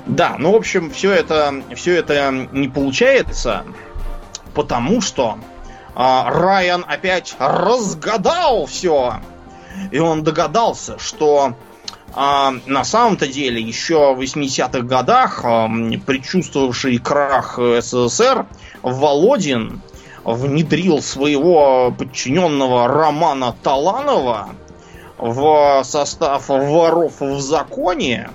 Да, 0.06 0.36
ну, 0.38 0.52
в 0.52 0.56
общем, 0.56 0.92
все 0.92 1.12
это, 1.12 1.64
все 1.76 1.96
это 1.96 2.48
не 2.52 2.68
получается, 2.68 3.64
потому 4.54 5.02
что 5.02 5.40
а, 5.96 6.30
Райан 6.30 6.86
опять 6.88 7.36
разгадал 7.40 8.68
все. 8.68 9.16
И 9.92 9.98
он 9.98 10.24
догадался, 10.24 11.00
что 11.00 11.56
а, 12.14 12.54
на 12.66 12.84
самом-то 12.84 13.28
деле 13.28 13.60
еще 13.60 14.14
в 14.14 14.22
80-х 14.22 14.82
годах 14.82 15.42
а, 15.44 15.70
предчувствовавший 16.06 17.00
крах 17.00 17.58
СССР 17.58 18.46
Володин 18.84 19.82
внедрил 20.26 21.02
своего 21.02 21.94
подчиненного 21.98 22.88
Романа 22.88 23.56
Таланова 23.64 24.50
в 25.18 25.84
состав 25.84 26.50
воров 26.50 27.22
в 27.22 27.40
законе, 27.40 28.30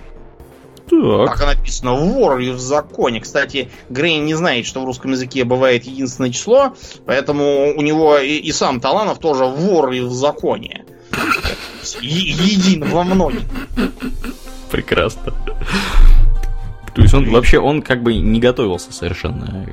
так. 0.91 1.37
Как 1.37 1.47
написано, 1.47 1.95
вор 1.95 2.41
в 2.41 2.59
законе. 2.59 3.21
Кстати, 3.21 3.71
Грейн 3.91 4.25
не 4.25 4.35
знает, 4.35 4.67
что 4.67 4.81
в 4.81 4.85
русском 4.85 5.13
языке 5.13 5.45
бывает 5.45 5.85
единственное 5.85 6.31
число, 6.31 6.75
поэтому 7.07 7.75
у 7.77 7.81
него 7.81 8.19
и, 8.19 8.37
и 8.37 8.51
сам 8.51 8.81
Таланов 8.81 9.21
тоже 9.21 9.45
вор 9.45 9.91
в 9.91 10.13
законе. 10.13 10.85
Един 12.01 12.89
во 12.89 13.05
многих. 13.05 13.43
Прекрасно. 14.71 15.33
То 16.95 17.03
есть 17.03 17.15
он 17.15 17.31
вообще, 17.31 17.61
он 17.61 17.83
как 17.83 18.03
бы 18.03 18.15
не 18.15 18.41
готовился 18.41 18.93
совершенно 18.93 19.65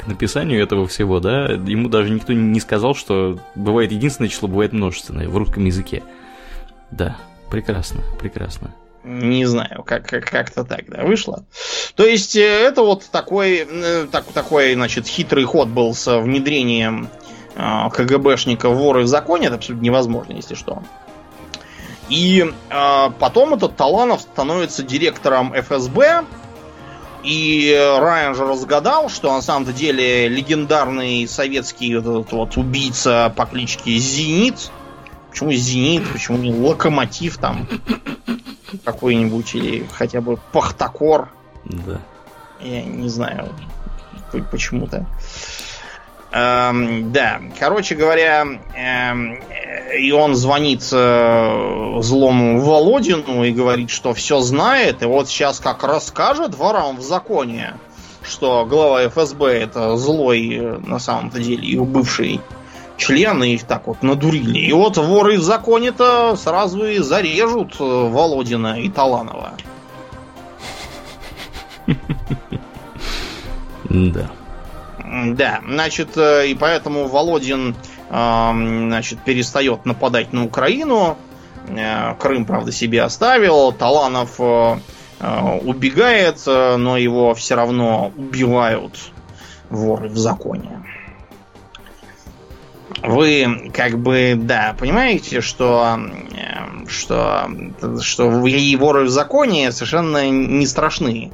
к 0.00 0.06
написанию 0.06 0.62
этого 0.62 0.86
всего, 0.86 1.20
да? 1.20 1.46
Ему 1.46 1.88
даже 1.88 2.10
никто 2.10 2.32
не 2.32 2.58
сказал, 2.60 2.94
что 2.94 3.38
бывает 3.54 3.92
единственное 3.92 4.30
число, 4.30 4.48
бывает 4.48 4.72
множественное 4.72 5.28
в 5.28 5.36
русском 5.36 5.64
языке. 5.66 6.02
Да, 6.90 7.16
прекрасно, 7.50 8.00
прекрасно. 8.18 8.74
Не 9.04 9.46
знаю, 9.46 9.82
как, 9.84 10.06
как, 10.06 10.24
как-то 10.24 10.64
так, 10.64 10.88
да, 10.88 11.04
вышло. 11.04 11.44
То 11.94 12.04
есть, 12.04 12.36
э, 12.36 12.40
это 12.40 12.82
вот 12.82 13.04
такой, 13.10 13.66
э, 13.70 14.06
так, 14.10 14.24
такой, 14.26 14.74
значит, 14.74 15.06
хитрый 15.06 15.44
ход 15.44 15.68
был 15.68 15.94
с 15.94 16.20
внедрением 16.20 17.08
э, 17.54 17.90
КГБшника 17.92 18.68
воры 18.68 19.02
в 19.02 19.06
законе. 19.06 19.46
Это 19.46 19.56
абсолютно 19.56 19.84
невозможно, 19.84 20.32
если 20.32 20.54
что. 20.54 20.82
И 22.10 22.44
э, 22.70 23.10
потом 23.18 23.54
этот 23.54 23.76
Таланов 23.76 24.20
становится 24.22 24.82
директором 24.82 25.54
ФСБ. 25.54 26.24
И 27.22 27.96
Райан 28.00 28.34
же 28.34 28.44
разгадал, 28.44 29.08
что 29.08 29.32
на 29.32 29.42
самом-то 29.42 29.72
деле 29.72 30.28
легендарный 30.28 31.28
советский 31.28 31.96
вот 31.96 32.06
этот 32.06 32.32
вот 32.32 32.56
убийца 32.56 33.32
по 33.36 33.46
кличке 33.46 33.96
Зенит. 33.98 34.70
Почему 35.30 35.52
Зенит, 35.52 36.10
почему 36.12 36.38
не 36.38 36.52
Локомотив 36.52 37.38
там? 37.38 37.68
какой-нибудь 38.84 39.54
или 39.54 39.86
хотя 39.92 40.20
бы 40.20 40.38
Пахтакор. 40.52 41.28
Да. 41.64 42.00
Я 42.60 42.82
не 42.82 43.08
знаю 43.08 43.48
почему-то. 44.50 45.06
Эм, 46.32 47.10
да, 47.10 47.40
короче 47.58 47.96
говоря, 47.96 48.46
эм, 48.76 49.40
и 49.98 50.12
он 50.12 50.36
звонит 50.36 50.88
э, 50.92 51.98
злому 52.00 52.60
Володину 52.60 53.42
и 53.42 53.50
говорит, 53.50 53.90
что 53.90 54.14
все 54.14 54.40
знает, 54.40 55.02
и 55.02 55.06
вот 55.06 55.28
сейчас 55.28 55.58
как 55.58 55.82
расскажет 55.82 56.54
ворам 56.54 56.98
в 56.98 57.02
законе, 57.02 57.74
что 58.22 58.64
глава 58.64 59.08
ФСБ 59.08 59.46
это 59.46 59.96
злой 59.96 60.54
э, 60.54 60.78
на 60.86 61.00
самом-то 61.00 61.40
деле 61.40 61.66
и 61.66 61.76
бывший 61.78 62.40
члены 62.96 63.54
их 63.54 63.64
так 63.64 63.88
вот 63.88 64.02
надурили. 64.02 64.60
И 64.60 64.72
вот 64.72 64.98
воры 64.98 65.36
в 65.36 65.42
законе-то 65.42 66.36
сразу 66.36 66.84
и 66.84 66.98
зарежут 66.98 67.74
э, 67.80 67.84
Володина 67.84 68.80
и 68.80 68.88
Таланова. 68.88 69.54
Да. 73.92 74.30
Да, 75.34 75.60
значит, 75.66 76.16
э, 76.16 76.48
и 76.48 76.54
поэтому 76.54 77.06
Володин, 77.08 77.74
значит, 78.08 79.20
перестает 79.20 79.86
нападать 79.86 80.32
на 80.32 80.44
Украину. 80.44 81.16
Э, 81.68 82.14
Крым, 82.18 82.44
правда, 82.44 82.72
себе 82.72 83.02
оставил. 83.02 83.72
Таланов 83.72 84.40
убегает, 85.20 86.40
но 86.46 86.96
его 86.96 87.34
все 87.34 87.54
равно 87.54 88.10
убивают 88.16 88.98
воры 89.68 90.08
в 90.08 90.16
законе 90.16 90.80
вы 93.02 93.70
как 93.72 93.98
бы, 93.98 94.34
да, 94.36 94.74
понимаете, 94.78 95.40
что, 95.40 95.98
эм, 95.98 96.88
что, 96.88 97.50
что 98.00 98.28
воры 98.28 99.04
в 99.04 99.10
законе 99.10 99.72
совершенно 99.72 100.28
не 100.30 100.66
страшны 100.66 101.24
эм, 101.24 101.32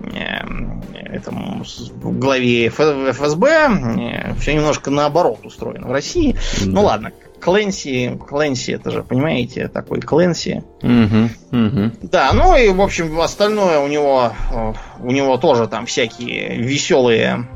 этому 0.00 1.64
главе 2.02 2.68
ФСБ. 2.68 3.48
Э, 3.48 4.34
Все 4.38 4.54
немножко 4.54 4.90
наоборот 4.90 5.44
устроено 5.44 5.88
в 5.88 5.92
России. 5.92 6.36
Да. 6.60 6.66
Ну 6.66 6.82
ладно, 6.82 7.12
Кленси, 7.40 8.18
Кленси, 8.28 8.72
это 8.72 8.90
же, 8.90 9.02
понимаете, 9.02 9.68
такой 9.68 10.00
Кленси. 10.00 10.62
Угу, 10.82 11.58
угу. 11.58 11.92
Да, 12.02 12.32
ну 12.32 12.56
и, 12.56 12.68
в 12.70 12.80
общем, 12.80 13.18
остальное 13.20 13.80
у 13.80 13.88
него, 13.88 14.32
э, 14.50 14.72
у 15.00 15.10
него 15.10 15.36
тоже 15.36 15.66
там 15.66 15.86
всякие 15.86 16.56
веселые 16.58 17.48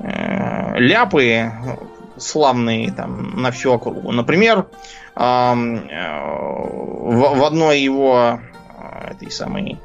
э, 0.00 0.78
ляпы 0.78 1.52
славные 2.16 2.92
там 2.92 3.40
на 3.40 3.50
всю 3.50 3.72
округу. 3.72 4.12
Например, 4.12 4.66
э, 5.16 5.54
в 7.04 7.44
одной 7.44 7.80
его 7.80 8.40
э, 8.78 9.10
этой 9.12 9.30
самой 9.30 9.78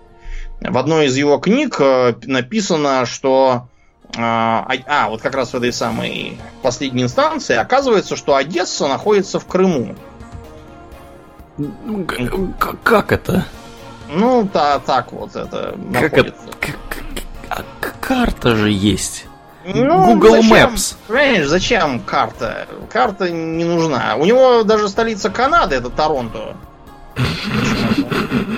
в 0.61 0.77
одной 0.77 1.07
из 1.07 1.17
его 1.17 1.37
книг 1.37 1.77
э, 1.79 2.15
написано, 2.23 3.05
что 3.05 3.67
а, 4.17 4.67
а, 4.87 5.09
вот 5.09 5.21
как 5.21 5.35
раз 5.35 5.53
в 5.53 5.55
этой 5.55 5.71
самой 5.71 6.37
последней 6.61 7.03
инстанции 7.03 7.55
оказывается, 7.55 8.15
что 8.15 8.35
Одесса 8.35 8.87
находится 8.87 9.39
в 9.39 9.45
Крыму. 9.45 9.95
Как 12.83 13.11
это? 13.11 13.45
Ну, 14.11 14.49
та, 14.51 14.79
так 14.79 15.11
вот 15.11 15.35
это 15.35 15.75
как 15.93 16.11
находится. 16.13 16.43
Это, 16.47 17.63
как, 17.79 17.95
карта 17.99 18.55
же 18.55 18.71
есть. 18.71 19.25
Ну, 19.65 20.13
Google 20.13 20.41
зачем, 20.41 20.53
Maps. 20.53 20.95
Понимаешь, 21.07 21.47
зачем 21.47 21.99
карта? 21.99 22.67
Карта 22.91 23.29
не 23.29 23.65
нужна. 23.65 24.15
У 24.17 24.25
него 24.25 24.63
даже 24.63 24.89
столица 24.89 25.29
Канады 25.29 25.75
это 25.75 25.89
Торонто. 25.89 26.55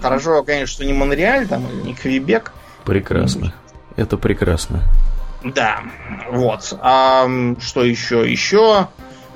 Хорошо, 0.00 0.42
конечно, 0.42 0.74
что 0.74 0.84
не 0.84 0.92
Монреаль 0.92 1.46
там 1.46 1.66
или 1.68 1.88
не 1.88 1.94
Квебек. 1.94 2.52
Прекрасно. 2.84 3.54
Это 3.96 4.16
прекрасно. 4.16 4.82
Да, 5.44 5.80
вот. 6.30 6.76
А 6.80 7.28
что 7.60 7.84
еще? 7.84 8.30
Еще 8.30 8.88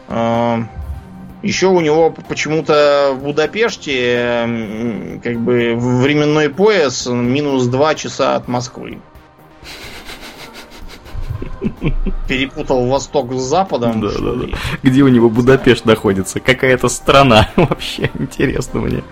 а, 0.09 0.65
еще 1.43 1.69
у 1.69 1.81
него 1.81 2.11
почему-то 2.11 3.15
в 3.17 3.23
Будапеште 3.23 5.21
как 5.23 5.41
бы 5.41 5.75
временной 5.77 6.49
пояс 6.51 7.07
минус 7.07 7.67
2 7.67 7.95
часа 7.95 8.37
от 8.37 8.49
Москвы. 8.49 8.99
Перепутал 12.29 12.87
Восток 12.87 13.33
с 13.33 13.43
Западом. 13.43 14.01
Да, 14.01 14.11
да, 14.11 14.35
да. 14.35 14.59
Где 14.83 15.03
у 15.03 15.09
него 15.09 15.29
Будапешт 15.29 15.85
находится? 15.85 16.41
Какая-то 16.41 16.89
страна 16.89 17.51
вообще. 17.57 18.11
Интересно 18.19 18.81
мне. 18.81 19.03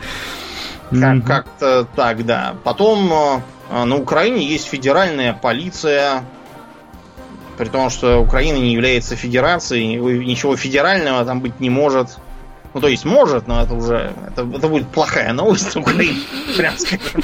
Как- 0.91 1.25
Как-то 1.25 1.87
так, 1.97 2.25
да. 2.27 2.55
Потом 2.65 3.13
э, 3.13 3.85
на 3.85 3.97
Украине 3.97 4.45
есть 4.47 4.67
федеральная 4.67 5.33
полиция. 5.33 6.25
При 7.59 7.67
том, 7.69 7.91
что 7.91 8.19
Украина 8.21 8.57
не 8.57 8.73
является 8.73 9.17
федерацией, 9.17 9.97
ничего 9.97 10.57
федерального 10.57 11.25
там 11.25 11.41
быть 11.41 11.61
не 11.61 11.69
может. 11.71 12.09
Ну, 12.73 12.81
то 12.81 12.89
есть 12.89 13.05
может, 13.05 13.49
но 13.49 13.63
это 13.63 13.75
уже 13.75 14.13
это, 14.29 14.43
это 14.57 14.69
будет 14.69 14.89
плохая 14.89 15.33
новость 15.33 15.77
Украины. 15.77 16.21
Прям 16.57 16.75
скажем. 16.79 17.23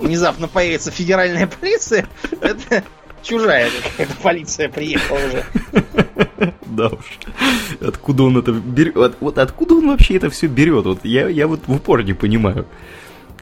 Внезапно 0.00 0.48
появится 0.48 0.90
федеральная 0.90 1.46
полиция, 1.46 2.06
это 2.40 2.82
чужая 3.22 3.68
какая-то 3.82 4.14
полиция 4.22 4.68
приехала 4.68 5.18
уже. 5.18 5.44
Да 6.66 6.88
уж. 6.88 7.18
Откуда 7.80 8.22
он 8.22 8.38
это 8.38 8.52
берет? 8.52 9.16
Вот 9.20 9.38
откуда 9.38 9.74
он 9.74 9.88
вообще 9.88 10.16
это 10.16 10.30
все 10.30 10.46
берет? 10.46 10.86
Вот 10.86 11.04
я, 11.04 11.28
я 11.28 11.46
вот 11.46 11.60
в 11.66 11.72
упор 11.72 12.02
не 12.02 12.14
понимаю. 12.14 12.66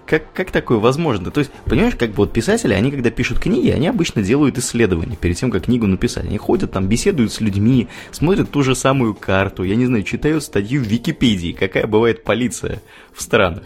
Как, 0.07 0.33
как 0.33 0.51
такое 0.51 0.79
возможно? 0.79 1.31
То 1.31 1.41
есть, 1.41 1.53
понимаешь, 1.67 1.95
как 1.95 2.11
бы 2.11 2.17
вот 2.17 2.33
писатели, 2.33 2.73
они 2.73 2.91
когда 2.91 3.11
пишут 3.11 3.39
книги, 3.39 3.69
они 3.69 3.87
обычно 3.87 4.23
делают 4.23 4.57
исследования 4.57 5.17
перед 5.17 5.37
тем, 5.37 5.51
как 5.51 5.65
книгу 5.65 5.87
написать. 5.87 6.25
Они 6.25 6.39
ходят 6.39 6.73
там, 6.73 6.89
беседуют 6.89 7.31
с 7.31 7.43
людьми, 7.43 7.89
смотрят 8.11 8.51
ту 8.51 8.63
же 8.63 8.75
самую 8.75 9.15
карту, 9.15 9.65
я 9.65 9.77
не 9.77 9.85
знаю, 9.85 10.05
читают 10.05 10.43
статью 10.43 10.83
в 10.83 10.87
Википедии, 10.87 11.53
какая 11.53 11.87
бывает 11.87 12.25
полиция 12.25 12.81
в 13.13 13.21
странах. 13.21 13.65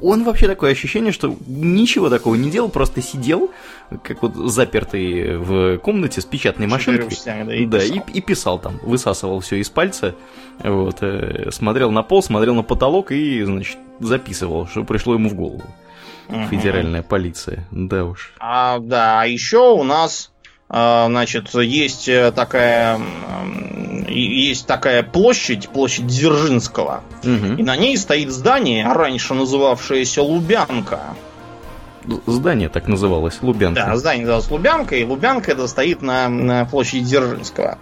Он 0.00 0.24
вообще 0.24 0.46
такое 0.46 0.72
ощущение, 0.72 1.12
что 1.12 1.36
ничего 1.46 2.10
такого 2.10 2.34
не 2.34 2.50
делал, 2.50 2.68
просто 2.68 3.02
сидел, 3.02 3.50
как 4.02 4.22
вот 4.22 4.34
запертый 4.34 5.36
в 5.36 5.78
комнате 5.78 6.20
с 6.20 6.24
печатной 6.24 6.66
машинкой. 6.66 7.16
Да, 7.24 7.54
и, 7.54 7.66
да 7.66 7.78
писал. 7.80 7.96
И, 7.96 8.18
и 8.18 8.20
писал 8.20 8.58
там, 8.58 8.80
высасывал 8.82 9.40
все 9.40 9.56
из 9.56 9.70
пальца, 9.70 10.14
вот, 10.62 10.98
э, 11.02 11.50
смотрел 11.50 11.90
на 11.90 12.02
пол, 12.02 12.22
смотрел 12.22 12.54
на 12.54 12.62
потолок 12.62 13.12
и, 13.12 13.42
значит, 13.42 13.78
записывал, 14.00 14.66
что 14.66 14.84
пришло 14.84 15.14
ему 15.14 15.28
в 15.28 15.34
голову. 15.34 15.64
Угу. 16.28 16.48
Федеральная 16.50 17.02
полиция, 17.02 17.66
да 17.70 18.04
уж. 18.04 18.32
А, 18.38 18.78
да, 18.80 19.22
а 19.22 19.26
еще 19.26 19.72
у 19.72 19.82
нас 19.82 20.30
значит, 20.68 21.54
есть 21.54 22.08
э, 22.08 22.30
такая 22.32 23.00
есть 24.08 24.66
такая 24.66 25.02
площадь, 25.02 25.68
площадь 25.68 26.06
Дзержинского, 26.06 27.02
угу. 27.22 27.54
и 27.58 27.62
на 27.62 27.76
ней 27.76 27.96
стоит 27.96 28.30
здание, 28.30 28.90
раньше 28.90 29.34
называвшееся 29.34 30.22
Лубянка. 30.22 31.14
Здание 32.26 32.68
так 32.68 32.88
называлось, 32.88 33.38
Лубянка. 33.42 33.84
Да, 33.86 33.96
здание 33.96 34.22
называлось 34.22 34.50
Лубянка, 34.50 34.96
и 34.96 35.04
Лубянка 35.04 35.52
это 35.52 35.66
стоит 35.68 36.00
на, 36.00 36.28
на 36.28 36.64
площади 36.64 37.04
Дзержинского. 37.04 37.78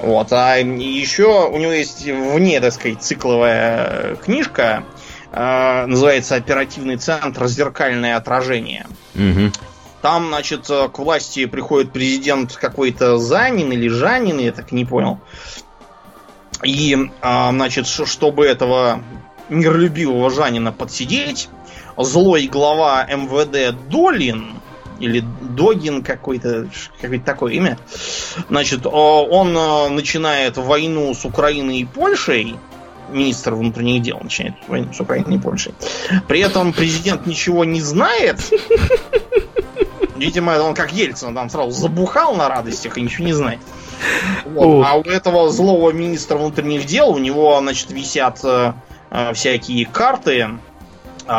Вот, 0.00 0.32
а 0.32 0.56
еще 0.56 1.48
у 1.48 1.56
него 1.56 1.72
есть 1.72 2.04
вне, 2.04 2.60
так 2.60 2.72
сказать, 2.74 3.02
цикловая 3.02 4.16
книжка, 4.16 4.84
э, 5.32 5.86
называется 5.86 6.34
«Оперативный 6.34 6.96
центр. 6.96 7.46
Зеркальное 7.46 8.16
отражение». 8.16 8.86
Угу. 9.14 9.52
Там, 10.04 10.28
значит, 10.28 10.68
э, 10.68 10.90
к 10.90 10.98
власти 10.98 11.46
приходит 11.46 11.90
президент 11.90 12.54
какой-то 12.56 13.16
Занин 13.16 13.72
или 13.72 13.88
Жанин, 13.88 14.38
я 14.38 14.52
так 14.52 14.70
и 14.70 14.74
не 14.74 14.84
понял. 14.84 15.18
И, 16.62 16.94
а, 17.22 17.50
значит, 17.50 17.86
чтобы 17.86 18.44
этого 18.44 19.00
миролюбивого 19.48 20.28
Жанина 20.28 20.72
подсидеть, 20.72 21.48
злой 21.96 22.48
глава 22.48 23.06
МВД 23.06 23.74
Долин, 23.88 24.60
или 25.00 25.24
Догин 25.40 26.02
какой-то, 26.02 26.68
какое-то 27.00 27.24
такое 27.24 27.54
имя, 27.54 27.78
значит, 28.50 28.84
он 28.84 29.56
э, 29.56 29.88
начинает 29.88 30.58
войну 30.58 31.14
с 31.14 31.24
Украиной 31.24 31.78
и 31.78 31.84
Польшей, 31.86 32.56
министр 33.10 33.54
внутренних 33.54 34.02
дел 34.02 34.18
начинает 34.22 34.54
войну 34.68 34.92
с 34.92 35.00
Украиной 35.00 35.36
и 35.36 35.38
Польшей. 35.38 35.74
При 36.28 36.40
этом 36.40 36.74
президент 36.74 37.24
ничего 37.24 37.64
не 37.64 37.80
знает, 37.80 38.38
Видимо, 40.16 40.58
он 40.60 40.74
как 40.74 40.92
Ельцин, 40.92 41.34
там 41.34 41.50
сразу 41.50 41.70
забухал 41.70 42.34
на 42.36 42.48
радостях 42.48 42.96
и 42.98 43.02
ничего 43.02 43.26
не 43.26 43.32
знает. 43.32 43.60
Вот. 44.44 44.84
А 44.86 44.94
у 44.94 45.02
этого 45.02 45.50
злого 45.50 45.90
министра 45.92 46.36
внутренних 46.36 46.86
дел, 46.86 47.10
у 47.10 47.18
него, 47.18 47.58
значит, 47.60 47.90
висят 47.90 48.40
э, 48.44 48.74
э, 49.10 49.32
всякие 49.34 49.86
карты, 49.86 50.50
э, 51.26 51.32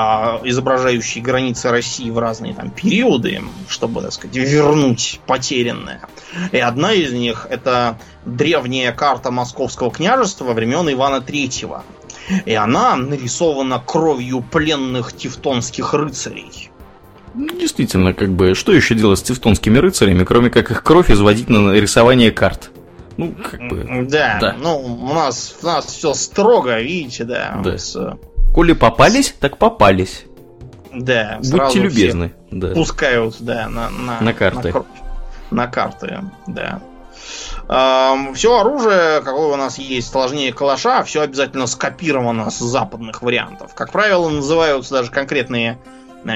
изображающие 0.44 1.24
границы 1.24 1.70
России 1.70 2.10
в 2.10 2.20
разные 2.20 2.54
там 2.54 2.70
периоды, 2.70 3.42
чтобы, 3.70 4.02
так 4.02 4.12
сказать, 4.12 4.36
вернуть 4.36 5.22
потерянное. 5.26 6.02
И 6.52 6.58
одна 6.58 6.92
из 6.92 7.14
них 7.14 7.48
это 7.50 7.98
древняя 8.26 8.92
карта 8.92 9.32
Московского 9.32 9.92
княжества 9.92 10.54
времен 10.54 10.92
Ивана 10.92 11.22
Третьего. 11.22 11.84
И 12.46 12.54
она 12.54 12.96
нарисована 12.96 13.80
кровью 13.80 14.42
пленных 14.42 15.16
тевтонских 15.16 15.94
рыцарей. 15.94 16.72
Ну, 17.36 17.48
действительно, 17.60 18.14
как 18.14 18.30
бы, 18.30 18.56
что 18.56 18.72
еще 18.72 18.96
делать 18.96 19.20
с 19.20 19.24
тевтонскими 19.24 19.78
рыцарями, 19.78 20.24
кроме 20.24 20.50
как 20.50 20.72
их 20.72 20.84
кровь 20.84 21.12
изводить 21.12 21.50
на 21.50 21.74
рисование 21.74 22.32
карт? 22.32 22.72
Ну, 23.18 23.34
как 23.34 23.68
бы. 23.68 24.06
Да, 24.10 24.38
да. 24.40 24.56
ну, 24.58 24.78
у 24.78 25.14
нас, 25.14 25.56
у 25.62 25.66
нас 25.66 25.86
все 25.86 26.14
строго, 26.14 26.80
видите, 26.80 27.24
да. 27.26 27.60
да. 27.64 27.72
Нас... 27.72 27.96
Э, 27.96 28.14
Коли 28.54 28.74
попались, 28.74 29.36
так 29.40 29.58
попались. 29.58 30.26
Да, 30.94 31.40
Будьте 31.52 31.80
любезны. 31.80 32.34
Да. 32.52 32.70
Пускают, 32.70 33.36
да, 33.40 33.68
на, 33.68 33.90
на, 33.90 34.22
на 34.22 34.34
карты. 34.34 34.74
На, 34.74 34.86
на 35.52 35.68
карты, 35.68 36.22
да. 36.48 36.82
Эм, 37.68 38.34
все 38.34 38.60
оружие, 38.60 39.22
какое 39.22 39.54
у 39.54 39.56
нас 39.58 39.78
есть, 39.78 40.10
сложнее 40.10 40.54
калаша, 40.54 41.04
все 41.04 41.22
обязательно 41.22 41.68
скопировано 41.68 42.50
с 42.50 42.60
западных 42.60 43.22
вариантов. 43.22 43.74
Как 43.74 43.92
правило, 43.92 44.30
называются 44.30 44.94
даже 44.94 45.12
конкретные 45.12 45.78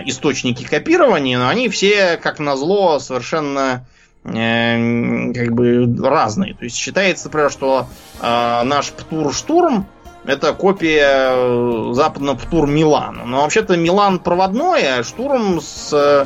источники 0.05 0.63
копирования, 0.63 1.37
но 1.37 1.47
они 1.47 1.69
все, 1.69 2.17
как 2.17 2.39
назло, 2.39 2.99
совершенно 2.99 3.85
э, 4.23 5.33
как 5.33 5.53
бы 5.53 5.97
разные. 6.03 6.53
То 6.53 6.65
есть 6.65 6.75
считается, 6.75 7.25
например, 7.25 7.51
что 7.51 7.87
э, 8.21 8.63
наш 8.63 8.89
Птур 8.91 9.33
Штурм 9.33 9.87
это 10.25 10.53
копия 10.53 11.31
э, 11.31 11.93
западного 11.93 12.37
Птур 12.37 12.67
Милана. 12.67 13.25
Но 13.25 13.41
вообще-то 13.41 13.77
Милан 13.77 14.19
проводной, 14.19 14.99
а 14.99 15.03
Штурм 15.03 15.61
с 15.61 15.89
э, 15.93 16.25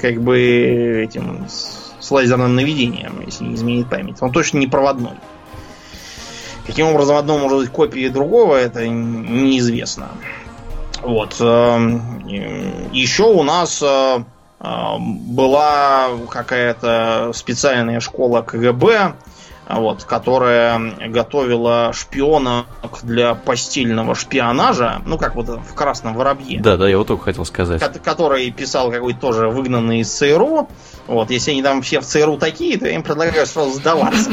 как 0.00 0.20
бы 0.20 1.04
этим 1.04 1.46
с, 1.48 1.94
с 2.00 2.10
лазерным 2.10 2.54
наведением, 2.54 3.22
если 3.24 3.44
не 3.44 3.54
изменит 3.54 3.88
память. 3.88 4.20
Он 4.20 4.32
точно 4.32 4.58
не 4.58 4.66
проводной. 4.66 5.14
Каким 6.66 6.88
образом 6.88 7.16
одно 7.16 7.38
может 7.38 7.58
быть 7.60 7.70
копией 7.70 8.10
другого, 8.10 8.56
это 8.56 8.86
неизвестно. 8.86 10.10
Вот. 11.02 11.36
Эм, 11.40 12.26
Еще 12.92 13.24
у 13.24 13.42
нас 13.42 13.82
э, 13.82 14.18
э, 14.60 14.74
была 14.98 16.08
какая-то 16.30 17.32
специальная 17.34 18.00
школа 18.00 18.42
КГБ, 18.42 19.14
вот, 19.68 20.04
которая 20.04 20.80
готовила 21.08 21.92
шпионок 21.92 22.66
для 23.02 23.34
постельного 23.34 24.14
шпионажа, 24.14 25.02
ну, 25.04 25.18
как 25.18 25.34
вот 25.34 25.48
в 25.48 25.74
«Красном 25.74 26.14
воробье». 26.14 26.60
Да, 26.60 26.76
да, 26.76 26.88
я 26.88 26.96
вот 26.96 27.06
только 27.06 27.24
хотел 27.24 27.44
сказать. 27.44 27.82
Который 28.02 28.50
писал 28.50 28.90
какой-то 28.90 29.20
тоже 29.20 29.48
выгнанный 29.48 30.00
из 30.00 30.10
ЦРУ. 30.10 30.68
Вот, 31.06 31.30
если 31.30 31.50
они 31.52 31.62
там 31.62 31.82
все 31.82 32.00
в 32.00 32.04
ЦРУ 32.04 32.38
такие, 32.38 32.78
то 32.78 32.86
я 32.86 32.94
им 32.94 33.02
предлагаю 33.02 33.46
сразу 33.46 33.72
сдаваться. 33.72 34.30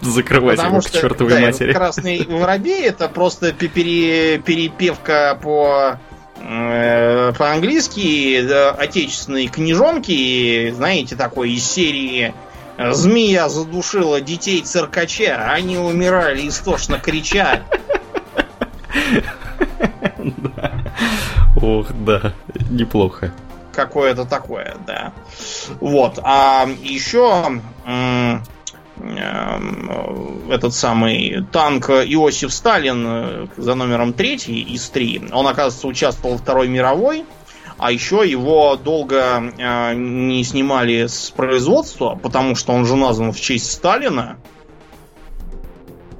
Закрывать 0.00 0.62
его 0.62 0.80
к 0.80 0.90
чертовой 0.90 1.40
матери. 1.40 1.72
«Красный 1.72 2.24
воробей»— 2.24 2.82
это 2.86 3.08
просто 3.08 3.52
перепевка 3.52 5.38
по 5.42 5.98
Э, 6.40 7.32
по-английски 7.36 8.46
отечественные 8.78 9.48
книжонки, 9.48 10.70
знаете, 10.70 11.16
такой 11.16 11.52
из 11.52 11.64
серии 11.64 12.34
«Змея 12.78 13.48
задушила 13.48 14.20
детей 14.20 14.60
циркача, 14.62 15.50
они 15.50 15.78
умирали 15.78 16.46
истошно 16.48 16.98
крича». 16.98 17.62
Ох, 21.60 21.86
да, 21.92 22.34
неплохо. 22.70 23.32
Какое-то 23.72 24.24
такое, 24.24 24.76
да. 24.86 25.12
Вот. 25.80 26.18
А 26.22 26.68
еще 26.82 27.60
этот 28.98 30.74
самый 30.74 31.44
танк 31.52 31.90
Иосиф 31.90 32.52
Сталин 32.52 33.04
э, 33.06 33.46
за 33.56 33.74
номером 33.74 34.12
3 34.12 34.36
из 34.36 34.88
3, 34.88 35.28
он, 35.32 35.46
оказывается, 35.46 35.86
участвовал 35.86 36.36
во 36.36 36.38
Второй 36.38 36.68
мировой, 36.68 37.24
а 37.78 37.92
еще 37.92 38.22
его 38.26 38.76
долго 38.76 39.52
э, 39.58 39.94
не 39.94 40.42
снимали 40.44 41.06
с 41.06 41.30
производства, 41.30 42.18
потому 42.20 42.54
что 42.54 42.72
он 42.72 42.86
же 42.86 42.96
назван 42.96 43.32
в 43.32 43.40
честь 43.40 43.70
Сталина. 43.70 44.38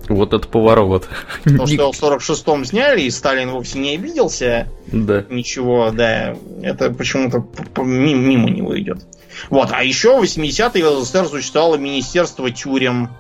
Вот 0.09 0.35
это 0.35 0.47
поворот. 0.47 1.09
Потому 1.45 1.67
что 1.67 1.93
в 1.93 2.03
46-м 2.03 2.65
сняли, 2.65 3.03
и 3.03 3.11
Сталин 3.11 3.51
вовсе 3.51 3.79
не 3.79 3.95
обиделся. 3.95 4.69
Да. 4.87 5.25
Ничего, 5.29 5.91
да. 5.91 6.37
Это 6.63 6.91
почему-то 6.91 7.45
мимо 7.83 8.51
него 8.51 8.79
идет. 8.79 8.99
Вот, 9.51 9.71
а 9.73 9.83
еще 9.83 10.19
в 10.19 10.23
80-е 10.23 10.85
в 10.85 11.05
СССР 11.05 11.27
существовало 11.27 11.77
Министерство 11.77 12.51
тюрем. 12.51 13.11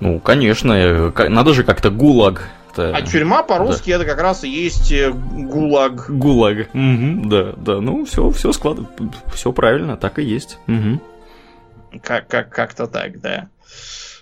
Ну, 0.00 0.20
конечно, 0.20 1.12
надо 1.28 1.54
же 1.54 1.64
как-то 1.64 1.90
ГУЛАГ. 1.90 2.48
А 2.76 3.02
тюрьма 3.02 3.42
по-русски 3.42 3.90
да. 3.90 3.96
это 3.96 4.04
как 4.04 4.20
раз 4.20 4.44
и 4.44 4.48
есть 4.48 4.92
э, 4.92 5.10
ГУЛАГ. 5.10 6.10
ГУЛАГ, 6.10 6.68
угу, 6.72 7.28
да, 7.28 7.52
да, 7.56 7.80
ну 7.80 8.04
все, 8.04 8.30
все 8.30 8.52
складывает, 8.52 8.92
все 9.34 9.52
правильно, 9.52 9.96
так 9.96 10.20
и 10.20 10.22
есть. 10.22 10.58
Угу. 10.68 12.00
Как, 12.02 12.28
как, 12.28 12.50
как-то 12.50 12.86
так, 12.86 13.20
да. 13.20 13.48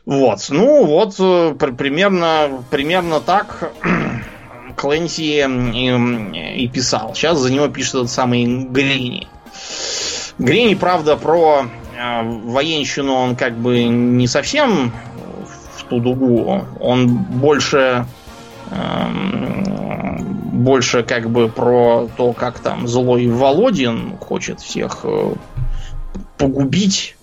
Вот, 0.07 0.47
ну 0.49 0.87
вот 0.87 1.17
э, 1.19 1.55
примерно, 1.55 2.63
примерно 2.71 3.21
так 3.21 3.73
Клэнси 4.77 5.45
и, 5.75 6.63
и 6.63 6.69
писал. 6.69 7.15
Сейчас 7.15 7.39
за 7.39 7.53
него 7.53 7.69
пишет 7.69 7.97
этот 7.97 8.11
самый 8.11 8.47
Грини. 8.47 9.29
Грини, 10.39 10.75
правда, 10.75 11.17
про 11.17 11.67
э, 11.97 12.23
военщину 12.23 13.15
он 13.15 13.37
как 13.37 13.57
бы 13.57 13.85
не 13.85 14.27
совсем 14.27 14.93
в 15.77 15.85
ту 15.85 16.01
дугу. 16.01 16.65
Он 16.81 17.09
больше 17.17 18.07
э, 18.71 19.07
больше 20.57 21.03
как 21.03 21.31
бы 21.31 21.49
про 21.49 22.09
то, 22.17 22.33
как 22.33 22.59
там 22.59 22.89
злой 22.89 23.29
Володин 23.29 24.17
хочет 24.19 24.61
всех 24.61 25.01
э, 25.05 25.35
погубить. 26.39 27.17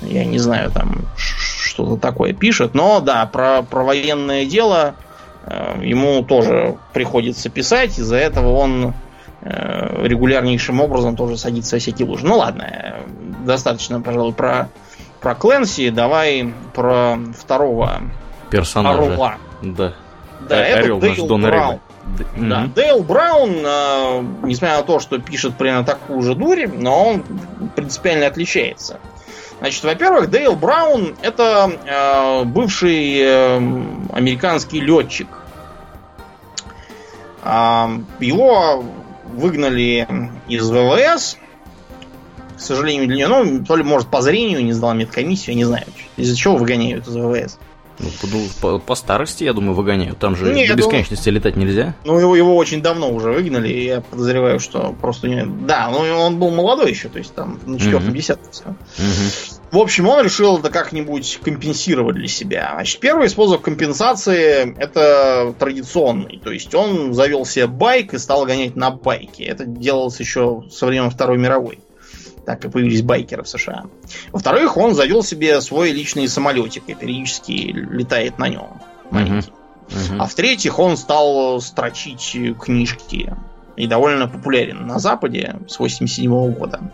Я 0.00 0.24
не 0.24 0.38
знаю, 0.38 0.70
там 0.70 1.06
что-то 1.16 1.96
такое 1.96 2.32
пишет. 2.32 2.74
Но 2.74 3.00
да, 3.00 3.26
про, 3.26 3.62
про 3.62 3.82
военное 3.82 4.46
дело 4.46 4.94
э, 5.44 5.80
ему 5.82 6.22
тоже 6.22 6.76
приходится 6.92 7.50
писать. 7.50 7.98
Из-за 7.98 8.16
этого 8.16 8.56
он 8.56 8.94
регулярнейшим 9.48 10.80
образом 10.80 11.16
тоже 11.16 11.36
садится 11.36 11.78
всякие 11.78 12.06
лужи. 12.06 12.26
Ну 12.26 12.38
ладно, 12.38 12.62
э, 12.62 13.02
достаточно, 13.44 14.00
пожалуй, 14.00 14.32
про, 14.32 14.68
про 15.20 15.34
Кленси. 15.34 15.90
Давай 15.90 16.52
про 16.74 17.18
второго 17.38 18.02
персонажа. 18.50 19.02
Орла. 19.02 19.34
Да. 19.62 19.94
Да, 20.48 20.64
это 20.64 20.80
Орел 20.80 21.00
Дейл 21.00 21.26
Дон 21.26 21.42
Браун. 21.42 21.80
Да, 22.36 22.64
mm 22.64 22.74
Дейл 22.74 23.02
Браун, 23.02 23.50
э, 23.64 24.22
несмотря 24.44 24.76
на 24.76 24.82
то, 24.82 25.00
что 25.00 25.18
пишет 25.18 25.56
примерно 25.56 25.84
такую 25.84 26.22
же 26.22 26.34
дурь, 26.34 26.68
но 26.68 27.08
он 27.08 27.24
принципиально 27.74 28.26
отличается. 28.26 29.00
Значит, 29.58 29.84
во-первых, 29.84 30.30
Дейл 30.30 30.54
Браун 30.54 31.16
это 31.22 31.70
э, 31.84 32.44
бывший 32.44 33.18
э, 33.18 33.56
американский 34.12 34.80
летчик. 34.80 35.28
Э, 37.42 37.88
его 38.20 38.84
выгнали 39.34 40.08
из 40.48 40.68
ВВС. 40.68 41.36
К 42.56 42.60
сожалению, 42.60 43.06
для 43.06 43.26
него, 43.26 43.44
ну, 43.44 43.64
то 43.64 43.76
ли, 43.76 43.82
может, 43.82 44.08
по 44.08 44.22
зрению 44.22 44.64
не 44.64 44.72
сдал 44.72 44.94
медкомиссию, 44.94 45.56
не 45.56 45.64
знаю. 45.64 45.84
Из-за 46.16 46.34
чего 46.36 46.56
выгоняют 46.56 47.06
из 47.06 47.14
ВВС. 47.14 47.58
Ну, 47.98 48.10
по, 48.60 48.78
по 48.78 48.94
старости, 48.94 49.44
я 49.44 49.52
думаю, 49.52 49.74
выгоняют. 49.74 50.18
Там 50.18 50.36
же 50.36 50.52
Нет, 50.52 50.68
до 50.68 50.74
бесконечности 50.74 51.28
ну, 51.28 51.34
летать 51.36 51.56
нельзя. 51.56 51.94
Ну, 52.04 52.18
его, 52.18 52.36
его 52.36 52.56
очень 52.56 52.82
давно 52.82 53.10
уже 53.10 53.30
выгнали, 53.30 53.68
и 53.68 53.84
я 53.86 54.00
подозреваю, 54.00 54.60
что 54.60 54.94
просто 55.00 55.28
не. 55.28 55.44
Да, 55.46 55.88
ну 55.90 55.98
он 55.98 56.38
был 56.38 56.50
молодой 56.50 56.90
еще, 56.90 57.08
то 57.08 57.18
есть 57.18 57.34
там 57.34 57.58
на 57.64 57.78
четвертом 57.78 58.08
угу. 58.08 58.16
десятке 58.16 58.48
все. 58.50 58.64
Угу. 58.64 59.56
В 59.72 59.78
общем, 59.78 60.08
он 60.08 60.24
решил 60.24 60.58
это 60.58 60.70
как-нибудь 60.70 61.40
компенсировать 61.42 62.16
для 62.16 62.28
себя. 62.28 62.70
Значит, 62.74 63.00
первый 63.00 63.28
способ 63.28 63.62
компенсации 63.62 64.76
это 64.78 65.54
традиционный. 65.58 66.40
То 66.42 66.52
есть 66.52 66.74
он 66.74 67.14
завел 67.14 67.44
себе 67.44 67.66
байк 67.66 68.14
и 68.14 68.18
стал 68.18 68.46
гонять 68.46 68.76
на 68.76 68.90
байке. 68.90 69.44
Это 69.44 69.64
делалось 69.66 70.20
еще 70.20 70.64
со 70.70 70.86
времен 70.86 71.10
Второй 71.10 71.38
мировой. 71.38 71.80
Так 72.46 72.64
и 72.64 72.68
появились 72.68 73.02
байкеры 73.02 73.42
в 73.42 73.48
США. 73.48 73.86
Во-вторых, 74.30 74.76
он 74.76 74.94
завел 74.94 75.24
себе 75.24 75.60
свой 75.60 75.90
личный 75.90 76.28
самолетик 76.28 76.84
и 76.86 76.94
периодически 76.94 77.52
летает 77.72 78.38
на 78.38 78.48
нем. 78.48 78.80
Маленький. 79.10 79.50
Uh-huh. 79.88 80.16
А 80.20 80.26
в-третьих, 80.26 80.78
он 80.78 80.96
стал 80.96 81.60
строчить 81.60 82.36
книжки. 82.60 83.34
И 83.76 83.86
довольно 83.86 84.26
популярен 84.26 84.86
на 84.86 84.98
Западе 84.98 85.56
с 85.68 85.78
87 85.78 86.52
года. 86.52 86.90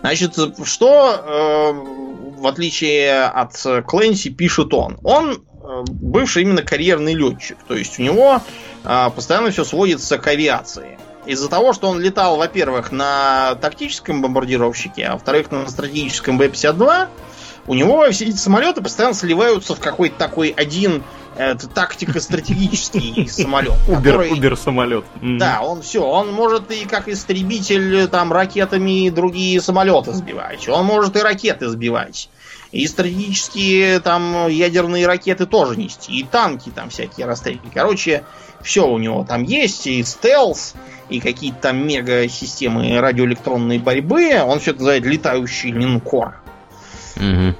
Значит, 0.00 0.36
что, 0.64 1.12
э, 1.12 2.40
в 2.40 2.46
отличие 2.46 3.24
от 3.24 3.54
Клэнси, 3.86 4.30
пишет 4.30 4.74
он? 4.74 4.98
Он 5.04 5.32
э, 5.32 5.84
бывший 5.86 6.42
именно 6.42 6.62
карьерный 6.62 7.14
летчик. 7.14 7.58
То 7.68 7.74
есть 7.74 7.98
у 7.98 8.02
него 8.02 8.40
э, 8.84 9.10
постоянно 9.14 9.50
все 9.50 9.64
сводится 9.64 10.18
к 10.18 10.26
авиации. 10.26 10.98
Из-за 11.28 11.50
того, 11.50 11.74
что 11.74 11.88
он 11.88 12.00
летал, 12.00 12.38
во-первых, 12.38 12.90
на 12.90 13.54
тактическом 13.56 14.22
бомбардировщике, 14.22 15.04
а 15.04 15.12
во-вторых, 15.12 15.50
на 15.50 15.68
стратегическом 15.68 16.38
Б-52, 16.38 17.08
у 17.66 17.74
него 17.74 18.10
все 18.10 18.24
эти 18.24 18.36
самолеты 18.36 18.80
постоянно 18.80 19.14
сливаются 19.14 19.74
в 19.74 19.78
какой-то 19.78 20.16
такой 20.16 20.48
один 20.48 21.02
это 21.36 21.68
тактико-стратегический 21.68 23.28
самолет. 23.30 23.74
Убер, 23.88 24.56
самолет. 24.56 25.04
Да, 25.22 25.60
он 25.60 25.82
все, 25.82 26.02
он 26.02 26.32
может 26.32 26.70
и 26.70 26.86
как 26.86 27.08
истребитель 27.08 28.08
там 28.08 28.32
ракетами 28.32 29.10
другие 29.10 29.60
самолеты 29.60 30.14
сбивать. 30.14 30.66
Он 30.68 30.86
может 30.86 31.14
и 31.16 31.20
ракеты 31.20 31.68
сбивать. 31.68 32.30
И 32.72 32.86
стратегические 32.86 34.00
там 34.00 34.48
ядерные 34.48 35.06
ракеты 35.06 35.46
тоже 35.46 35.76
нести. 35.76 36.18
И 36.18 36.24
танки 36.24 36.70
там 36.70 36.90
всякие 36.90 37.26
расстрелки. 37.26 37.70
Короче, 37.72 38.24
все 38.62 38.86
у 38.86 38.98
него 38.98 39.24
там 39.24 39.42
есть. 39.42 39.86
И 39.86 40.02
стелс, 40.02 40.74
и 41.08 41.20
какие-то 41.20 41.60
там 41.60 41.86
мега-системы 41.86 43.00
радиоэлектронной 43.00 43.78
борьбы. 43.78 44.40
Он 44.44 44.60
все 44.60 44.70
это 44.70 44.80
называет 44.80 45.04
летающий 45.04 45.72
линкор. 45.72 46.40
Угу. 47.16 47.54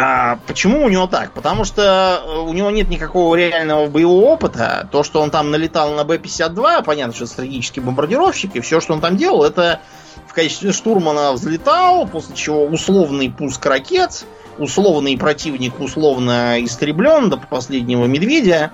А 0.00 0.38
почему 0.46 0.84
у 0.84 0.88
него 0.88 1.08
так? 1.08 1.32
Потому 1.32 1.64
что 1.64 2.22
э, 2.24 2.38
у 2.38 2.52
него 2.52 2.70
нет 2.70 2.88
никакого 2.88 3.34
реального 3.34 3.88
боевого 3.88 4.26
опыта. 4.26 4.88
То, 4.92 5.02
что 5.02 5.20
он 5.20 5.30
там 5.30 5.50
налетал 5.50 5.92
на 5.92 6.04
Б-52, 6.04 6.84
понятно, 6.84 7.12
что 7.12 7.26
стратегический 7.26 7.80
бомбардировщик, 7.80 8.54
и 8.54 8.60
все, 8.60 8.80
что 8.80 8.92
он 8.94 9.00
там 9.00 9.16
делал, 9.16 9.42
это 9.42 9.80
в 10.28 10.34
качестве 10.34 10.70
штурмана 10.72 11.32
взлетал, 11.32 12.06
после 12.06 12.36
чего 12.36 12.64
условный 12.64 13.28
пуск 13.28 13.66
ракет, 13.66 14.24
условный 14.58 15.16
противник 15.16 15.78
условно 15.80 16.62
истреблен 16.64 17.30
до 17.30 17.36
последнего 17.36 18.06
медведя. 18.06 18.72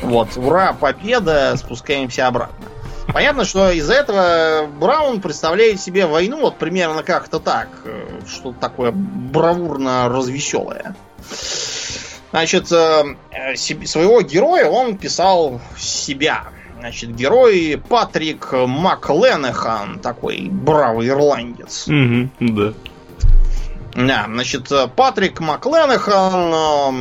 Вот, 0.00 0.36
ура, 0.36 0.72
победа, 0.72 1.54
спускаемся 1.56 2.26
обратно. 2.26 2.66
Понятно, 3.12 3.44
что 3.44 3.70
из-за 3.70 3.94
этого 3.94 4.66
Браун 4.66 5.20
представляет 5.20 5.80
себе 5.80 6.06
войну 6.06 6.40
вот 6.40 6.58
примерно 6.58 7.02
как-то 7.02 7.38
так. 7.38 7.68
Э, 7.84 8.20
что-то 8.28 8.58
такое 8.58 8.92
бравурно-развеселое. 8.92 10.96
Значит, 12.30 12.72
э, 12.72 13.04
своего 13.56 14.20
героя 14.22 14.66
он 14.66 14.98
писал 14.98 15.60
себя. 15.78 16.48
Значит, 16.78 17.14
герой 17.14 17.80
Патрик 17.88 18.52
Макленехан, 18.52 20.00
такой 20.00 20.48
бравый 20.50 21.08
ирландец. 21.08 21.88
Угу, 21.88 22.28
да. 22.40 22.74
Да, 23.96 24.26
значит, 24.28 24.70
Патрик 24.94 25.40
Макленахан, 25.40 26.92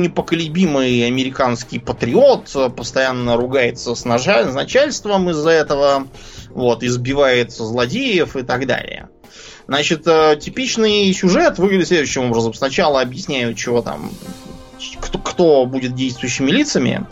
непоколебимый 0.00 1.04
американский 1.04 1.80
патриот, 1.80 2.74
постоянно 2.76 3.36
ругается 3.36 3.96
с 3.96 4.04
начальством 4.04 5.28
из-за 5.30 5.50
этого, 5.50 6.06
вот, 6.50 6.84
избивает 6.84 7.50
злодеев 7.50 8.36
и 8.36 8.42
так 8.42 8.68
далее. 8.68 9.08
Значит, 9.66 10.06
э, 10.06 10.38
типичный 10.40 11.12
сюжет 11.12 11.58
выглядит 11.58 11.88
следующим 11.88 12.26
образом. 12.26 12.54
Сначала 12.54 13.00
объясняют, 13.00 13.56
чего 13.58 13.82
там, 13.82 14.12
кто, 15.00 15.18
кто 15.18 15.66
будет 15.66 15.96
действующими 15.96 16.52
лицами. 16.52 17.06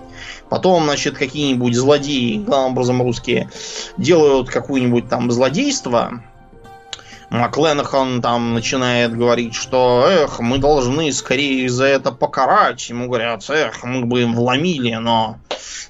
Потом, 0.49 0.85
значит, 0.85 1.19
какие-нибудь 1.19 1.75
злодеи, 1.75 2.39
главным 2.39 2.73
образом 2.73 3.03
русские, 3.03 3.51
делают 3.97 4.49
какое-нибудь 4.49 5.09
там 5.09 5.31
злодейство, 5.31 6.23
Макленахан 7.31 8.23
там 8.23 8.55
начинает 8.55 9.17
говорить, 9.17 9.55
что 9.55 10.07
эх, 10.09 10.41
мы 10.41 10.59
должны 10.59 11.13
скорее 11.13 11.69
за 11.69 11.85
это 11.85 12.11
покарать. 12.11 12.89
Ему 12.89 13.07
говорят, 13.09 13.49
эх, 13.51 13.85
мы 13.85 14.07
бы 14.07 14.23
им 14.23 14.35
вломили, 14.35 14.95
но 14.95 15.37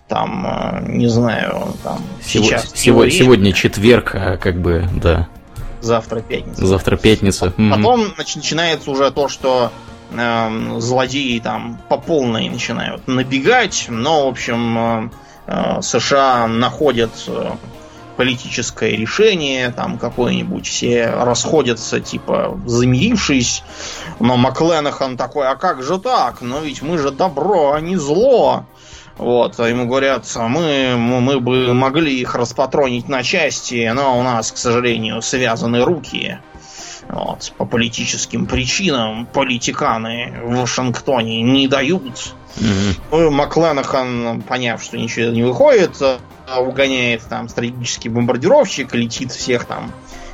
там, 0.08 0.46
э, 0.46 0.88
не 0.88 1.06
знаю, 1.06 1.74
там 1.84 2.02
сейчас... 2.24 2.72
Сегодня, 2.74 3.12
сегодня 3.12 3.52
четверг, 3.52 4.14
а 4.14 4.36
как 4.36 4.60
бы, 4.60 4.88
да. 5.00 5.28
Завтра 5.80 6.20
пятница. 6.20 6.66
Завтра 6.66 6.96
пятница. 6.96 7.50
Потом 7.50 8.00
mm 8.00 8.14
начинается 8.34 8.90
уже 8.90 9.10
то, 9.12 9.28
что 9.28 9.70
э, 10.10 10.78
злодеи 10.78 11.38
там 11.38 11.78
по 11.88 11.98
полной 11.98 12.48
начинают 12.48 13.06
набегать, 13.06 13.86
но, 13.88 14.26
в 14.26 14.28
общем, 14.30 14.78
э, 14.78 15.10
э 15.46 15.82
США 15.82 16.48
находят 16.48 17.12
э, 17.28 17.52
политическое 18.18 18.96
решение, 18.96 19.70
там 19.70 19.96
какое-нибудь, 19.96 20.66
все 20.66 21.06
расходятся, 21.06 22.00
типа, 22.00 22.60
замирившись. 22.66 23.62
Но 24.18 24.36
Макленахан 24.36 25.16
такой, 25.16 25.46
а 25.46 25.54
как 25.54 25.84
же 25.84 26.00
так? 26.00 26.40
Но 26.40 26.58
ведь 26.58 26.82
мы 26.82 26.98
же 26.98 27.12
добро, 27.12 27.74
а 27.74 27.80
не 27.80 27.96
зло. 27.96 28.64
Вот, 29.18 29.60
а 29.60 29.68
ему 29.68 29.86
говорят, 29.86 30.24
мы, 30.34 30.96
мы 30.96 31.38
бы 31.38 31.72
могли 31.74 32.20
их 32.20 32.34
распатронить 32.34 33.08
на 33.08 33.22
части, 33.22 33.88
но 33.94 34.18
у 34.18 34.24
нас, 34.24 34.50
к 34.50 34.56
сожалению, 34.56 35.22
связаны 35.22 35.84
руки. 35.84 36.40
Вот, 37.08 37.52
по 37.56 37.66
политическим 37.66 38.46
причинам 38.46 39.26
политиканы 39.26 40.40
в 40.42 40.56
Вашингтоне 40.56 41.40
не 41.42 41.68
дают. 41.68 42.34
Mm-hmm. 42.56 43.30
Макленахан, 43.30 44.42
поняв, 44.42 44.82
что 44.82 44.98
ничего 44.98 45.30
не 45.30 45.44
выходит, 45.44 46.02
угоняет 46.56 47.22
там 47.28 47.48
стратегический 47.48 48.08
бомбардировщик, 48.08 48.94
летит 48.94 49.32
всех 49.32 49.64
там 49.64 49.92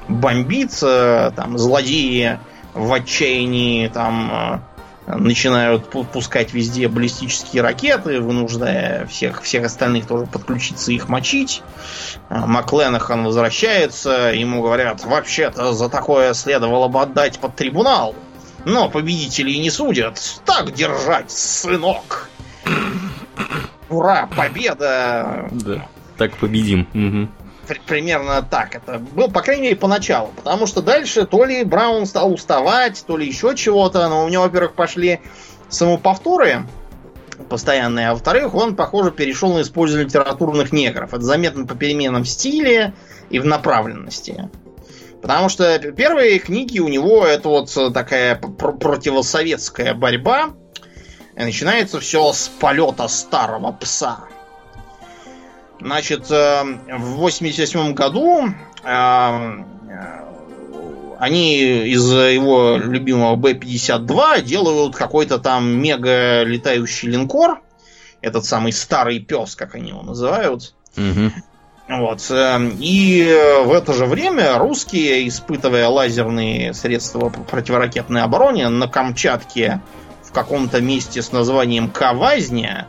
бомбит, 0.09 0.79
там 0.81 1.59
злодеи 1.59 2.39
в 2.75 2.93
отчаянии 2.93 3.89
там 3.89 4.62
э, 5.07 5.15
начинают 5.17 5.89
пускать 5.89 6.53
везде 6.53 6.89
баллистические 6.89 7.62
ракеты, 7.62 8.21
вынуждая 8.21 9.07
всех, 9.07 9.43
всех 9.43 9.65
остальных 9.65 10.07
тоже 10.07 10.27
подключиться 10.27 10.93
их 10.93 11.09
мочить. 11.09 11.62
Э, 12.29 12.41
Макленахан 12.47 13.25
возвращается, 13.25 14.33
ему 14.35 14.62
говорят, 14.62 15.05
вообще-то 15.05 15.73
за 15.73 15.89
такое 15.89 16.35
следовало 16.35 16.89
бы 16.89 17.01
отдать 17.01 17.39
под 17.39 17.55
трибунал. 17.55 18.15
Но 18.65 18.89
победителей 18.89 19.59
не 19.59 19.71
судят. 19.71 20.19
Так 20.45 20.73
держать, 20.73 21.31
сынок! 21.31 22.31
Ура, 23.91 24.27
победа! 24.35 25.49
Да 25.51 25.87
так 26.17 26.37
победим. 26.37 26.89
Угу. 26.95 27.29
Примерно 27.87 28.43
так 28.43 28.75
это 28.75 28.99
было, 28.99 29.29
по 29.29 29.41
крайней 29.41 29.62
мере, 29.62 29.77
поначалу. 29.77 30.31
Потому 30.37 30.67
что 30.67 30.83
дальше 30.83 31.25
то 31.27 31.45
ли 31.45 31.65
Браун 31.65 32.07
стал 32.07 32.33
уставать, 32.33 33.03
то 33.07 33.17
ли 33.17 33.27
еще 33.27 33.55
чего-то. 33.57 34.09
Но 34.09 34.25
у 34.25 34.29
него, 34.29 34.45
во-первых, 34.45 34.75
пошли 34.75 35.21
самоповторы 35.69 36.67
постоянные. 37.49 38.09
А 38.09 38.12
во-вторых, 38.12 38.55
он, 38.55 38.77
похоже, 38.77 39.11
перешел 39.11 39.55
на 39.55 39.62
использование 39.62 40.07
литературных 40.07 40.73
негров. 40.73 41.15
Это 41.15 41.23
заметно 41.23 41.67
по 41.67 41.75
переменам 41.75 42.25
в 42.25 42.29
стиле 42.29 42.95
и 43.31 43.39
в 43.39 43.47
направленности. 43.47 44.51
Потому 45.23 45.49
что 45.49 45.79
первые 45.93 46.39
книги 46.39 46.81
у 46.81 46.89
него 46.89 47.25
это 47.25 47.49
вот 47.49 47.75
такая 47.95 48.37
пр 48.37 48.73
противосоветская 48.77 49.95
борьба. 49.95 50.51
И 51.35 51.41
начинается 51.41 51.99
все 51.99 52.33
с 52.33 52.49
полета 52.49 53.09
старого 53.09 53.73
пса. 53.73 54.29
Значит, 55.85 56.30
э, 56.30 56.62
в 56.97 57.16
87 57.16 57.93
году 57.93 58.49
э, 58.82 59.64
они 61.18 61.59
из 61.61 62.11
его 62.11 62.78
любимого 62.78 63.37
Б-52 63.37 64.41
делают 64.41 64.97
какой-то 64.97 65.39
там 65.39 65.66
мега 65.66 66.43
летающий 66.43 67.11
линкор. 67.11 67.61
Этот 68.22 68.47
самый 68.47 68.72
старый 68.72 69.20
пес, 69.20 69.57
как 69.57 69.74
они 69.74 69.91
его 69.91 70.01
называют. 70.01 70.74
Угу. 70.97 71.32
Вот. 71.91 72.30
Эм, 72.30 72.78
и 72.80 73.22
в 73.66 73.72
это 73.72 73.93
же 73.93 74.07
время 74.07 74.57
русские, 74.57 75.28
испытывая 75.28 75.89
лазерные 75.89 76.72
средства 76.72 77.28
противоракетной 77.28 78.22
обороны 78.22 78.70
на 78.70 78.89
Камчатке 78.89 79.82
в 80.22 80.32
каком-то 80.32 80.80
месте 80.80 81.20
с 81.20 81.30
названием 81.30 81.91
Кавазня. 81.91 82.89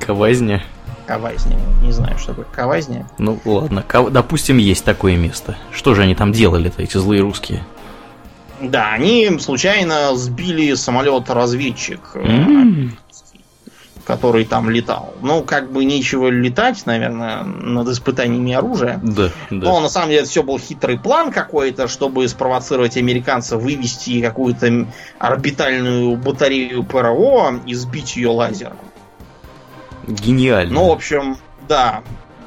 Кавазня? 0.00 0.64
Кавазня. 1.06 1.56
Не 1.82 1.92
знаю, 1.92 2.18
что 2.18 2.28
такое 2.28 2.46
Кавазня. 2.46 3.06
Ну 3.18 3.38
ладно, 3.44 3.84
допустим, 4.10 4.58
есть 4.58 4.84
такое 4.84 5.16
место. 5.16 5.56
Что 5.72 5.94
же 5.94 6.02
они 6.02 6.14
там 6.14 6.32
делали-то, 6.32 6.82
эти 6.82 6.96
злые 6.96 7.22
русские? 7.22 7.64
Да, 8.60 8.92
они 8.92 9.38
случайно 9.40 10.14
сбили 10.14 10.74
самолет-разведчик. 10.74 12.00
Mm 12.14 12.90
который 14.04 14.44
там 14.44 14.68
летал. 14.68 15.14
Ну, 15.22 15.42
как 15.42 15.70
бы 15.70 15.84
нечего 15.84 16.28
летать, 16.28 16.84
наверное, 16.86 17.44
над 17.44 17.88
испытаниями 17.88 18.52
оружия. 18.52 19.00
Да, 19.02 19.30
да. 19.50 19.66
Но 19.66 19.80
на 19.80 19.88
самом 19.88 20.08
деле 20.08 20.22
это 20.22 20.30
все 20.30 20.42
был 20.42 20.58
хитрый 20.58 20.98
план 20.98 21.30
какой-то, 21.30 21.88
чтобы 21.88 22.26
спровоцировать 22.28 22.96
американцев 22.96 23.62
вывести 23.62 24.20
какую-то 24.20 24.86
орбитальную 25.18 26.16
батарею 26.16 26.82
ПРО 26.82 27.60
и 27.64 27.74
сбить 27.74 28.16
ее 28.16 28.28
лазером. 28.28 28.76
Гениально. 30.06 30.74
Ну, 30.74 30.88
в 30.88 30.92
общем, 30.92 31.36
да. 31.68 32.02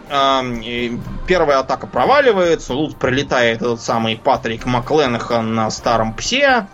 Первая 0.07 1.59
атака 1.59 1.87
проваливается, 1.87 2.73
тут 2.73 2.97
прилетает 2.97 3.57
этот 3.57 3.81
самый 3.81 4.17
Патрик 4.17 4.65
Макленахан 4.65 5.55
на 5.55 5.71
старом 5.71 6.13
псе. 6.13 6.67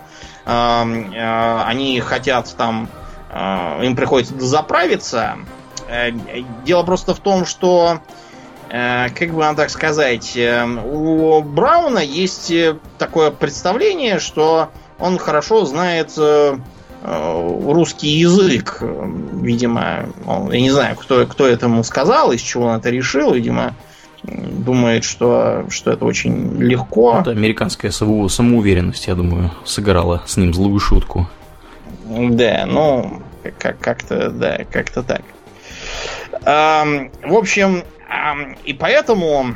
Э, 0.46 1.64
они 1.66 2.00
хотят 2.02 2.54
там 2.58 2.90
Э, 3.32 3.80
им 3.84 3.96
приходится 3.96 4.38
заправиться. 4.40 5.38
Э, 5.88 6.12
дело 6.66 6.84
просто 6.84 7.14
в 7.14 7.20
том, 7.20 7.46
что, 7.46 8.00
э, 8.70 9.08
как 9.10 9.30
бы 9.30 9.38
вам 9.38 9.56
так 9.56 9.70
сказать, 9.70 10.38
у 10.38 11.42
Брауна 11.42 12.00
есть 12.00 12.52
такое 12.98 13.32
представление, 13.32 14.20
что 14.20 14.70
он 15.00 15.18
хорошо 15.18 15.66
знает 15.66 16.12
русский 17.04 18.10
язык. 18.10 18.82
Видимо, 18.82 20.10
он, 20.26 20.52
я 20.52 20.62
не 20.62 20.72
знаю, 20.72 20.96
кто, 20.96 21.26
кто 21.26 21.48
это 21.48 21.66
ему 21.66 21.84
сказал, 21.84 22.32
из 22.32 22.42
чего 22.42 22.66
он 22.66 22.78
это 22.78 22.90
решил. 22.90 23.34
Видимо, 23.34 23.76
думает, 24.24 25.04
что, 25.04 25.66
что 25.70 25.92
это 25.92 26.06
очень 26.06 26.58
легко. 26.62 27.20
Это 27.20 27.32
американская 27.32 27.92
самоуверенность, 27.92 29.08
я 29.08 29.16
думаю, 29.16 29.52
сыграла 29.66 30.24
с 30.28 30.38
ним 30.38 30.54
злую 30.54 30.80
шутку. 30.80 31.28
Да, 32.06 32.66
ну, 32.68 33.22
как- 33.58 33.80
как-то, 33.80 34.30
да, 34.30 34.60
как-то 34.72 35.02
так. 35.02 35.22
Эм, 36.44 37.12
в 37.24 37.34
общем, 37.34 37.84
эм, 38.10 38.58
и 38.64 38.74
поэтому 38.74 39.56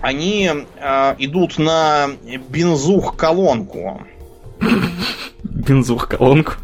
они 0.00 0.50
э, 0.78 1.14
идут 1.18 1.58
на 1.58 2.08
бензух-колонку. 2.48 4.02
Бензух-колонку? 5.66 6.54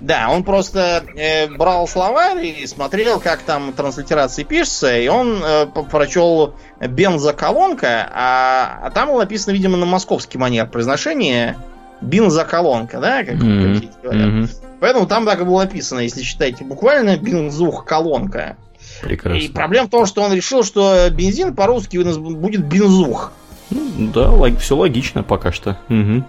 Да, 0.00 0.30
он 0.30 0.42
просто 0.42 1.04
э, 1.14 1.48
брал 1.48 1.86
словарь 1.86 2.44
и 2.44 2.66
смотрел, 2.66 3.20
как 3.20 3.40
там 3.42 3.72
транслитерации 3.72 4.42
пишется, 4.42 4.98
и 4.98 5.06
он 5.06 5.40
э, 5.44 5.66
прочел 5.66 6.54
бензоколонка, 6.80 8.10
а, 8.12 8.80
а 8.82 8.90
там 8.90 9.10
было 9.10 9.20
написано, 9.20 9.52
видимо, 9.52 9.76
на 9.76 9.86
московский 9.86 10.38
манер 10.38 10.66
произношения 10.66 11.56
бензоколонка, 12.00 12.98
да, 12.98 13.22
как, 13.22 13.36
mm-hmm. 13.36 13.80
как 13.80 14.02
говорят. 14.02 14.28
Mm-hmm. 14.28 14.50
Поэтому 14.80 15.06
там 15.06 15.24
так 15.24 15.40
и 15.40 15.44
было 15.44 15.62
написано, 15.62 16.00
если 16.00 16.22
читаете 16.22 16.64
буквально, 16.64 17.16
бензух 17.16 17.84
колонка. 17.84 18.56
Прекрасно. 19.02 19.38
И 19.38 19.48
проблема 19.48 19.86
в 19.86 19.90
том, 19.90 20.06
что 20.06 20.22
он 20.22 20.32
решил, 20.32 20.64
что 20.64 21.08
бензин 21.10 21.54
по-русски 21.54 21.98
будет 21.98 22.64
бензух. 22.64 23.32
Ну, 23.70 24.10
да, 24.12 24.56
все 24.58 24.76
логично 24.76 25.22
пока 25.22 25.52
что. 25.52 25.78
Угу. 25.88 26.24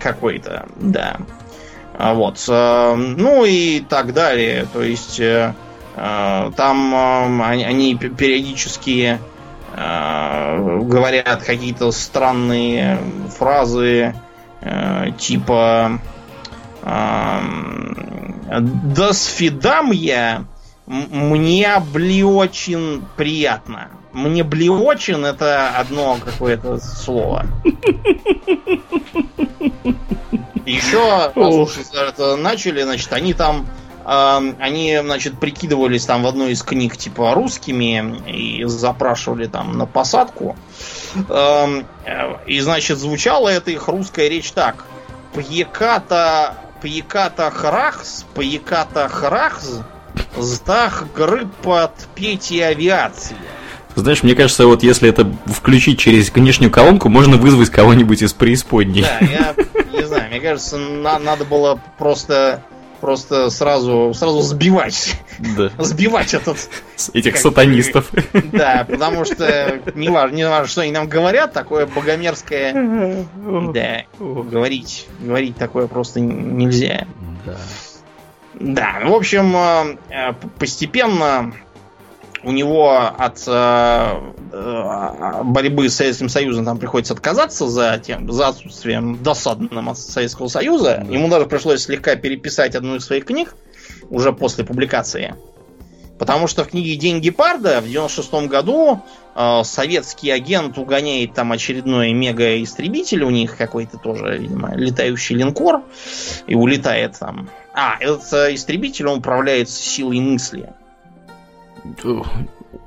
Какой-то, 0.00 0.66
да. 0.76 1.16
А 1.98 2.14
вот. 2.14 2.44
Э, 2.48 2.94
ну 2.94 3.44
и 3.44 3.80
так 3.80 4.12
далее. 4.12 4.66
То 4.72 4.82
есть 4.82 5.20
э, 5.20 5.54
э, 5.96 6.50
там 6.56 7.42
они 7.42 7.96
периодически 7.96 9.18
говорят 9.74 11.42
какие-то 11.42 11.92
странные 11.92 12.98
фразы 13.36 14.14
типа 15.18 16.00
«До 16.82 17.52
свидам 19.12 19.92
мне 20.86 21.82
бли 21.92 22.24
очень 22.24 23.04
приятно». 23.18 23.90
Мне 24.16 24.44
бли 24.44 24.70
очень 24.70 25.22
это 25.26 25.68
одно 25.76 26.16
какое-то 26.24 26.78
слово. 26.78 27.44
Еще, 30.64 31.32
это 31.92 32.36
начали, 32.36 32.82
значит, 32.82 33.12
они 33.12 33.34
там 33.34 33.66
они, 34.06 34.98
значит, 35.02 35.38
прикидывались 35.40 36.06
там 36.06 36.22
в 36.22 36.28
одной 36.28 36.52
из 36.52 36.62
книг, 36.62 36.96
типа, 36.96 37.34
русскими 37.34 38.22
и 38.30 38.64
запрашивали 38.64 39.48
там 39.48 39.76
на 39.76 39.84
посадку. 39.84 40.56
Э, 41.28 41.82
и, 42.46 42.60
значит, 42.60 42.98
звучала 42.98 43.48
эта 43.48 43.72
их 43.72 43.88
русская 43.88 44.28
речь 44.28 44.52
так. 44.52 44.84
Пьеката, 45.34 46.54
пьеката 46.80 47.50
храхс, 47.50 48.24
пьеката 48.32 49.08
храхс, 49.08 49.80
сдах 50.36 51.06
грыпа 51.12 51.92
пети 52.14 52.60
авиации. 52.60 53.36
Знаешь, 53.96 54.22
мне 54.22 54.34
кажется, 54.34 54.66
вот 54.66 54.82
если 54.82 55.08
это 55.08 55.32
включить 55.46 55.98
через 55.98 56.30
внешнюю 56.30 56.70
колонку, 56.70 57.08
можно 57.08 57.38
вызвать 57.38 57.70
кого-нибудь 57.70 58.22
из 58.22 58.32
преисподней. 58.34 59.02
Да, 59.02 59.18
я 59.26 59.54
не 59.92 60.06
знаю, 60.06 60.30
мне 60.30 60.40
кажется, 60.40 60.76
на, 60.76 61.18
надо 61.18 61.44
было 61.44 61.80
просто 61.98 62.62
просто 63.00 63.50
сразу, 63.50 64.12
сразу 64.14 64.40
сбивать. 64.40 65.14
Да. 65.38 65.70
Сбивать 65.78 66.34
этот... 66.34 66.56
Этих 67.12 67.36
сатанистов. 67.36 68.10
Да, 68.52 68.86
потому 68.88 69.24
что 69.24 69.80
не 69.94 70.08
важно, 70.08 70.34
не 70.34 70.48
важно, 70.48 70.66
что 70.66 70.80
они 70.80 70.92
нам 70.92 71.06
говорят, 71.06 71.52
такое 71.52 71.86
богомерзкое... 71.86 73.26
Да, 73.72 74.02
говорить, 74.18 75.08
говорить 75.20 75.56
такое 75.56 75.86
просто 75.86 76.20
нельзя. 76.20 77.06
Да. 77.44 77.56
Да, 78.58 79.00
в 79.04 79.12
общем, 79.12 79.54
э, 79.54 79.96
э, 80.08 80.32
постепенно 80.58 81.52
у 82.46 82.52
него 82.52 82.96
от 82.96 83.42
э, 83.48 84.20
э, 84.52 85.42
борьбы 85.42 85.88
с 85.88 85.96
Советским 85.96 86.28
Союзом 86.28 86.64
там 86.64 86.78
приходится 86.78 87.12
отказаться 87.12 87.66
за, 87.66 87.98
тем, 87.98 88.30
за 88.30 88.48
отсутствием 88.48 89.20
досадным 89.20 89.88
от 89.88 89.98
Советского 89.98 90.46
Союза. 90.46 91.04
Ему 91.10 91.28
даже 91.28 91.46
пришлось 91.46 91.82
слегка 91.82 92.14
переписать 92.14 92.76
одну 92.76 92.94
из 92.94 93.04
своих 93.04 93.24
книг 93.24 93.56
уже 94.10 94.32
после 94.32 94.64
публикации. 94.64 95.34
Потому 96.20 96.46
что 96.46 96.62
в 96.62 96.68
книге 96.68 96.94
«День 96.94 97.18
гепарда» 97.18 97.80
в 97.80 97.88
96 97.88 98.46
году 98.46 99.02
э, 99.34 99.62
советский 99.64 100.30
агент 100.30 100.78
угоняет 100.78 101.34
там 101.34 101.50
очередной 101.50 102.12
мега-истребитель, 102.12 103.24
у 103.24 103.30
них 103.30 103.56
какой-то 103.56 103.98
тоже, 103.98 104.38
видимо, 104.38 104.72
летающий 104.76 105.34
линкор, 105.34 105.82
и 106.46 106.54
улетает 106.54 107.18
там. 107.18 107.50
А, 107.74 107.96
этот 107.98 108.32
э, 108.32 108.54
истребитель, 108.54 109.08
он 109.08 109.18
управляется 109.18 109.82
силой 109.82 110.20
мысли 110.20 110.72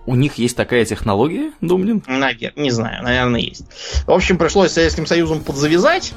у 0.06 0.16
них 0.16 0.36
есть 0.36 0.58
такая 0.58 0.86
технология, 0.86 1.52
Думнин? 1.62 2.04
Наверное, 2.08 2.52
не 2.56 2.72
знаю, 2.72 3.04
наверное, 3.04 3.42
есть. 3.42 3.66
В 4.06 4.12
общем, 4.12 4.38
пришлось 4.38 4.72
Советским 4.72 5.06
Союзом 5.06 5.42
подзавязать 5.44 6.14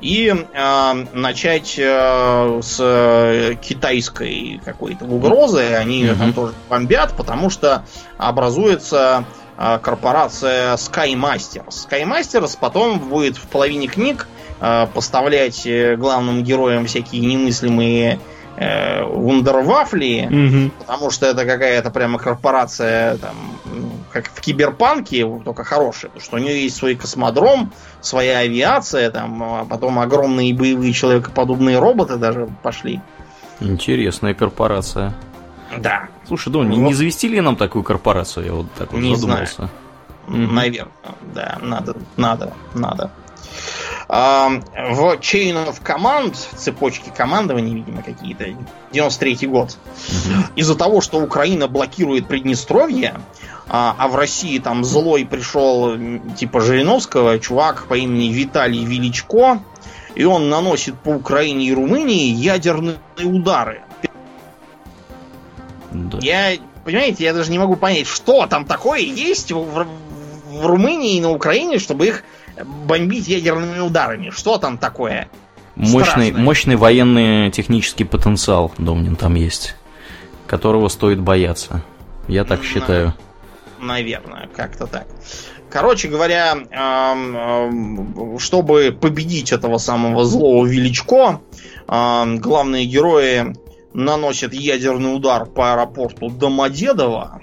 и 0.00 0.32
э, 0.32 0.92
начать 1.12 1.74
э, 1.78 2.60
с 2.62 3.56
китайской 3.62 4.60
какой-то 4.64 5.04
угрозы. 5.04 5.74
Они 5.74 6.04
mm-hmm. 6.04 6.18
там 6.18 6.32
тоже 6.32 6.54
бомбят, 6.68 7.14
потому 7.16 7.50
что 7.50 7.84
образуется 8.16 9.24
э, 9.58 9.78
корпорация 9.82 10.74
Skymasters. 10.76 11.88
Skymasters 11.90 12.56
потом 12.60 13.00
будет 13.00 13.36
в 13.36 13.48
половине 13.48 13.88
книг 13.88 14.28
э, 14.60 14.86
поставлять 14.94 15.68
главным 15.98 16.44
героям 16.44 16.86
всякие 16.86 17.20
немыслимые 17.22 18.14
э, 18.14 18.37
Вундервафли, 18.58 20.26
угу. 20.26 20.70
потому 20.80 21.10
что 21.10 21.26
это 21.26 21.44
какая-то 21.44 21.90
прямо 21.90 22.18
корпорация, 22.18 23.16
там, 23.18 23.36
как 24.12 24.28
в 24.28 24.40
Киберпанке, 24.40 25.24
только 25.44 25.64
хорошая, 25.64 26.10
потому 26.10 26.24
что 26.24 26.36
у 26.36 26.38
нее 26.40 26.62
есть 26.62 26.76
свой 26.76 26.96
космодром, 26.96 27.72
своя 28.00 28.38
авиация, 28.38 29.10
там, 29.10 29.42
а 29.42 29.64
потом 29.64 29.98
огромные 29.98 30.54
боевые 30.54 30.92
человекоподобные 30.92 31.78
роботы 31.78 32.16
даже 32.16 32.48
пошли. 32.62 33.00
Интересная 33.60 34.34
корпорация. 34.34 35.14
Да. 35.76 36.08
Слушай, 36.26 36.52
Дон, 36.52 36.70
вот. 36.70 36.76
не, 36.76 36.94
завести 36.94 37.28
ли 37.28 37.40
нам 37.40 37.56
такую 37.56 37.84
корпорацию? 37.84 38.46
Я 38.46 38.52
вот 38.52 38.66
так 38.72 38.92
вот 38.92 39.00
не 39.00 39.14
задумался. 39.14 39.68
Знаю. 40.26 40.52
Наверное, 40.52 40.92
да, 41.34 41.58
надо, 41.62 41.96
надо, 42.16 42.52
надо. 42.74 43.10
В 44.08 45.18
Chain 45.20 45.68
of 45.68 45.82
Command, 45.84 46.34
цепочки 46.56 47.12
командования, 47.14 47.74
видимо, 47.74 48.02
какие-то, 48.02 48.46
93 48.90 49.46
год, 49.46 49.76
из-за 50.56 50.74
того, 50.76 51.02
что 51.02 51.20
Украина 51.20 51.68
блокирует 51.68 52.26
Приднестровье, 52.26 53.20
а, 53.68 53.94
а 53.98 54.08
в 54.08 54.16
России 54.16 54.58
там 54.58 54.82
злой 54.82 55.26
пришел 55.26 55.98
типа 56.38 56.62
Жириновского, 56.62 57.38
чувак 57.38 57.86
по 57.86 57.98
имени 57.98 58.32
Виталий 58.32 58.82
Величко, 58.84 59.62
и 60.14 60.24
он 60.24 60.48
наносит 60.48 60.98
по 60.98 61.10
Украине 61.10 61.66
и 61.66 61.74
Румынии 61.74 62.32
ядерные 62.32 62.96
удары. 63.22 63.82
Да. 65.92 66.18
Я, 66.22 66.52
понимаете, 66.84 67.24
я 67.24 67.34
даже 67.34 67.50
не 67.50 67.58
могу 67.58 67.76
понять, 67.76 68.06
что 68.06 68.46
там 68.46 68.64
такое 68.64 69.00
есть 69.00 69.52
в, 69.52 69.86
в 70.46 70.66
Румынии 70.66 71.16
и 71.16 71.20
на 71.20 71.30
Украине, 71.30 71.78
чтобы 71.78 72.06
их 72.06 72.24
бомбить 72.64 73.28
ядерными 73.28 73.80
ударами. 73.80 74.30
Что 74.30 74.58
там 74.58 74.78
такое? 74.78 75.28
Мощный, 75.76 76.32
мощный 76.32 76.76
военный 76.76 77.50
технический 77.50 78.04
потенциал, 78.04 78.72
Домнин, 78.78 79.16
там 79.16 79.34
есть, 79.36 79.76
которого 80.46 80.88
стоит 80.88 81.20
бояться. 81.20 81.82
Я 82.26 82.44
так 82.44 82.64
считаю. 82.64 83.14
Наверное, 83.80 84.48
как-то 84.56 84.86
так. 84.86 85.06
Короче 85.70 86.08
говоря, 86.08 86.56
чтобы 88.38 88.96
победить 88.98 89.52
этого 89.52 89.78
самого 89.78 90.24
злого 90.24 90.66
величко, 90.66 91.40
главные 91.86 92.86
герои 92.86 93.54
наносят 93.92 94.52
ядерный 94.54 95.14
удар 95.14 95.46
по 95.46 95.74
аэропорту 95.74 96.30
Домодедово, 96.30 97.42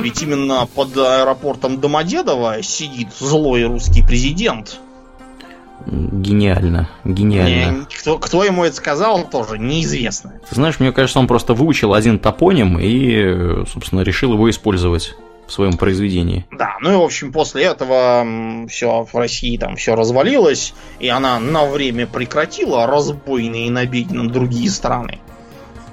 ведь 0.00 0.22
именно 0.22 0.66
под 0.74 0.96
аэропортом 0.96 1.80
Домодедово 1.80 2.62
сидит 2.62 3.08
злой 3.18 3.64
русский 3.64 4.02
президент. 4.02 4.80
Гениально, 5.86 6.90
гениально. 7.04 7.86
Кто, 7.98 8.18
кто 8.18 8.44
ему 8.44 8.64
это 8.64 8.76
сказал, 8.76 9.28
тоже 9.28 9.58
неизвестно. 9.58 10.40
Ты 10.48 10.54
знаешь, 10.54 10.78
мне 10.78 10.92
кажется, 10.92 11.18
он 11.18 11.26
просто 11.26 11.54
выучил 11.54 11.94
один 11.94 12.18
топоним 12.18 12.78
и, 12.78 13.64
собственно, 13.66 14.02
решил 14.02 14.34
его 14.34 14.50
использовать 14.50 15.14
в 15.46 15.52
своем 15.52 15.78
произведении. 15.78 16.46
Да, 16.52 16.76
ну 16.80 16.92
и, 16.92 16.96
в 16.96 17.02
общем, 17.02 17.32
после 17.32 17.64
этого 17.64 18.24
все 18.68 19.04
в 19.10 19.16
России 19.16 19.56
там 19.56 19.76
все 19.76 19.96
развалилось, 19.96 20.74
и 21.00 21.08
она 21.08 21.40
на 21.40 21.64
время 21.64 22.06
прекратила 22.06 22.86
разбойные 22.86 23.70
набеги 23.70 24.12
на 24.12 24.28
другие 24.28 24.70
страны. 24.70 25.18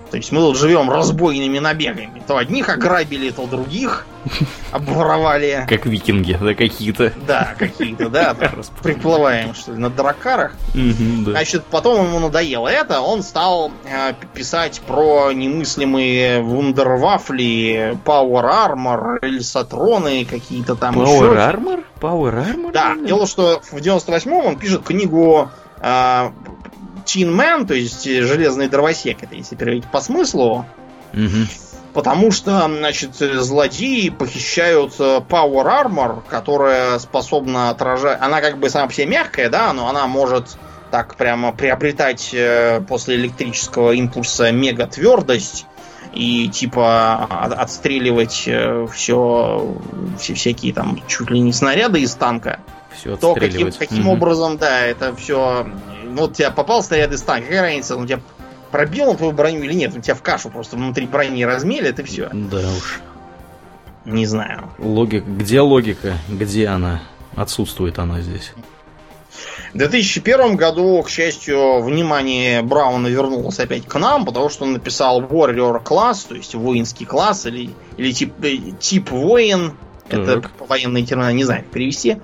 То 0.09 0.17
есть 0.17 0.31
мы 0.31 0.39
тут 0.39 0.57
живем 0.57 0.89
разбойными 0.89 1.59
набегами. 1.59 2.21
То 2.27 2.37
одних 2.37 2.69
ограбили, 2.69 3.29
то 3.29 3.45
других 3.45 4.05
обворовали. 4.71 5.65
Как 5.67 5.85
викинги, 5.85 6.37
да, 6.39 6.53
какие-то. 6.53 7.13
Да, 7.27 7.55
какие-то, 7.57 8.09
да. 8.09 8.35
Приплываем, 8.83 9.53
что 9.53 9.73
ли, 9.73 9.79
на 9.79 9.89
дракарах. 9.89 10.53
Значит, 10.73 11.63
потом 11.65 12.05
ему 12.07 12.19
надоело 12.19 12.67
это, 12.67 13.01
он 13.01 13.23
стал 13.23 13.71
э, 13.85 14.13
писать 14.33 14.81
про 14.85 15.31
немыслимые 15.31 16.41
вундервафли, 16.41 17.97
Power 18.05 18.69
Armor, 18.69 19.19
эльсатроны 19.21 20.25
какие-то 20.25 20.75
там 20.75 20.99
Power 20.99 21.35
Armor? 21.35 21.83
Power 21.99 22.33
Armor? 22.33 22.71
Да, 22.71 22.95
дело, 22.95 23.27
что 23.27 23.61
в 23.71 23.75
98-м 23.75 24.45
он 24.45 24.57
пишет 24.57 24.83
книгу 24.83 25.49
э, 25.79 26.31
Tin 27.07 27.33
Man, 27.33 27.65
то 27.65 27.73
есть 27.73 28.03
железный 28.03 28.67
дровосек, 28.67 29.23
это 29.23 29.35
если 29.35 29.55
переводить 29.55 29.89
по 29.89 30.01
смыслу. 30.01 30.65
Угу. 31.13 31.47
Потому 31.93 32.31
что, 32.31 32.67
значит, 32.67 33.15
злодеи 33.15 34.09
похищают 34.09 34.93
э, 34.99 35.21
Power 35.27 35.65
Armor, 35.65 36.21
которая 36.27 36.99
способна 36.99 37.71
отражать... 37.71 38.19
Она 38.21 38.39
как 38.41 38.59
бы 38.59 38.69
сама 38.69 38.87
по 38.87 38.93
себе 38.93 39.07
мягкая, 39.07 39.49
да, 39.49 39.73
но 39.73 39.89
она 39.89 40.05
может 40.05 40.57
так 40.91 41.15
прямо 41.15 41.53
приобретать 41.53 42.29
э, 42.33 42.81
после 42.87 43.15
электрического 43.15 43.93
импульса 43.93 44.51
мега 44.51 44.85
твердость 44.85 45.65
и 46.13 46.49
типа 46.49 47.25
отстреливать 47.25 48.43
э, 48.45 48.85
все, 48.93 49.75
все 50.19 50.33
всякие 50.35 50.73
там 50.73 51.01
чуть 51.07 51.31
ли 51.31 51.39
не 51.39 51.53
снаряды 51.53 52.01
из 52.01 52.13
танка. 52.13 52.59
Все 52.95 53.15
то 53.15 53.33
каким, 53.33 53.71
каким 53.71 54.07
mm 54.07 54.11
образом, 54.11 54.57
да, 54.57 54.81
это 54.81 55.15
все 55.15 55.67
ну, 56.17 56.23
вот 56.23 56.33
тебя 56.33 56.49
попал 56.49 56.83
снаряд 56.83 57.11
из 57.13 57.21
танка, 57.21 57.45
какая 57.45 57.61
разница, 57.61 57.95
он 57.95 58.07
тебя 58.07 58.19
пробил 58.71 59.09
он 59.09 59.17
твою 59.17 59.33
броню 59.33 59.61
или 59.61 59.73
нет, 59.73 59.93
он 59.95 60.01
тебя 60.01 60.15
в 60.15 60.23
кашу 60.23 60.49
просто 60.49 60.75
внутри 60.75 61.05
брони 61.05 61.45
размелит 61.45 61.99
и 61.99 62.03
все. 62.03 62.29
Да 62.33 62.57
уж. 62.57 62.99
Не 64.05 64.25
знаю. 64.25 64.71
Логика. 64.79 65.25
Где 65.29 65.61
логика? 65.61 66.17
Где 66.27 66.67
она? 66.67 67.03
Отсутствует 67.35 67.99
она 67.99 68.21
здесь. 68.21 68.53
В 69.73 69.77
2001 69.77 70.55
году, 70.55 71.03
к 71.03 71.09
счастью, 71.09 71.83
внимание 71.83 72.63
Брауна 72.63 73.07
вернулось 73.07 73.59
опять 73.59 73.85
к 73.85 73.99
нам, 73.99 74.25
потому 74.25 74.49
что 74.49 74.63
он 74.63 74.73
написал 74.73 75.21
Warrior 75.21 75.83
класс, 75.83 76.23
то 76.23 76.33
есть 76.33 76.55
воинский 76.55 77.05
класс 77.05 77.45
или, 77.45 77.69
или 77.97 78.11
тип, 78.11 78.33
э, 78.43 78.57
тип 78.79 79.11
воин, 79.11 79.73
это 80.09 80.41
военные 80.59 81.05
термины, 81.05 81.33
не 81.33 81.43
знаю, 81.43 81.63
перевести. 81.71 82.17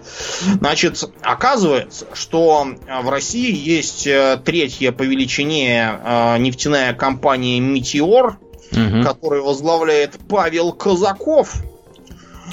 Значит, 0.60 1.04
оказывается, 1.22 2.08
что 2.14 2.68
в 3.04 3.10
России 3.10 3.56
есть 3.56 4.08
э, 4.08 4.40
третья 4.44 4.92
по 4.92 5.04
величине 5.04 6.00
э, 6.04 6.38
нефтяная 6.40 6.94
компания 6.94 7.60
Метеор, 7.60 8.38
угу. 8.72 9.04
которую 9.04 9.44
возглавляет 9.44 10.18
Павел 10.30 10.72
Казаков. 10.72 11.56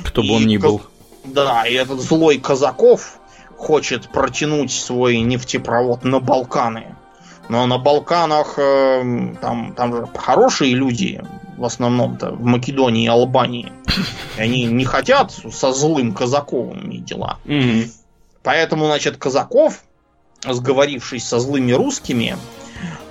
Кто 0.04 0.22
бы 0.22 0.34
он 0.34 0.46
ни 0.46 0.56
был. 0.56 0.82
Да, 1.24 1.66
и 1.66 1.74
этот 1.74 2.00
злой 2.00 2.38
Казаков 2.38 3.18
хочет 3.56 4.08
протянуть 4.08 4.72
свой 4.72 5.20
нефтепровод 5.20 6.04
на 6.04 6.20
Балканы. 6.20 6.96
Но 7.48 7.66
на 7.66 7.78
Балканах 7.78 8.54
э, 8.58 9.34
там, 9.40 9.74
там 9.74 9.96
же 9.96 10.08
хорошие 10.14 10.74
люди, 10.74 11.20
в 11.60 11.64
основном-то 11.66 12.32
в 12.32 12.42
Македонии 12.42 13.04
и 13.04 13.08
Албании. 13.08 13.70
И 14.38 14.40
они 14.40 14.64
не 14.64 14.86
хотят 14.86 15.30
со 15.30 15.72
злым 15.72 16.14
Казаковым 16.14 16.86
иметь 16.86 17.04
дела. 17.04 17.36
Угу. 17.44 17.90
Поэтому, 18.42 18.86
значит, 18.86 19.18
Казаков, 19.18 19.82
сговорившись 20.42 21.28
со 21.28 21.38
злыми 21.38 21.72
русскими, 21.72 22.38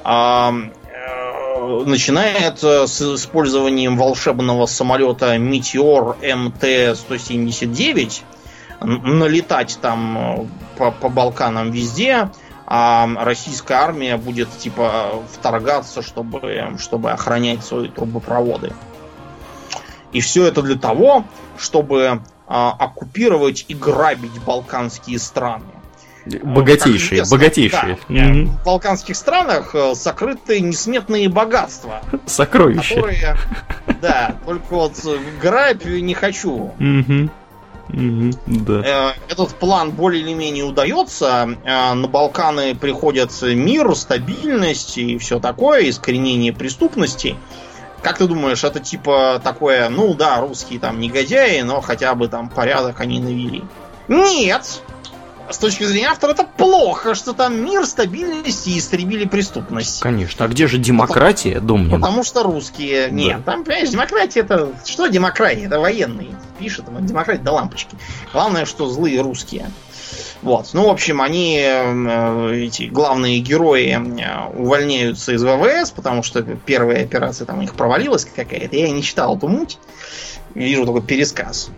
а, 0.03 0.51
э, 0.51 1.83
начинает 1.85 2.63
с 2.63 3.15
использованием 3.15 3.95
волшебного 3.95 4.65
самолета 4.65 5.35
Meteor 5.35 6.17
МТ-179 6.19 8.21
налетать 8.81 9.77
там 9.79 10.17
э, 10.17 10.47
по, 10.75 10.89
по 10.89 11.09
Балканам 11.09 11.69
везде, 11.69 12.31
а 12.71 13.09
российская 13.25 13.79
армия 13.79 14.15
будет 14.15 14.47
типа 14.59 15.23
вторгаться, 15.33 16.03
чтобы, 16.03 16.75
чтобы 16.77 17.11
охранять 17.11 17.65
свои 17.65 17.87
трубопроводы. 17.87 18.73
И 20.11 20.21
все 20.21 20.45
это 20.45 20.61
для 20.61 20.77
того, 20.77 21.25
чтобы 21.57 22.21
а, 22.47 22.75
оккупировать 22.77 23.65
и 23.67 23.73
грабить 23.73 24.39
балканские 24.43 25.17
страны. 25.17 25.65
Богатейшие, 26.43 27.21
известно, 27.21 27.37
богатейшие. 27.37 27.97
Да, 28.07 28.13
mm-hmm. 28.13 28.45
В 28.45 28.63
балканских 28.63 29.15
странах 29.15 29.73
э, 29.73 29.95
сокрыты 29.95 30.59
несметные 30.59 31.27
богатства. 31.27 32.03
Сокровища. 32.27 32.95
Которые, 32.95 33.37
да, 34.01 34.35
только 34.45 34.65
вот 34.69 34.93
грабь 35.41 35.85
не 35.85 36.13
хочу. 36.13 36.71
Mm-hmm. 36.77 37.29
Да. 37.91 39.13
Э, 39.13 39.31
этот 39.31 39.55
план 39.55 39.91
более 39.91 40.21
или 40.21 40.33
менее 40.33 40.63
удается. 40.63 41.57
Э, 41.63 41.93
на 41.93 42.07
Балканы 42.07 42.75
приходят 42.75 43.31
мир, 43.41 43.95
стабильность 43.95 44.97
и 44.97 45.17
все 45.17 45.39
такое, 45.39 45.89
искоренение 45.89 46.53
преступности. 46.53 47.35
Как 48.01 48.17
ты 48.17 48.27
думаешь, 48.27 48.63
это 48.63 48.79
типа 48.79 49.41
такое, 49.43 49.89
ну 49.89 50.13
да, 50.13 50.39
русские 50.39 50.79
там 50.79 50.99
негодяи, 50.99 51.61
но 51.61 51.81
хотя 51.81 52.15
бы 52.15 52.27
там 52.27 52.49
порядок 52.49 52.99
они 53.01 53.19
навели? 53.19 53.63
Нет! 54.07 54.81
С 55.51 55.57
точки 55.57 55.83
зрения 55.83 56.07
автора, 56.07 56.31
это 56.31 56.43
плохо, 56.43 57.15
что 57.15 57.33
там 57.33 57.63
мир, 57.63 57.85
стабильность 57.85 58.67
и 58.67 58.77
истребили 58.77 59.25
преступность. 59.25 59.99
Конечно. 60.01 60.45
А 60.45 60.47
где 60.47 60.67
же 60.67 60.77
демократия, 60.77 61.55
потому, 61.55 61.67
Домнин? 61.67 61.91
Потому 61.91 62.23
что 62.23 62.43
русские... 62.43 63.07
Да. 63.07 63.13
Нет, 63.13 63.45
там, 63.45 63.63
понимаешь, 63.63 63.89
демократия 63.89 64.41
это... 64.41 64.69
Что 64.85 65.07
демократия? 65.07 65.65
Это 65.65 65.79
военные. 65.79 66.29
Пишет, 66.59 66.85
демократия 67.05 67.43
до 67.43 67.53
лампочки. 67.53 67.97
Главное, 68.31 68.65
что 68.65 68.87
злые 68.89 69.21
русские. 69.21 69.71
Вот. 70.41 70.69
Ну, 70.73 70.87
в 70.87 70.89
общем, 70.89 71.21
они, 71.21 71.59
э, 71.61 72.53
эти 72.55 72.83
главные 72.83 73.39
герои, 73.39 73.97
э, 73.97 74.57
увольняются 74.57 75.33
из 75.33 75.43
ВВС, 75.43 75.91
потому 75.91 76.23
что 76.23 76.41
первая 76.41 77.03
операция 77.03 77.45
там 77.45 77.59
у 77.59 77.61
них 77.61 77.73
провалилась 77.73 78.25
какая-то. 78.25 78.75
Я 78.75 78.89
не 78.89 79.03
читал 79.03 79.37
эту 79.37 79.47
муть. 79.47 79.77
Вижу 80.55 80.85
только 80.85 81.05
пересказ. 81.05 81.69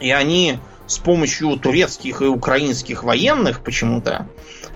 И 0.00 0.10
они 0.10 0.58
с 0.88 0.98
помощью 0.98 1.56
турецких 1.58 2.22
и 2.22 2.24
украинских 2.24 3.04
военных 3.04 3.60
почему-то 3.60 4.26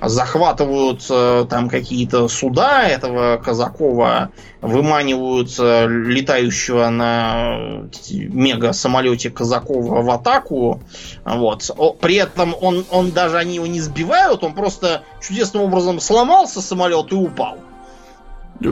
захватывают 0.01 1.07
э, 1.09 1.47
там 1.49 1.69
какие-то 1.69 2.29
суда 2.29 2.87
этого 2.87 3.39
Казакова, 3.39 4.31
выманивают 4.61 5.55
э, 5.59 5.87
летающего 5.89 6.89
на 6.91 7.85
мега 8.11 8.73
самолете 8.73 9.31
Казакова 9.31 10.03
в 10.03 10.11
атаку. 10.11 10.83
Вот. 11.25 11.71
При 12.01 12.17
этом 12.17 12.55
он, 12.61 12.85
он 12.91 13.13
даже 13.13 13.39
они 13.39 13.55
его 13.55 13.67
не 13.67 13.81
сбивают, 13.81 14.45
он 14.45 14.55
просто 14.55 15.03
чудесным 15.21 15.63
образом 15.63 15.99
сломался 15.99 16.61
самолет 16.61 17.11
и 17.13 17.15
упал. 17.15 17.57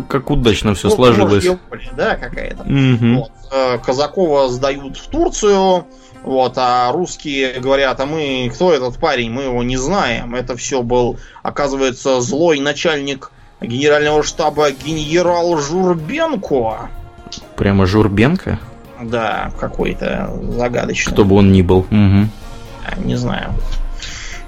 Как 0.08 0.30
удачно 0.30 0.74
все 0.74 0.88
ну, 0.88 0.94
сложилось. 0.94 1.46
Да, 1.96 2.16
какая-то. 2.16 2.62
Угу. 2.64 3.20
Вот. 3.20 3.32
Э, 3.50 3.78
Казакова 3.78 4.48
сдают 4.48 4.98
в 4.98 5.08
Турцию. 5.08 5.86
Вот, 6.22 6.54
а 6.56 6.92
русские 6.92 7.60
говорят, 7.60 7.98
а 8.00 8.06
мы, 8.06 8.50
кто 8.52 8.72
этот 8.72 8.98
парень, 8.98 9.30
мы 9.30 9.44
его 9.44 9.62
не 9.62 9.76
знаем. 9.76 10.34
Это 10.34 10.56
все 10.56 10.82
был, 10.82 11.18
оказывается, 11.42 12.20
злой 12.20 12.60
начальник 12.60 13.30
генерального 13.60 14.22
штаба 14.22 14.70
генерал 14.70 15.58
Журбенко. 15.58 16.90
Прямо 17.56 17.86
Журбенко? 17.86 18.58
Да, 19.00 19.50
какой-то 19.58 20.30
загадочный. 20.42 21.12
Кто 21.12 21.24
бы 21.24 21.36
он 21.36 21.52
ни 21.52 21.62
был. 21.62 21.80
Угу. 21.90 22.28
Не 23.04 23.16
знаю. 23.16 23.54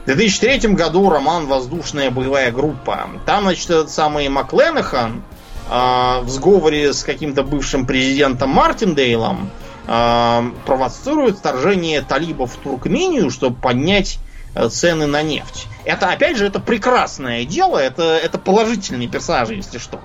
В 0.03 0.07
2003 0.07 0.75
году 0.75 1.09
роман 1.09 1.47
«Воздушная 1.47 2.11
боевая 2.11 2.51
группа». 2.51 3.09
Там, 3.25 3.45
значит, 3.45 3.71
этот 3.71 3.91
самый 3.91 4.29
Макленахан 4.29 5.23
э, 5.71 6.21
в 6.23 6.29
сговоре 6.29 6.93
с 6.93 7.05
каким-то 7.05 7.45
бывшим 7.45 7.87
президентом 7.87 8.51
Мартиндейлом 8.51 9.51
э, 9.87 10.51
провоцирует 10.67 11.39
вторжение 11.39 12.03
талибов 12.03 12.55
в 12.55 12.57
Туркмению, 12.57 13.31
чтобы 13.31 13.57
поднять 13.57 14.19
э, 14.55 14.69
цены 14.69 15.07
на 15.07 15.23
нефть. 15.23 15.67
Это, 15.85 16.11
опять 16.11 16.37
же, 16.37 16.47
это 16.47 16.61
прекрасное 16.61 17.45
дело, 17.45 17.79
это, 17.79 18.03
это 18.03 18.39
положительные 18.39 19.09
персонажи, 19.09 19.55
если 19.55 19.79
что. 19.79 20.01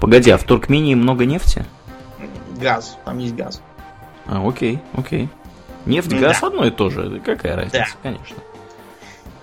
Погоди, 0.00 0.30
а 0.30 0.38
в 0.38 0.44
Туркмении 0.44 0.94
много 0.94 1.24
нефти? 1.24 1.64
Газ, 2.58 2.96
там 3.04 3.18
есть 3.18 3.34
газ. 3.34 3.62
А, 4.26 4.46
окей, 4.46 4.80
окей. 4.94 5.28
Нефть, 5.86 6.12
газ 6.12 6.40
да. 6.40 6.46
одно 6.48 6.66
и 6.66 6.70
то 6.70 6.90
же. 6.90 7.20
Какая 7.24 7.56
разница, 7.56 7.78
да. 7.78 7.86
конечно. 8.02 8.36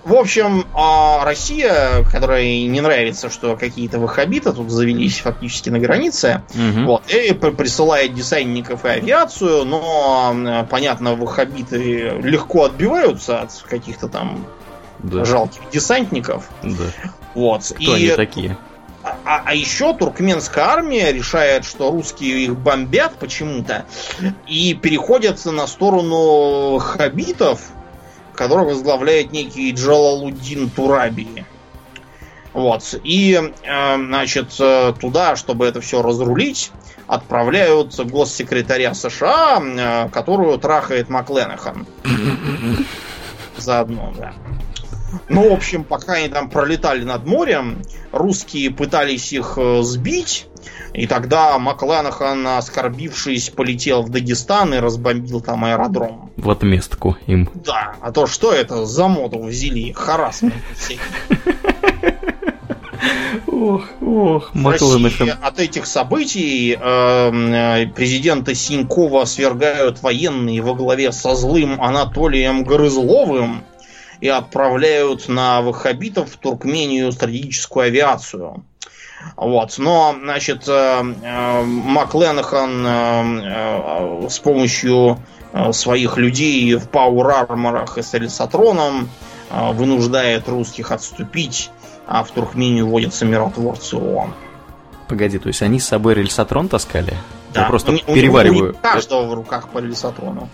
В 0.08 0.14
общем, 0.14 0.64
а 0.72 1.22
Россия, 1.22 2.02
которой 2.10 2.66
не 2.66 2.80
нравится, 2.80 3.28
что 3.28 3.56
какие-то 3.56 3.98
ваххабиты 3.98 4.54
тут 4.54 4.70
завелись 4.70 5.18
фактически 5.18 5.68
на 5.68 5.78
границе, 5.78 6.40
угу. 6.54 6.86
вот, 6.86 7.02
и 7.12 7.34
присылает 7.34 8.14
десантников 8.14 8.86
и 8.86 8.88
авиацию, 8.88 9.66
но, 9.66 10.66
понятно, 10.70 11.14
ваххабиты 11.14 12.20
легко 12.22 12.64
отбиваются 12.64 13.42
от 13.42 13.52
каких-то 13.68 14.08
там 14.08 14.46
да. 15.00 15.26
жалких 15.26 15.60
десантников. 15.70 16.48
Да. 16.62 16.84
Вот. 17.34 17.64
Кто 17.64 17.94
и... 17.94 18.06
они 18.06 18.16
такие? 18.16 18.56
А, 19.04 19.16
а, 19.26 19.42
а 19.44 19.54
еще 19.54 19.92
туркменская 19.92 20.64
армия 20.64 21.12
решает, 21.12 21.66
что 21.66 21.90
русские 21.90 22.44
их 22.44 22.56
бомбят 22.56 23.12
почему-то 23.18 23.84
и 24.46 24.72
переходят 24.72 25.44
на 25.44 25.66
сторону 25.66 26.78
хабитов, 26.78 27.60
который 28.38 28.66
возглавляет 28.66 29.32
некий 29.32 29.72
Джалалуддин 29.72 30.70
Тураби. 30.70 31.44
Вот. 32.52 32.94
И, 33.02 33.34
э, 33.34 33.96
значит, 33.96 34.54
э, 34.60 34.94
туда, 34.98 35.34
чтобы 35.34 35.66
это 35.66 35.80
все 35.80 36.02
разрулить, 36.02 36.70
отправляют 37.08 37.98
госсекретаря 37.98 38.94
США, 38.94 39.60
э, 39.60 40.08
которую 40.10 40.56
трахает 40.58 41.08
Макленахан. 41.08 41.84
Заодно, 43.56 44.14
да. 44.16 44.32
Ну, 45.28 45.50
в 45.50 45.52
общем, 45.52 45.84
пока 45.84 46.14
они 46.14 46.28
там 46.28 46.50
пролетали 46.50 47.02
над 47.04 47.26
морем, 47.26 47.82
русские 48.12 48.70
пытались 48.70 49.32
их 49.32 49.58
сбить, 49.80 50.46
и 50.92 51.06
тогда 51.06 51.58
Макланахан, 51.58 52.46
оскорбившись, 52.46 53.50
полетел 53.50 54.02
в 54.02 54.10
Дагестан 54.10 54.74
и 54.74 54.78
разбомбил 54.78 55.40
там 55.40 55.64
аэродром. 55.64 56.30
В 56.36 56.50
отместку 56.50 57.16
им. 57.26 57.48
Да, 57.54 57.94
а 58.00 58.12
то 58.12 58.26
что 58.26 58.52
это 58.52 58.84
за 58.86 59.08
моду 59.08 59.42
взяли? 59.42 59.92
Харасмент 59.92 60.54
Ох, 63.46 63.84
ох, 64.00 64.50
России 64.54 65.34
от 65.42 65.58
этих 65.58 65.86
событий 65.86 66.78
э, 66.80 67.86
президента 67.94 68.54
Синькова 68.54 69.24
свергают 69.24 70.02
военные 70.02 70.60
во 70.62 70.74
главе 70.74 71.12
со 71.12 71.34
злым 71.34 71.80
Анатолием 71.80 72.62
Грызловым 72.62 73.64
и 74.20 74.28
отправляют 74.28 75.28
на 75.28 75.60
ваххабитов 75.62 76.32
в 76.32 76.36
Туркмению 76.36 77.12
стратегическую 77.12 77.86
авиацию. 77.86 78.64
Вот. 79.36 79.74
Но, 79.78 80.14
значит, 80.20 80.68
э, 80.68 81.02
э, 81.22 81.62
Макленахан 81.64 82.86
э, 82.86 84.28
с 84.28 84.38
помощью 84.38 85.18
своих 85.72 86.18
людей 86.18 86.74
в 86.74 86.90
пауэр-арморах 86.90 87.96
и 87.96 88.02
с 88.02 88.14
Элисатроном 88.14 89.08
вынуждает 89.50 90.46
русских 90.46 90.92
отступить, 90.92 91.70
а 92.06 92.22
в 92.22 92.30
Туркмению 92.30 92.86
вводятся 92.86 93.24
миротворцы 93.24 93.96
ООН. 93.96 94.34
Погоди, 95.08 95.38
то 95.38 95.48
есть 95.48 95.62
они 95.62 95.80
с 95.80 95.86
собой 95.86 96.14
рельсотрон 96.14 96.68
таскали? 96.68 97.14
Да. 97.54 97.62
Я 97.62 97.66
просто 97.68 97.92
у, 97.92 98.14
перевариваю. 98.14 98.74
У, 98.74 98.76
у 98.76 98.78
каждого 98.78 99.26
в 99.26 99.32
руках 99.32 99.70
по 99.70 99.78
рельсотрону. 99.78 100.50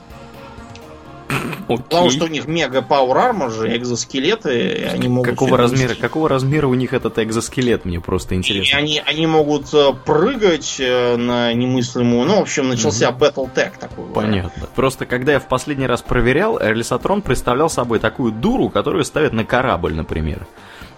Окей. 1.68 1.84
Потому 1.84 2.10
что 2.10 2.24
у 2.24 2.28
них 2.28 2.46
мега 2.46 2.80
Power 2.80 3.32
Armor 3.32 3.50
же, 3.50 3.76
экзоскелеты, 3.76 4.88
они 4.92 5.08
могут... 5.08 5.30
Какого 5.30 5.56
размера, 5.56 5.94
какого 5.94 6.28
размера 6.28 6.66
у 6.66 6.74
них 6.74 6.92
этот 6.92 7.18
экзоскелет, 7.18 7.84
мне 7.84 8.00
просто 8.00 8.34
интересно. 8.34 8.76
И 8.76 8.78
они, 8.78 9.02
они 9.04 9.26
могут 9.26 9.72
э, 9.72 9.92
прыгать 10.04 10.76
э, 10.78 11.16
на 11.16 11.52
немыслимую... 11.52 12.26
Ну, 12.26 12.38
в 12.38 12.42
общем, 12.42 12.68
начался 12.68 13.10
угу. 13.10 13.24
Battletech 13.24 13.72
такой. 13.78 14.06
Понятно. 14.12 14.62
Да. 14.62 14.68
Просто 14.74 15.06
когда 15.06 15.32
я 15.32 15.40
в 15.40 15.48
последний 15.48 15.86
раз 15.86 16.02
проверял, 16.02 16.58
Элисатрон 16.60 17.22
представлял 17.22 17.70
собой 17.70 17.98
такую 17.98 18.32
дуру, 18.32 18.68
которую 18.68 19.04
ставят 19.04 19.32
на 19.32 19.44
корабль, 19.44 19.94
например. 19.94 20.46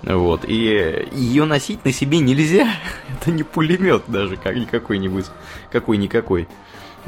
Вот. 0.02 0.42
И 0.46 1.08
ее 1.12 1.44
носить 1.44 1.84
на 1.84 1.92
себе 1.92 2.18
нельзя. 2.18 2.68
Это 3.20 3.30
не 3.30 3.42
пулемет 3.42 4.04
даже, 4.08 4.36
как 4.36 4.56
никакой-нибудь. 4.56 5.26
Какой-никакой. 5.70 6.42
Э, 6.42 6.46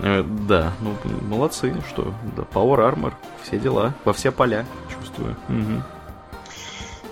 да, 0.00 0.72
ну 0.80 0.94
молодцы, 1.22 1.74
что, 1.88 2.14
да, 2.36 2.42
Power 2.42 2.94
Armor, 2.94 3.12
все 3.42 3.58
дела, 3.58 3.94
во 4.04 4.12
все 4.12 4.30
поля, 4.30 4.64
чувствую. 4.94 5.36
Угу. 5.48 5.82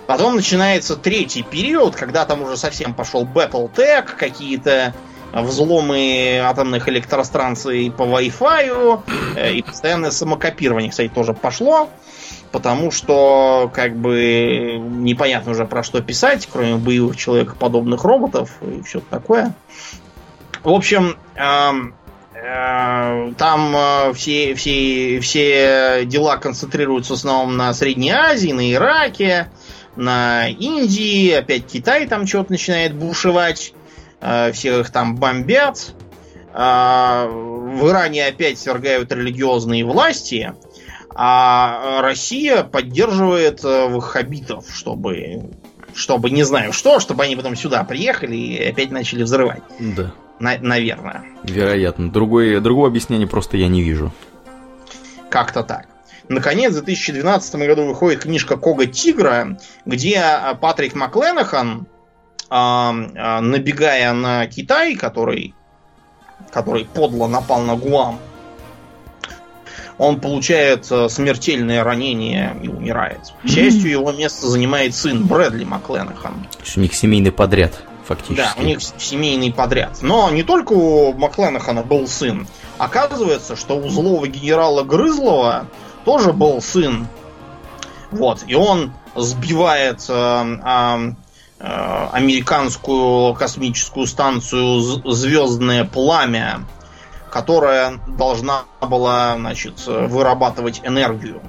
Потом 0.07 0.37
начинается 0.37 0.95
третий 0.95 1.43
период, 1.43 1.95
когда 1.95 2.25
там 2.25 2.41
уже 2.41 2.55
совсем 2.55 2.93
пошел 2.93 3.25
Battletech, 3.25 4.15
какие-то 4.17 4.93
взломы 5.33 6.39
атомных 6.41 6.87
электростанций 6.87 7.91
по 7.91 8.03
Wi-Fi, 8.03 9.01
э, 9.35 9.53
и 9.55 9.61
постоянное 9.61 10.11
самокопирование, 10.11 10.89
кстати, 10.89 11.09
тоже 11.09 11.33
пошло, 11.33 11.89
потому 12.53 12.91
что, 12.91 13.69
как 13.73 13.97
бы, 13.97 14.77
непонятно 14.79 15.51
уже 15.51 15.65
про 15.65 15.83
что 15.83 16.01
писать, 16.01 16.47
кроме 16.51 16.75
боевых 16.75 17.17
человекоподобных 17.17 18.05
роботов 18.05 18.51
и 18.61 18.81
все 18.83 19.01
такое. 19.01 19.53
В 20.63 20.69
общем, 20.69 21.17
эм, 21.35 21.93
Э, 21.97 22.06
там 23.37 23.75
э, 23.75 24.13
все, 24.13 24.53
все, 24.55 25.19
все 25.21 26.05
дела 26.05 26.37
концентрируются 26.37 27.13
в 27.13 27.17
основном 27.17 27.57
на 27.57 27.73
Средней 27.73 28.11
Азии, 28.11 28.51
на 28.51 28.71
Ираке, 28.71 29.49
на 29.95 30.47
Индии. 30.47 31.31
Опять 31.31 31.65
Китай 31.65 32.07
там 32.07 32.27
что-то 32.27 32.51
начинает 32.51 32.93
бушевать. 32.93 33.73
Э, 34.21 34.51
всех 34.51 34.91
там 34.91 35.15
бомбят. 35.15 35.93
В 36.53 37.89
Иране 37.89 38.25
опять 38.25 38.57
свергают 38.57 39.11
религиозные 39.11 39.85
власти. 39.85 40.53
А 41.13 42.01
Россия 42.01 42.63
поддерживает 42.63 43.63
ваххабитов, 43.63 44.65
чтобы, 44.73 45.51
чтобы 45.93 46.31
не 46.31 46.41
знаю 46.43 46.73
что, 46.73 46.99
чтобы 46.99 47.25
они 47.25 47.35
потом 47.35 47.55
сюда 47.55 47.83
приехали 47.83 48.35
и 48.35 48.63
опять 48.63 48.89
начали 48.89 49.21
взрывать. 49.21 49.61
Да. 49.79 50.13
На- 50.39 50.59
наверное. 50.59 51.23
Вероятно. 51.43 52.11
Другой, 52.11 52.59
другого 52.59 52.87
объяснения 52.87 53.27
просто 53.27 53.57
я 53.57 53.67
не 53.67 53.81
вижу. 53.81 54.11
Как-то 55.29 55.63
так. 55.63 55.87
наконец, 56.29 56.71
в 56.71 56.83
2012 56.83 57.55
году 57.55 57.85
выходит 57.85 58.21
книжка 58.21 58.57
Кога 58.57 58.85
Тигра, 58.85 59.57
где 59.85 60.23
Патрик 60.59 60.93
Макленахан, 60.95 61.87
набегая 62.49 64.13
на 64.13 64.47
Китай, 64.47 64.95
который, 64.95 65.53
который 66.51 66.85
подло 66.85 67.27
напал 67.27 67.61
на 67.61 67.75
Гуам, 67.75 68.19
он 69.97 70.19
получает 70.19 70.85
смертельное 70.85 71.83
ранение 71.83 72.55
и 72.61 72.67
умирает. 72.67 73.19
К 73.43 73.47
счастью, 73.47 73.89
его 73.89 74.11
место 74.11 74.47
занимает 74.47 74.93
сын 74.95 75.25
Брэдли 75.25 75.63
Макленахан. 75.63 76.45
У 76.75 76.79
них 76.79 76.93
семейный 76.93 77.31
подряд 77.31 77.83
фактически. 78.07 78.35
Да, 78.35 78.53
у 78.57 78.63
них 78.63 78.79
семейный 78.81 79.51
подряд. 79.51 79.97
Но 80.01 80.29
не 80.31 80.43
только 80.43 80.73
у 80.73 81.13
Макленахана 81.13 81.83
был 81.83 82.07
сын. 82.07 82.47
Оказывается, 82.77 83.55
что 83.55 83.77
у 83.77 83.89
злого 83.89 84.27
генерала 84.27 84.83
Грызлова 84.83 85.67
тоже 86.05 86.33
был 86.33 86.61
сын. 86.61 87.07
Вот, 88.11 88.43
и 88.47 88.55
он 88.55 88.93
сбивает 89.15 90.05
э, 90.07 90.13
э, 90.13 91.11
э, 91.59 92.07
американскую 92.13 93.33
космическую 93.33 94.07
станцию 94.07 94.79
Звездное 95.11 95.83
пламя, 95.83 96.61
которая 97.29 97.99
должна 98.07 98.63
была, 98.79 99.35
значит, 99.35 99.85
вырабатывать 99.85 100.81
энергию. 100.83 101.41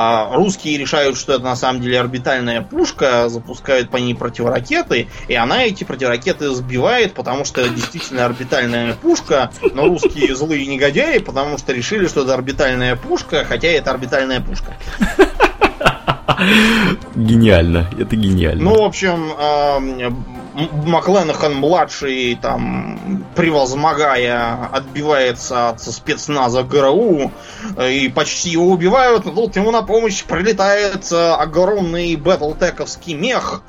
А 0.00 0.32
русские 0.32 0.78
решают, 0.78 1.18
что 1.18 1.32
это 1.32 1.42
на 1.42 1.56
самом 1.56 1.80
деле 1.80 1.98
орбитальная 1.98 2.62
пушка, 2.62 3.28
запускают 3.28 3.90
по 3.90 3.96
ней 3.96 4.14
противоракеты, 4.14 5.08
и 5.26 5.34
она 5.34 5.64
эти 5.64 5.82
противоракеты 5.82 6.54
сбивает, 6.54 7.14
потому 7.14 7.44
что 7.44 7.62
это 7.62 7.70
действительно 7.70 8.24
орбитальная 8.24 8.94
пушка, 8.94 9.50
но 9.74 9.86
русские 9.86 10.36
злые 10.36 10.66
негодяи, 10.66 11.18
потому 11.18 11.58
что 11.58 11.72
решили, 11.72 12.06
что 12.06 12.22
это 12.22 12.34
орбитальная 12.34 12.94
пушка, 12.94 13.44
хотя 13.44 13.66
это 13.66 13.90
орбитальная 13.90 14.40
пушка. 14.40 14.76
Гениально, 17.16 17.90
это 17.98 18.14
гениально. 18.14 18.62
Ну, 18.62 18.80
в 18.80 18.84
общем, 18.84 19.32
Макленахан 20.58 21.54
младший, 21.54 22.36
там, 22.40 23.24
превозмогая, 23.36 24.68
отбивается 24.72 25.68
от 25.68 25.80
спецназа 25.80 26.64
ГРУ, 26.64 27.30
э, 27.76 27.92
и 27.92 28.08
почти 28.08 28.50
его 28.50 28.66
убивают, 28.66 29.24
но 29.24 29.30
тут 29.30 29.54
ему 29.54 29.70
на 29.70 29.82
помощь 29.82 30.24
прилетает 30.24 31.12
э, 31.12 31.30
огромный 31.32 32.16
бэтлтековский 32.16 33.14
мех, 33.14 33.62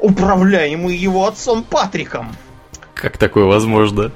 управляемый 0.00 0.96
его 0.96 1.26
отцом 1.26 1.64
Патриком. 1.64 2.36
Как 2.94 3.18
такое 3.18 3.44
возможно? 3.44 4.10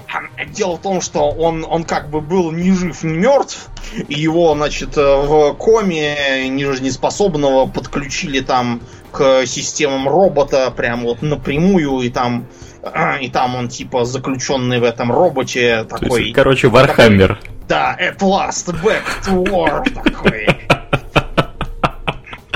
Дело 0.55 0.77
в 0.77 0.81
том, 0.81 1.01
что 1.03 1.29
он, 1.29 1.67
он 1.69 1.85
как 1.85 2.09
бы 2.09 2.21
был 2.21 2.51
ни 2.51 2.71
жив, 2.71 3.03
ни 3.03 3.19
мертв. 3.19 3.69
Его, 4.09 4.55
значит, 4.55 4.97
э, 4.97 5.03
в 5.03 5.55
коме 5.55 6.49
нежизнеспособного 6.49 7.67
подключили 7.67 8.41
там 8.41 8.81
к 9.13 9.47
системам 9.47 10.09
робота 10.09 10.71
прям 10.71 11.03
вот 11.03 11.23
напрямую. 11.23 12.01
И 12.01 12.11
там, 12.11 12.47
и 13.21 13.29
там 13.29 13.57
он 13.57 13.69
типа 13.69 14.05
заключенный 14.05 14.81
в 14.81 14.85
этом 14.85 15.13
роботе 15.13 15.85
такой... 15.89 16.23
Есть, 16.25 16.35
короче, 16.35 16.69
Warhammer. 16.69 17.39
Да, 17.69 17.97
at 18.01 18.19
last 18.19 18.75
back 18.83 19.05
to 19.25 19.45
war 19.45 19.85
такой. 20.03 20.49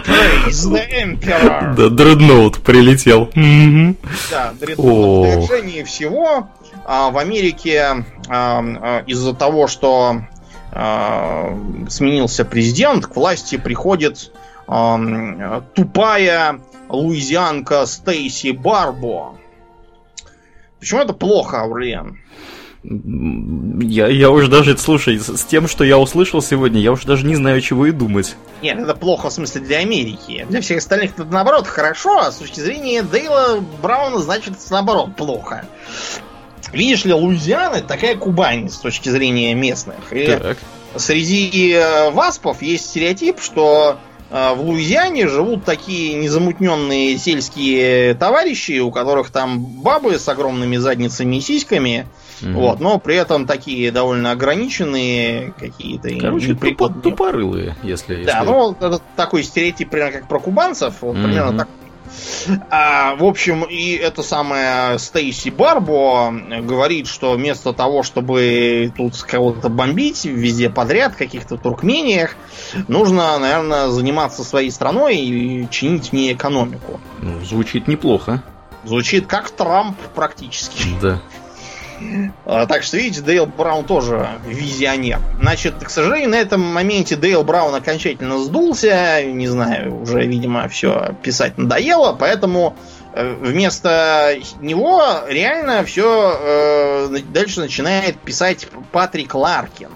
Praise 0.05 0.70
the 0.70 0.82
Emperor. 0.90 1.74
Да, 1.74 1.89
дредноут 1.89 2.62
прилетел. 2.62 3.31
Да, 4.31 4.52
дредноут. 4.60 5.48
В 5.48 5.85
всего 5.85 6.48
а, 6.85 7.10
в 7.10 7.18
Америке 7.18 7.81
а, 7.81 8.05
а, 8.28 9.02
из-за 9.06 9.35
того, 9.35 9.66
что 9.66 10.22
сменился 11.89 12.44
президент, 12.44 13.06
к 13.06 13.14
власти 13.14 13.56
приходит 13.56 14.32
тупая 14.66 16.61
луизианка 16.89 17.86
Стейси 17.86 18.53
Барбо. 18.53 19.36
Почему 20.78 21.01
это 21.01 21.15
плохо, 21.15 21.62
Аурлиен? 21.62 22.19
Я, 22.82 24.09
я 24.09 24.31
уже 24.31 24.49
даже, 24.49 24.77
слушай, 24.77 25.19
с 25.19 25.45
тем, 25.45 25.69
что 25.69 25.85
я 25.85 25.99
услышал 25.99 26.43
сегодня, 26.43 26.81
я 26.81 26.93
уже 26.93 27.07
даже 27.07 27.24
не 27.24 27.35
знаю, 27.35 27.62
чего 27.62 27.86
и 27.86 27.93
думать. 27.93 28.36
Нет, 28.61 28.78
это 28.78 28.95
плохо 28.95 29.31
в 29.31 29.32
смысле 29.32 29.62
для 29.62 29.78
Америки. 29.78 30.47
Для 30.51 30.61
всех 30.61 30.78
остальных 30.78 31.12
это 31.12 31.24
наоборот 31.24 31.66
хорошо, 31.66 32.19
а 32.19 32.31
с 32.31 32.36
точки 32.36 32.61
зрения 32.61 33.03
Дейла 33.03 33.65
Брауна, 33.81 34.19
значит, 34.19 34.53
наоборот 34.70 35.16
плохо. 35.16 35.65
Видишь 36.73 37.07
ли, 37.07 37.15
Луизиана 37.15 37.81
такая 37.81 38.16
Кубань 38.16 38.69
с 38.69 38.77
точки 38.77 39.09
зрения 39.09 39.55
местных. 39.55 40.12
И 40.12 40.27
так. 40.27 40.59
среди 40.97 41.73
э, 41.73 42.11
васпов 42.11 42.61
есть 42.61 42.86
стереотип, 42.91 43.41
что 43.41 43.97
э, 43.97 44.14
в 44.35 44.62
Луизиане 44.62 45.28
живут 45.28 45.65
такие 45.65 46.15
незамутненные 46.15 47.16
сельские 47.19 48.15
товарищи, 48.15 48.81
у 48.81 48.90
которых 48.90 49.31
там 49.31 49.65
бабы 49.65 50.19
с 50.19 50.28
огромными 50.28 50.77
задницами 50.77 51.36
и 51.36 51.40
сиськами, 51.40 52.09
Угу. 52.43 52.52
Вот, 52.52 52.81
но 52.81 52.98
при 52.98 53.16
этом 53.16 53.47
такие 53.47 53.90
довольно 53.90 54.32
ограниченные 54.32 55.52
какие-то. 55.59 56.11
Короче, 56.19 56.55
тупо, 56.55 56.89
тупорылые, 56.89 57.77
если. 57.82 58.24
Да, 58.24 58.40
если... 58.40 58.47
ну 58.47 58.73
это 58.73 59.01
такой 59.16 59.44
стереотип, 59.44 59.90
примерно 59.90 60.19
как 60.19 60.28
про 60.28 60.40
кубанцев, 60.40 60.94
вот 61.01 61.16
угу. 61.16 61.24
примерно 61.24 61.59
так. 61.59 61.69
А, 62.70 63.14
в 63.16 63.24
общем, 63.24 63.64
и 63.64 63.93
эта 63.93 64.22
самая 64.22 64.98
Стейси 64.98 65.48
Барбо 65.51 66.32
говорит, 66.62 67.06
что 67.06 67.32
вместо 67.32 67.72
того, 67.72 68.02
чтобы 68.02 68.93
тут 68.97 69.20
кого-то 69.22 69.68
бомбить 69.68 70.24
везде 70.24 70.70
подряд, 70.70 71.14
в 71.14 71.16
каких-то 71.16 71.56
туркмениях, 71.56 72.36
нужно, 72.89 73.39
наверное, 73.39 73.89
заниматься 73.89 74.44
своей 74.44 74.70
страной 74.70 75.16
и 75.16 75.68
чинить 75.70 76.10
в 76.10 76.12
ней 76.12 76.35
экономику. 76.35 77.01
Ну, 77.20 77.40
звучит 77.44 77.89
неплохо. 77.89 78.43
Звучит 78.85 79.26
как 79.26 79.51
Трамп 79.51 79.98
практически. 80.14 80.89
Да. 81.01 81.22
А, 82.44 82.66
так 82.66 82.82
что, 82.82 82.96
видите, 82.96 83.22
Дейл 83.22 83.46
Браун 83.46 83.84
тоже 83.84 84.28
визионер. 84.46 85.20
Значит, 85.40 85.74
к 85.82 85.90
сожалению, 85.90 86.30
на 86.30 86.36
этом 86.36 86.60
моменте 86.60 87.16
Дейл 87.16 87.44
Браун 87.44 87.74
окончательно 87.74 88.38
сдулся. 88.38 89.22
Не 89.24 89.46
знаю, 89.48 90.02
уже, 90.02 90.26
видимо, 90.26 90.68
все 90.68 91.14
писать 91.22 91.58
надоело, 91.58 92.16
поэтому 92.18 92.76
э, 93.12 93.34
вместо 93.40 94.36
него 94.60 95.02
реально 95.28 95.84
все 95.84 96.38
э, 96.40 97.18
дальше 97.32 97.60
начинает 97.60 98.18
писать 98.18 98.68
Патрик 98.92 99.34
Ларкин. 99.34 99.90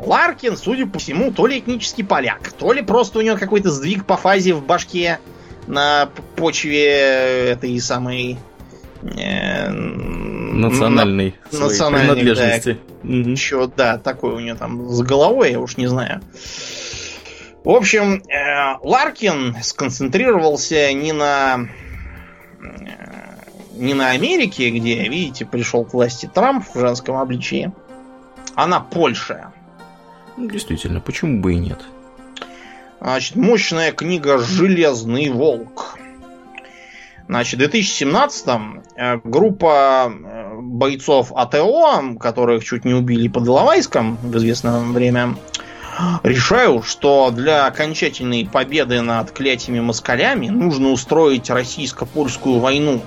Ларкин, 0.00 0.56
судя 0.56 0.86
по 0.86 0.98
всему, 0.98 1.32
то 1.32 1.46
ли 1.46 1.58
этнический 1.58 2.04
поляк, 2.04 2.52
то 2.52 2.72
ли 2.72 2.82
просто 2.82 3.18
у 3.18 3.22
него 3.22 3.36
какой-то 3.36 3.70
сдвиг 3.70 4.06
по 4.06 4.16
фазе 4.16 4.54
в 4.54 4.64
башке 4.64 5.18
на 5.66 6.08
почве 6.36 7.50
этой 7.50 7.78
самой 7.80 8.38
национальной, 9.02 11.34
на, 11.52 11.60
национальной 11.60 12.14
принадлежности. 12.14 12.78
Да, 13.02 13.08
угу. 13.08 13.30
Еще, 13.30 13.70
да, 13.76 13.98
такой 13.98 14.34
у 14.34 14.40
нее 14.40 14.54
там 14.54 14.88
с 14.88 15.02
головой, 15.02 15.52
я 15.52 15.60
уж 15.60 15.76
не 15.76 15.86
знаю. 15.86 16.22
В 17.64 17.70
общем, 17.70 18.22
э, 18.28 18.78
Ларкин 18.82 19.56
сконцентрировался 19.62 20.92
не 20.92 21.12
на 21.12 21.68
э, 22.60 22.64
не 23.74 23.94
на 23.94 24.10
Америке, 24.10 24.70
где, 24.70 25.08
видите, 25.08 25.46
пришел 25.46 25.84
к 25.84 25.94
власти 25.94 26.28
Трамп 26.32 26.64
в 26.74 26.78
женском 26.78 27.16
обличии, 27.16 27.72
а 28.54 28.66
на 28.66 28.80
Польше. 28.80 29.46
Ну, 30.36 30.48
действительно, 30.48 31.00
почему 31.00 31.40
бы 31.40 31.54
и 31.54 31.58
нет? 31.58 31.80
Значит, 33.00 33.36
мощная 33.36 33.92
книга 33.92 34.38
«Железный 34.38 35.30
волк». 35.30 35.96
Значит, 37.28 37.60
в 37.60 37.62
2017-м 37.62 38.82
э, 38.96 39.20
группа 39.22 40.10
э, 40.10 40.60
бойцов 40.62 41.30
АТО, 41.36 42.16
которых 42.18 42.64
чуть 42.64 42.86
не 42.86 42.94
убили 42.94 43.28
под 43.28 43.46
Иловайском 43.46 44.16
в 44.16 44.34
известное 44.38 44.80
время, 44.80 45.36
решают, 46.22 46.86
что 46.86 47.30
для 47.30 47.66
окончательной 47.66 48.48
победы 48.50 49.02
над 49.02 49.30
клятими 49.32 49.78
москалями 49.78 50.48
нужно 50.48 50.88
устроить 50.88 51.50
российско-польскую 51.50 52.60
войну. 52.60 53.02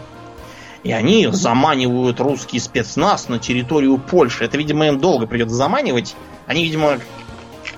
И 0.83 0.91
они 0.91 1.27
заманивают 1.31 2.19
русский 2.19 2.59
спецназ 2.59 3.27
на 3.27 3.39
территорию 3.39 3.97
Польши. 3.97 4.45
Это, 4.45 4.55
видимо, 4.55 4.85
им 4.85 4.99
долго 4.99 5.25
придется 5.25 5.55
заманивать. 5.55 6.15
Они, 6.45 6.63
видимо, 6.63 6.99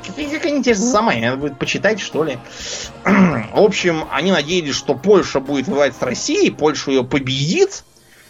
как 0.04 0.46
они 0.46 0.64
тебя 0.64 0.76
заманивают? 0.76 1.26
Надо 1.26 1.38
будет 1.38 1.60
почитать, 1.60 2.00
что 2.00 2.24
ли. 2.24 2.38
В 3.06 3.60
общем, 3.60 4.06
они 4.12 4.32
надеялись, 4.32 4.76
что 4.76 4.96
Польша 4.96 5.40
будет 5.40 5.68
воевать 5.68 5.96
с 5.98 6.02
Россией, 6.02 6.52
Польша 6.52 6.92
ее 6.92 7.04
победит. 7.04 7.84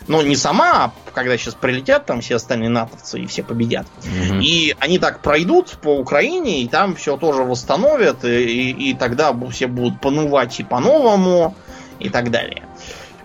Но 0.07 0.21
не 0.21 0.35
сама, 0.35 0.91
а 1.07 1.11
когда 1.13 1.37
сейчас 1.37 1.55
прилетят 1.55 2.05
там 2.05 2.19
все 2.19 2.35
остальные 2.35 2.69
натовцы 2.69 3.21
и 3.21 3.25
все 3.25 3.41
победят. 3.41 3.87
Угу. 3.99 4.39
И 4.41 4.75
они 4.79 4.99
так 4.99 5.21
пройдут 5.21 5.77
по 5.81 5.95
Украине, 5.95 6.61
и 6.61 6.67
там 6.67 6.95
все 6.95 7.15
тоже 7.15 7.43
восстановят, 7.43 8.25
и, 8.25 8.43
и, 8.43 8.89
и 8.89 8.93
тогда 8.95 9.33
все 9.49 9.67
будут 9.67 10.01
понувать 10.01 10.59
и 10.59 10.63
по-новому, 10.63 11.55
и 11.99 12.09
так 12.09 12.31
далее. 12.31 12.63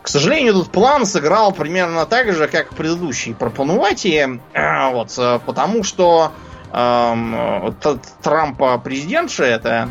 К 0.03 0.09
сожалению, 0.09 0.57
этот 0.57 0.71
план 0.71 1.05
сыграл 1.05 1.53
примерно 1.53 2.07
так 2.07 2.33
же, 2.33 2.47
как 2.49 2.71
предыдущий 2.75 3.35
про 3.35 3.51
Пануватии. 3.51 4.41
Вот, 4.93 5.13
э, 5.19 5.41
потому 5.45 5.83
что 5.83 6.33
э, 6.73 7.73
Трампа 8.23 8.79
президентша 8.79 9.45
это, 9.45 9.91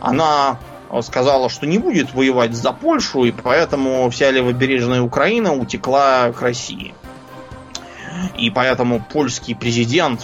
она 0.00 0.58
сказала, 1.02 1.48
что 1.48 1.66
не 1.66 1.78
будет 1.78 2.14
воевать 2.14 2.54
за 2.54 2.72
Польшу, 2.72 3.24
и 3.24 3.32
поэтому 3.32 4.08
вся 4.10 4.30
левобережная 4.30 5.00
Украина 5.00 5.52
утекла 5.52 6.30
к 6.32 6.40
России. 6.40 6.94
И 8.38 8.50
поэтому 8.50 9.00
польский 9.00 9.54
президент 9.54 10.20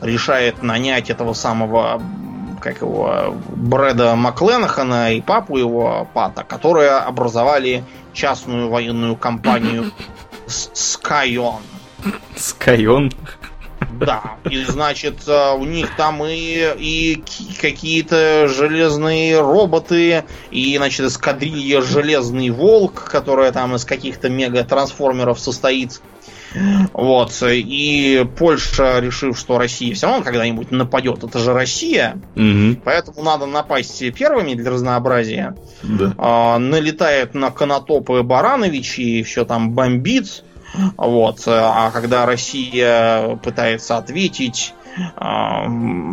решает 0.00 0.62
нанять 0.62 1.10
этого 1.10 1.34
самого 1.34 2.02
как 2.60 2.80
его, 2.80 3.36
Брэда 3.54 4.16
Макленахана 4.16 5.14
и 5.14 5.20
папу 5.20 5.56
его, 5.56 6.08
Пата, 6.12 6.42
которые 6.42 6.90
образовали 6.90 7.84
частную 8.12 8.68
военную 8.68 9.16
компанию 9.16 9.92
Скайон. 10.46 11.62
Скайон? 12.36 13.12
Да, 14.00 14.36
и 14.48 14.64
значит, 14.64 15.26
э, 15.26 15.54
у 15.54 15.64
них 15.64 15.96
там 15.96 16.24
и, 16.24 16.74
и 16.78 17.22
какие-то 17.60 18.48
железные 18.48 19.40
роботы, 19.40 20.24
и, 20.50 20.76
значит, 20.76 21.06
эскадрилья 21.06 21.80
Железный 21.80 22.50
Волк, 22.50 23.04
которая 23.10 23.50
там 23.52 23.74
из 23.74 23.84
каких-то 23.84 24.28
мега-трансформеров 24.28 25.40
состоит. 25.40 26.00
Вот. 26.92 27.32
И 27.42 28.26
Польша, 28.38 29.00
решив, 29.00 29.38
что 29.38 29.58
Россия 29.58 29.94
все 29.94 30.06
равно 30.06 30.24
когда-нибудь 30.24 30.70
нападет, 30.70 31.22
это 31.24 31.38
же 31.38 31.52
Россия, 31.52 32.20
угу. 32.34 32.80
поэтому 32.84 33.22
надо 33.22 33.46
напасть 33.46 34.02
первыми 34.14 34.54
для 34.54 34.70
разнообразия. 34.70 35.56
Да. 35.82 36.14
А, 36.16 36.58
налетает 36.58 37.34
на 37.34 37.50
Конотопы 37.50 38.22
Баранович 38.22 38.98
и 38.98 39.22
все 39.22 39.44
там 39.44 39.72
бомбит. 39.72 40.44
Вот. 40.96 41.42
А 41.46 41.90
когда 41.90 42.26
Россия 42.26 43.36
пытается 43.36 43.96
ответить, 43.96 44.74
а, 45.16 45.66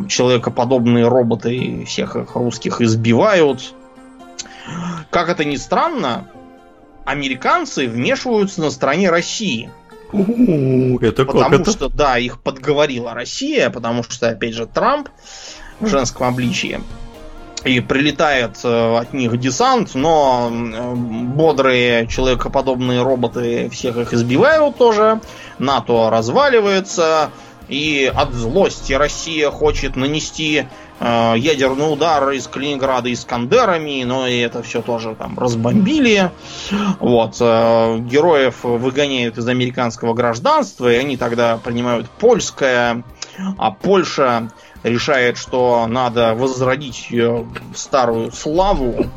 человекоподобные 0.07 1.07
роботы 1.07 1.85
всех 1.85 2.15
их 2.15 2.35
русских 2.35 2.81
избивают. 2.81 3.73
Как 5.09 5.29
это 5.29 5.45
ни 5.45 5.55
странно, 5.55 6.27
американцы 7.05 7.87
вмешиваются 7.87 8.61
на 8.61 8.71
стороне 8.71 9.09
России. 9.09 9.69
Это 10.11 11.25
потому 11.25 11.49
как 11.49 11.61
это? 11.61 11.71
что, 11.71 11.89
да, 11.89 12.17
их 12.17 12.39
подговорила 12.39 13.13
Россия, 13.13 13.69
потому 13.69 14.03
что, 14.03 14.29
опять 14.29 14.53
же, 14.53 14.65
Трамп 14.65 15.09
в 15.79 15.87
женском 15.87 16.27
обличии. 16.27 16.79
И 17.65 17.79
прилетает 17.79 18.59
э, 18.63 18.97
от 18.97 19.13
них 19.13 19.39
десант, 19.39 19.95
но 19.95 20.51
бодрые 20.51 22.07
человекоподобные 22.07 23.01
роботы 23.01 23.69
всех 23.69 23.97
их 23.97 24.13
избивают 24.13 24.77
тоже. 24.77 25.19
НАТО 25.57 26.09
разваливается. 26.11 27.31
И 27.67 28.11
от 28.13 28.33
злости 28.33 28.93
Россия 28.93 29.49
хочет 29.49 29.95
нанести 29.95 30.67
э, 30.99 31.33
ядерный 31.35 31.91
удар 31.91 32.29
из 32.29 32.45
Калининграда 32.47 33.11
Искандерами, 33.11 34.03
но 34.03 34.27
и 34.27 34.37
это 34.37 34.61
все 34.61 34.83
тоже 34.83 35.15
там 35.15 35.37
разбомбили. 35.39 36.29
Вот. 36.99 37.37
Э, 37.39 37.97
героев 37.97 38.57
выгоняют 38.63 39.39
из 39.39 39.47
американского 39.47 40.13
гражданства, 40.13 40.91
и 40.91 40.97
они 40.97 41.17
тогда 41.17 41.57
принимают 41.57 42.07
польское, 42.11 43.03
а 43.57 43.71
Польша 43.71 44.49
решает, 44.85 45.37
что 45.37 45.87
надо 45.87 46.35
возродить 46.35 47.09
ее 47.09 47.47
старую 47.73 48.31
славу. 48.31 49.07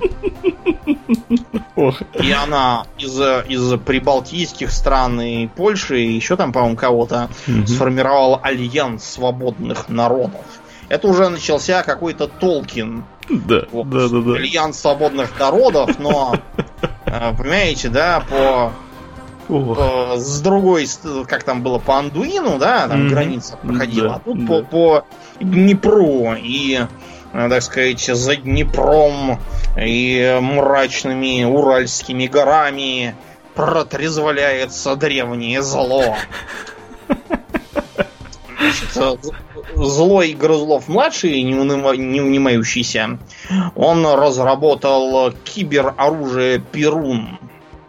И 2.15 2.33
она 2.33 2.87
из, 2.99 3.21
из 3.49 3.79
прибалтийских 3.81 4.71
стран 4.71 5.21
и 5.21 5.47
Польши, 5.47 6.01
и 6.01 6.13
еще 6.13 6.37
там, 6.37 6.53
по-моему, 6.53 6.77
кого-то 6.77 7.29
сформировала 7.67 8.39
альянс 8.43 9.05
свободных 9.05 9.89
народов. 9.89 10.45
Это 10.89 11.07
уже 11.07 11.29
начался 11.29 11.83
какой-то 11.83 12.29
Толкин. 12.29 13.05
Да, 13.29 13.65
вот, 13.71 13.91
да, 13.91 14.09
да, 14.09 14.21
да. 14.21 14.35
Альянс 14.37 14.81
свободных 14.81 15.39
народов, 15.39 15.99
но, 15.99 16.35
э, 17.05 17.35
понимаете, 17.37 17.91
да, 17.91 18.25
по 18.29 18.73
Ох. 19.49 19.79
с 20.17 20.41
другой, 20.41 20.87
как 21.27 21.43
там 21.43 21.63
было, 21.63 21.79
по 21.79 21.99
Андуину, 21.99 22.59
да, 22.59 22.87
там 22.87 23.07
mm-hmm. 23.07 23.09
граница 23.09 23.57
проходила, 23.57 24.09
да, 24.09 24.15
а 24.17 24.19
тут 24.19 24.45
да. 24.45 24.47
по, 24.47 24.63
по 24.63 25.05
Днепру 25.41 26.35
и, 26.35 26.81
э, 27.33 27.49
так 27.49 27.63
сказать, 27.63 28.05
за 28.05 28.37
Днепром 28.37 29.41
и 29.77 30.39
мрачными 30.41 31.45
уральскими 31.45 32.27
горами 32.27 33.15
протрезвляется 33.55 34.97
древнее 34.97 35.63
зло. 35.63 36.15
Значит, 38.59 38.97
э, 38.97 39.17
злой 39.77 40.33
Грызлов 40.33 40.89
младший, 40.89 41.43
не, 41.43 41.55
унимающийся, 41.55 43.19
он 43.75 44.07
разработал 44.07 45.33
кибероружие 45.45 46.59
Перун 46.59 47.39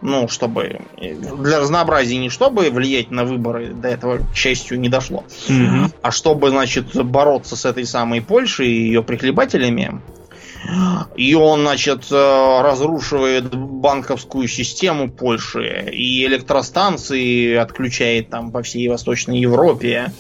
ну, 0.02 0.28
чтобы 0.28 0.82
для 0.98 1.60
разнообразия 1.60 2.18
не 2.18 2.30
чтобы 2.30 2.70
влиять 2.70 3.12
на 3.12 3.26
выборы, 3.26 3.74
до 3.74 3.88
этого, 3.88 4.20
к 4.20 4.36
счастью, 4.36 4.80
не 4.80 4.90
дошло, 4.90 5.24
mm 5.48 5.92
а 6.02 6.12
чтобы, 6.12 6.50
значит, 6.50 6.96
бороться 7.06 7.56
с 7.56 7.66
этой 7.66 7.86
самой 7.86 8.22
Польшей 8.22 8.68
и 8.68 8.86
ее 8.86 9.04
прихлебателями. 9.04 10.02
И 11.16 11.34
он, 11.36 11.62
значит, 11.62 12.08
э, 12.12 12.62
разрушивает 12.62 13.56
банковскую 13.56 14.48
систему 14.48 15.10
Польши 15.10 15.90
и 15.92 16.26
электростанции 16.26 17.56
отключает 17.56 18.30
там 18.30 18.52
по 18.52 18.62
всей 18.62 18.88
Восточной 18.90 19.40
Европе. 19.40 20.12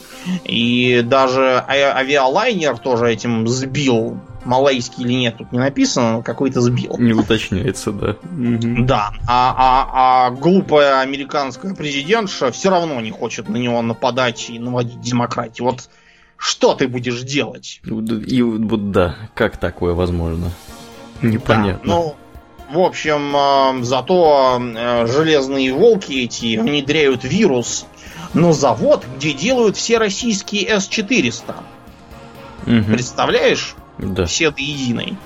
И 0.45 1.01
даже 1.03 1.63
авиалайнер 1.67 2.77
тоже 2.77 3.11
этим 3.11 3.47
сбил 3.47 4.19
малайский 4.45 5.03
или 5.03 5.13
нет, 5.13 5.37
тут 5.37 5.51
не 5.51 5.59
написано, 5.59 6.13
но 6.13 6.21
какой-то 6.21 6.61
сбил. 6.61 6.95
Не 6.97 7.13
уточняется, 7.13 7.91
да. 7.91 8.15
Да. 8.23 9.11
А, 9.27 9.55
а, 9.57 10.27
а 10.27 10.31
глупая 10.31 11.01
американская 11.01 11.73
президентша 11.73 12.51
все 12.51 12.69
равно 12.69 12.99
не 13.01 13.11
хочет 13.11 13.49
на 13.49 13.57
него 13.57 13.81
нападать 13.81 14.49
и 14.49 14.59
наводить 14.59 15.01
демократию. 15.01 15.67
Вот 15.67 15.89
что 16.37 16.73
ты 16.73 16.87
будешь 16.87 17.21
делать? 17.21 17.81
И 17.83 18.41
вот 18.41 18.91
да, 18.91 19.15
как 19.33 19.57
такое 19.57 19.93
возможно? 19.93 20.51
Непонятно. 21.21 21.87
Да, 21.87 21.95
ну, 21.95 22.15
в 22.71 22.79
общем, 22.79 23.35
э, 23.35 23.83
зато 23.83 24.61
э, 24.61 25.07
железные 25.07 25.73
волки 25.73 26.13
эти 26.13 26.57
внедряют 26.57 27.23
вирус 27.23 27.85
на 28.33 28.53
завод, 28.53 29.05
где 29.17 29.33
делают 29.33 29.75
все 29.75 29.97
российские 29.97 30.79
С-400. 30.79 31.55
Угу. 32.67 32.91
Представляешь? 32.91 33.75
Да. 33.99 34.25
Все 34.25 34.49
до 34.49 34.61
единой. 34.61 35.17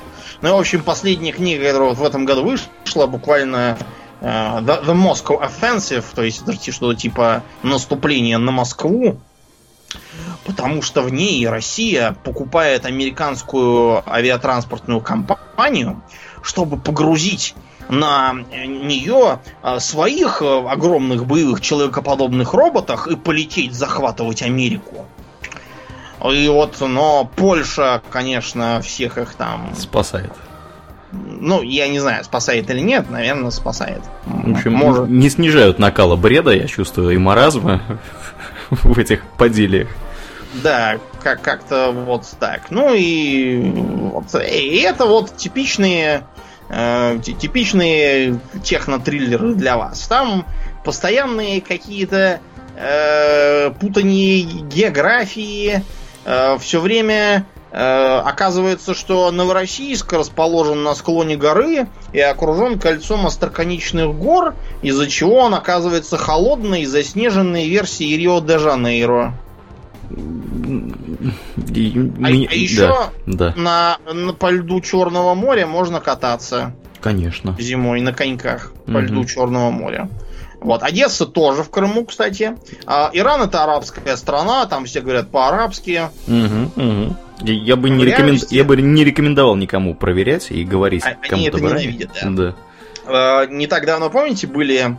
Ну 0.41 0.55
в 0.55 0.59
общем, 0.59 0.83
последняя 0.83 1.31
книга, 1.31 1.65
которая 1.65 1.89
вот 1.89 1.97
в 1.99 2.03
этом 2.03 2.25
году 2.25 2.43
вышла, 2.43 3.07
буквально 3.07 3.77
uh, 4.21 4.61
The, 4.61 4.85
The 4.85 4.93
Moscow 4.93 5.41
Offensive, 5.41 6.03
то 6.13 6.23
есть 6.23 6.41
это 6.41 6.71
что-то 6.71 6.99
типа 6.99 7.43
наступление 7.61 8.37
на 8.39 8.51
Москву, 8.51 9.19
потому 10.45 10.81
что 10.81 11.01
в 11.01 11.13
ней 11.13 11.47
Россия 11.47 12.15
покупает 12.23 12.85
американскую 12.85 14.03
авиатранспортную 14.11 15.01
компанию, 15.01 16.01
чтобы 16.41 16.77
погрузить 16.77 17.55
на 17.89 18.33
нее 18.33 19.39
а, 19.61 19.79
своих 19.79 20.41
э, 20.41 20.67
огромных 20.67 21.25
боевых 21.25 21.59
человекоподобных 21.61 22.53
роботах 22.53 23.07
и 23.07 23.15
полететь 23.15 23.73
захватывать 23.73 24.41
Америку. 24.41 25.05
И 26.31 26.47
вот, 26.47 26.79
но 26.79 27.29
Польша, 27.35 28.01
конечно, 28.09 28.81
всех 28.81 29.17
их 29.17 29.33
там... 29.33 29.73
Спасает. 29.77 30.31
Ну, 31.11 31.61
я 31.61 31.87
не 31.89 31.99
знаю, 31.99 32.23
спасает 32.23 32.69
или 32.69 32.79
нет, 32.79 33.09
наверное, 33.09 33.51
спасает. 33.51 34.01
В 34.25 34.51
общем, 34.51 34.73
Может... 34.73 35.09
не 35.09 35.29
снижают 35.29 35.77
накала 35.77 36.15
бреда, 36.15 36.51
я 36.51 36.67
чувствую, 36.67 37.11
и 37.11 37.17
маразма 37.17 37.81
в 38.69 38.97
этих 38.97 39.23
поделиях. 39.37 39.89
Да, 40.53 40.97
как- 41.21 41.41
как-то 41.41 41.91
вот 41.91 42.25
так. 42.39 42.71
Ну 42.71 42.93
и, 42.93 43.59
вот, 44.11 44.33
и 44.35 44.77
это 44.79 45.05
вот 45.05 45.35
типичные 45.35 46.23
э, 46.69 47.19
типичные 47.23 48.39
технотриллеры 48.63 49.55
для 49.55 49.77
вас. 49.77 50.07
Там 50.07 50.45
постоянные 50.83 51.61
какие-то 51.61 52.39
э, 52.75 53.71
путания 53.79 54.43
географии, 54.43 55.83
э, 56.25 56.57
все 56.59 56.79
время 56.79 57.45
э, 57.71 58.21
оказывается, 58.25 58.93
что 58.93 59.31
Новороссийск 59.31 60.13
расположен 60.13 60.83
на 60.83 60.95
склоне 60.95 61.35
горы 61.35 61.87
и 62.11 62.19
окружен 62.19 62.79
кольцом 62.79 63.25
остроконечных 63.25 64.13
гор, 64.15 64.55
из-за 64.81 65.07
чего 65.07 65.37
он 65.37 65.53
оказывается 65.53 66.17
холодной 66.17 66.81
и 66.81 66.85
заснеженной 66.85 67.67
версией 67.67 68.17
Рио-де-Жанейро. 68.17 69.33
И, 71.73 71.93
а, 71.95 72.19
мы... 72.19 72.47
а 72.49 72.53
еще 72.53 72.87
да, 72.87 73.09
да. 73.25 73.53
На, 73.55 73.97
на, 74.11 74.33
по 74.33 74.51
льду 74.51 74.81
Черного 74.81 75.33
моря 75.33 75.65
можно 75.65 75.99
кататься. 75.99 76.75
Конечно. 77.01 77.55
Зимой 77.59 78.01
на 78.01 78.13
коньках 78.13 78.73
по 78.85 78.91
угу. 78.91 78.99
льду 78.99 79.25
Черного 79.25 79.71
моря. 79.71 80.09
Вот, 80.63 80.81
Одесса 80.81 81.25
тоже 81.25 81.63
в 81.63 81.69
Крыму, 81.69 82.05
кстати. 82.05 82.57
А, 82.85 83.09
Иран 83.11 83.41
это 83.41 83.63
арабская 83.63 84.15
страна, 84.15 84.65
там 84.65 84.85
все 84.85 85.01
говорят 85.01 85.29
по-арабски. 85.29 86.09
Угу, 86.25 86.81
угу. 86.81 87.15
Я, 87.41 87.75
бы 87.75 87.89
не 87.89 88.05
рекомен... 88.05 88.39
я 88.49 88.63
бы 88.63 88.77
не 88.77 89.03
рекомендовал 89.03 89.57
никому 89.57 89.93
проверять 89.93 90.51
и 90.51 90.63
говорить 90.63 91.03
а, 91.03 91.15
кому-то. 91.15 91.35
Они 91.35 91.47
это 91.47 91.59
ненавидят, 91.59 92.11
да. 92.21 92.29
да. 92.29 92.55
А, 93.05 93.45
не 93.47 93.67
так 93.67 93.85
давно, 93.85 94.09
помните, 94.09 94.47
были 94.47 94.95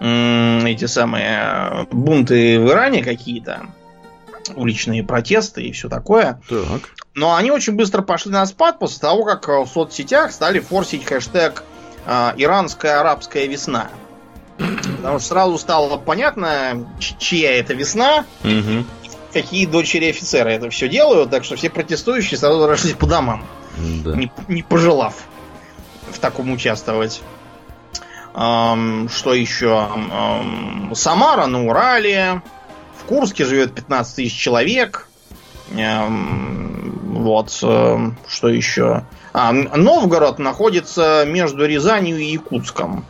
эти 0.00 0.86
самые 0.86 1.86
бунты 1.90 2.58
в 2.60 2.70
Иране 2.70 3.02
какие-то, 3.02 3.66
уличные 4.54 5.04
протесты 5.04 5.62
и 5.64 5.72
все 5.72 5.88
такое. 5.88 6.40
Так. 6.48 6.94
Но 7.14 7.34
они 7.34 7.50
очень 7.50 7.74
быстро 7.74 8.00
пошли 8.00 8.30
на 8.30 8.46
спад 8.46 8.78
после 8.78 9.00
того, 9.00 9.24
как 9.24 9.48
в 9.48 9.66
соцсетях 9.66 10.32
стали 10.32 10.60
форсить 10.60 11.04
хэштег 11.04 11.64
«Иранская 12.06 13.00
арабская 13.00 13.46
весна». 13.46 13.88
Потому 14.58 15.18
что 15.18 15.28
сразу 15.28 15.58
стало 15.58 15.96
понятно, 15.98 16.86
чья 16.98 17.52
это 17.52 17.74
весна, 17.74 18.26
угу. 18.42 18.84
какие 19.32 19.66
дочери 19.66 20.10
офицера 20.10 20.48
это 20.48 20.68
все 20.70 20.88
делают, 20.88 21.30
так 21.30 21.44
что 21.44 21.56
все 21.56 21.70
протестующие 21.70 22.38
сразу 22.38 22.66
разошлись 22.66 22.94
по 22.94 23.06
домам, 23.06 23.46
да. 23.76 24.16
не, 24.16 24.32
не 24.48 24.62
пожелав 24.62 25.14
в 26.10 26.18
таком 26.18 26.50
участвовать. 26.50 27.22
Эм, 28.34 29.08
что 29.08 29.34
еще? 29.34 29.88
Эм, 30.12 30.92
Самара 30.94 31.46
на 31.46 31.66
Урале. 31.66 32.42
В 33.00 33.04
Курске 33.04 33.44
живет 33.44 33.74
15 33.74 34.16
тысяч 34.16 34.36
человек. 34.38 35.08
Эм, 35.72 37.00
вот. 37.22 37.58
Э, 37.62 38.10
что 38.28 38.48
еще? 38.48 39.04
А, 39.32 39.52
Новгород 39.52 40.38
находится 40.38 41.24
между 41.26 41.66
Рязанью 41.66 42.18
и 42.18 42.26
Якутском. 42.26 43.04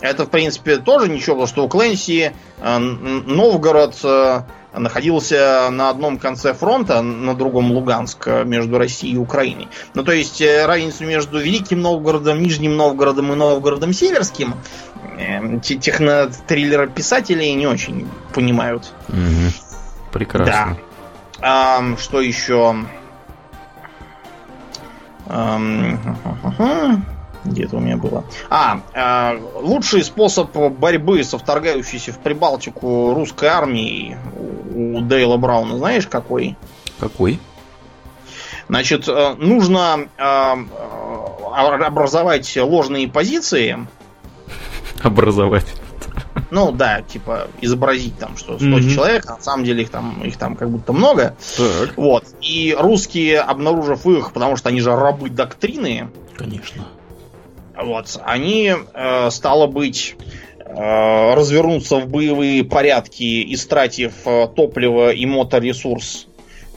Это, 0.00 0.24
в 0.26 0.30
принципе, 0.30 0.76
тоже 0.76 1.08
ничего, 1.08 1.36
потому 1.36 1.46
что 1.46 1.64
у 1.64 1.68
Кленси 1.68 2.32
э, 2.60 2.78
Новгород 2.78 3.96
э, 4.04 4.42
находился 4.74 5.68
на 5.70 5.90
одном 5.90 6.18
конце 6.18 6.54
фронта, 6.54 7.02
на 7.02 7.34
другом 7.34 7.72
Луганск, 7.72 8.28
э, 8.28 8.44
между 8.44 8.78
Россией 8.78 9.14
и 9.14 9.18
Украиной. 9.18 9.68
Ну, 9.94 10.04
то 10.04 10.12
есть 10.12 10.40
разницу 10.40 11.04
между 11.04 11.40
Великим 11.40 11.80
Новгородом, 11.80 12.40
Нижним 12.40 12.76
Новгородом 12.76 13.32
и 13.32 13.36
Новгородом 13.36 13.92
Северским 13.92 14.54
технотриллера-писатели 15.62 17.44
не 17.46 17.66
очень 17.66 18.08
понимают. 18.32 18.92
Угу. 19.08 20.12
Прекрасно. 20.12 20.46
Да. 20.46 20.76
А, 21.40 21.96
что 21.96 22.20
еще? 22.20 22.76
А, 25.26 25.58
где-то 27.44 27.76
у 27.76 27.80
меня 27.80 27.96
было. 27.96 28.24
А, 28.50 28.80
э, 28.94 29.40
лучший 29.60 30.02
способ 30.04 30.54
борьбы 30.56 31.22
со 31.24 31.38
вторгающейся 31.38 32.12
в 32.12 32.18
Прибалтику 32.18 33.14
русской 33.14 33.48
армией 33.48 34.16
у 34.74 35.00
Дейла 35.00 35.36
Брауна, 35.36 35.76
знаешь, 35.78 36.06
какой? 36.06 36.56
Какой? 36.98 37.38
Значит, 38.68 39.08
э, 39.08 39.34
нужно 39.38 40.08
э, 40.18 40.54
образовать 41.86 42.56
ложные 42.56 43.08
позиции. 43.08 43.78
Образовать. 45.02 45.66
Ну 46.50 46.72
да, 46.72 47.02
типа 47.02 47.48
изобразить 47.60 48.18
там, 48.18 48.36
что 48.36 48.56
100 48.56 48.66
mm-hmm. 48.66 48.94
человек, 48.94 49.24
а 49.26 49.36
на 49.36 49.42
самом 49.42 49.64
деле 49.64 49.82
их 49.82 49.90
там, 49.90 50.22
их 50.22 50.36
там 50.36 50.56
как 50.56 50.70
будто 50.70 50.92
много. 50.92 51.36
Так. 51.56 51.96
Вот. 51.96 52.24
И 52.40 52.76
русские, 52.78 53.40
обнаружив 53.40 54.06
их, 54.06 54.32
потому 54.32 54.56
что 54.56 54.68
они 54.70 54.80
же 54.80 54.94
рабы 54.94 55.30
доктрины. 55.30 56.08
Конечно 56.36 56.84
вот, 57.82 58.20
они, 58.24 58.72
э, 58.94 59.30
стало 59.30 59.66
быть, 59.66 60.16
э, 60.58 61.34
развернутся 61.34 61.96
в 61.96 62.08
боевые 62.08 62.64
порядки, 62.64 63.54
истратив 63.54 64.12
э, 64.26 64.48
топливо 64.54 65.10
и 65.10 65.26
моторесурс 65.26 66.26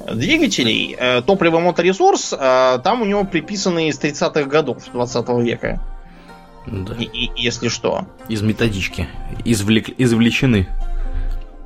двигателей. 0.10 0.96
Э, 0.98 1.22
топливо 1.22 1.60
и 1.60 1.62
моторесурс, 1.62 2.34
э, 2.38 2.80
там 2.84 3.02
у 3.02 3.06
него 3.06 3.24
приписаны 3.24 3.90
из 3.90 4.00
30-х 4.00 4.44
годов 4.44 4.84
20 4.94 5.30
века. 5.44 5.82
Да. 6.68 6.94
И, 6.96 7.06
и, 7.06 7.32
если 7.36 7.68
что. 7.68 8.06
Из 8.30 8.42
методички. 8.42 9.08
Извлек, 9.46 9.90
извлечены. 9.98 10.68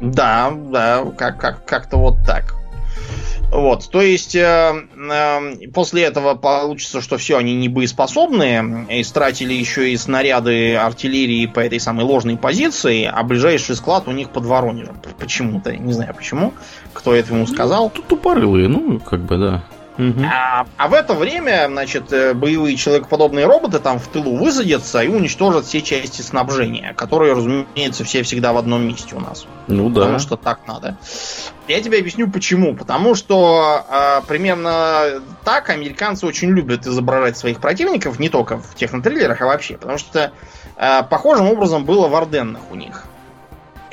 Да, 0.01 0.51
да, 0.51 1.05
как, 1.17 1.39
как, 1.39 1.65
как-то 1.65 1.97
вот 1.97 2.17
так. 2.25 2.55
Вот, 3.55 3.89
то 3.89 4.01
есть 4.01 4.35
э, 4.35 4.41
э, 4.41 5.67
после 5.73 6.03
этого 6.03 6.35
получится, 6.35 6.99
что 6.99 7.17
все, 7.17 7.37
они 7.37 7.55
не 7.55 7.69
боеспособные, 7.69 8.85
истратили 8.89 9.53
еще 9.53 9.91
и 9.93 9.97
снаряды 9.97 10.75
артиллерии 10.75 11.45
по 11.45 11.61
этой 11.61 11.79
самой 11.79 12.03
ложной 12.03 12.35
позиции, 12.35 13.05
а 13.05 13.23
ближайший 13.23 13.77
склад 13.77 14.09
у 14.09 14.11
них 14.11 14.31
под 14.31 14.45
Воронежем. 14.45 14.99
Почему-то, 15.17 15.73
не 15.73 15.93
знаю 15.93 16.13
почему, 16.13 16.53
кто 16.91 17.15
это 17.15 17.33
ему 17.33 17.47
сказал. 17.47 17.93
Ну, 17.95 18.01
тупорылые, 18.01 18.67
ну, 18.67 18.99
как 18.99 19.21
бы, 19.21 19.37
да. 19.37 19.63
Угу. 19.97 20.23
А, 20.25 20.67
а 20.77 20.87
в 20.87 20.93
это 20.93 21.13
время, 21.13 21.67
значит, 21.69 22.11
э, 22.11 22.33
боевые 22.33 22.75
человекоподобные 22.75 23.45
роботы 23.45 23.79
там 23.79 23.99
в 23.99 24.07
тылу 24.07 24.35
высадятся 24.35 25.01
и 25.01 25.07
уничтожат 25.07 25.65
все 25.65 25.81
части 25.81 26.21
снабжения, 26.21 26.93
которые, 26.93 27.33
разумеется, 27.33 28.03
все 28.03 28.23
всегда 28.23 28.51
в 28.51 28.57
одном 28.57 28.85
месте 28.85 29.15
у 29.15 29.21
нас. 29.21 29.47
Ну 29.67 29.89
да. 29.89 30.01
Потому 30.01 30.19
что 30.19 30.35
так 30.35 30.67
надо. 30.67 30.97
Я 31.67 31.81
тебе 31.81 31.99
объясню 31.99 32.29
почему. 32.29 32.75
Потому 32.75 33.15
что 33.15 33.85
э, 33.89 34.21
примерно 34.27 35.21
так 35.45 35.69
американцы 35.69 36.25
очень 36.25 36.49
любят 36.49 36.85
изображать 36.85 37.37
своих 37.37 37.59
противников, 37.59 38.19
не 38.19 38.29
только 38.29 38.57
в 38.57 38.75
технотриллерах, 38.75 39.41
а 39.41 39.45
вообще. 39.45 39.77
Потому 39.77 39.97
что 39.97 40.33
э, 40.75 41.03
похожим 41.09 41.47
образом 41.47 41.85
было 41.85 42.07
в 42.07 42.15
Орденнах 42.15 42.61
у 42.69 42.75
них 42.75 43.05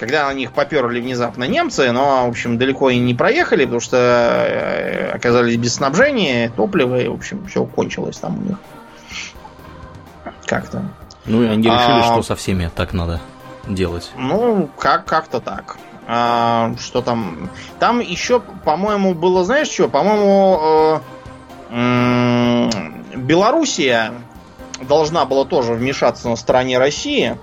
когда 0.02 0.26
на 0.26 0.34
них 0.34 0.50
поперли 0.50 1.00
внезапно 1.00 1.44
немцы, 1.44 1.92
но, 1.92 2.26
в 2.26 2.30
общем, 2.30 2.58
далеко 2.58 2.90
и 2.90 2.98
не 2.98 3.14
проехали, 3.14 3.62
потому 3.66 3.80
что 3.80 3.96
э, 3.96 5.12
оказались 5.12 5.56
без 5.56 5.74
снабжения, 5.74 6.50
топлива, 6.50 6.98
и, 6.98 7.06
в 7.06 7.14
общем, 7.14 7.46
все 7.46 7.64
кончилось 7.64 8.16
там 8.16 8.36
у 8.36 8.42
них. 8.42 8.56
Как-то. 10.44 10.82
Ну 11.24 11.44
и 11.44 11.46
они 11.46 11.62
решили, 11.62 12.00
а, 12.00 12.02
что 12.02 12.22
со 12.22 12.34
всеми 12.34 12.68
так 12.74 12.92
надо 12.94 13.20
делать. 13.68 14.10
Ну, 14.16 14.68
как- 14.76 15.04
как-то 15.04 15.38
так. 15.38 15.76
А, 16.08 16.74
что 16.80 17.00
там? 17.00 17.48
Там 17.78 18.00
еще, 18.00 18.40
по-моему, 18.40 19.14
было, 19.14 19.44
знаешь 19.44 19.68
что? 19.68 19.88
По-моему, 19.88 21.00
э, 21.70 22.68
э, 23.14 23.18
Белоруссия 23.18 24.14
должна 24.80 25.26
была 25.26 25.44
тоже 25.44 25.74
вмешаться 25.74 26.28
на 26.28 26.34
стороне 26.34 26.78
России, 26.78 27.38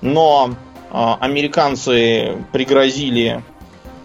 но 0.00 0.54
американцы 0.90 2.38
пригрозили, 2.52 3.42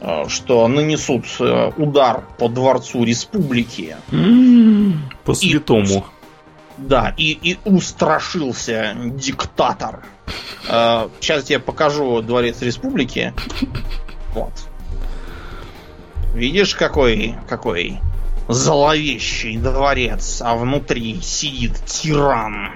а, 0.01 0.27
что 0.27 0.67
нанесут 0.67 1.25
э, 1.39 1.71
удар 1.77 2.23
по 2.37 2.49
дворцу 2.49 3.03
республики. 3.03 3.95
По 5.23 5.33
святому. 5.33 6.05
Да, 6.77 7.13
и, 7.17 7.31
и 7.31 7.57
устрашился 7.65 8.95
диктатор. 8.95 10.03
Сейчас 10.63 11.49
а, 11.49 11.53
я 11.53 11.59
покажу 11.59 12.21
дворец 12.21 12.61
республики. 12.61 13.33
Вот. 14.33 14.53
Видишь, 16.33 16.75
какой, 16.75 17.35
какой 17.47 17.99
зловещий 18.47 19.57
дворец, 19.57 20.41
а 20.43 20.55
внутри 20.55 21.19
сидит 21.21 21.83
тиран. 21.85 22.71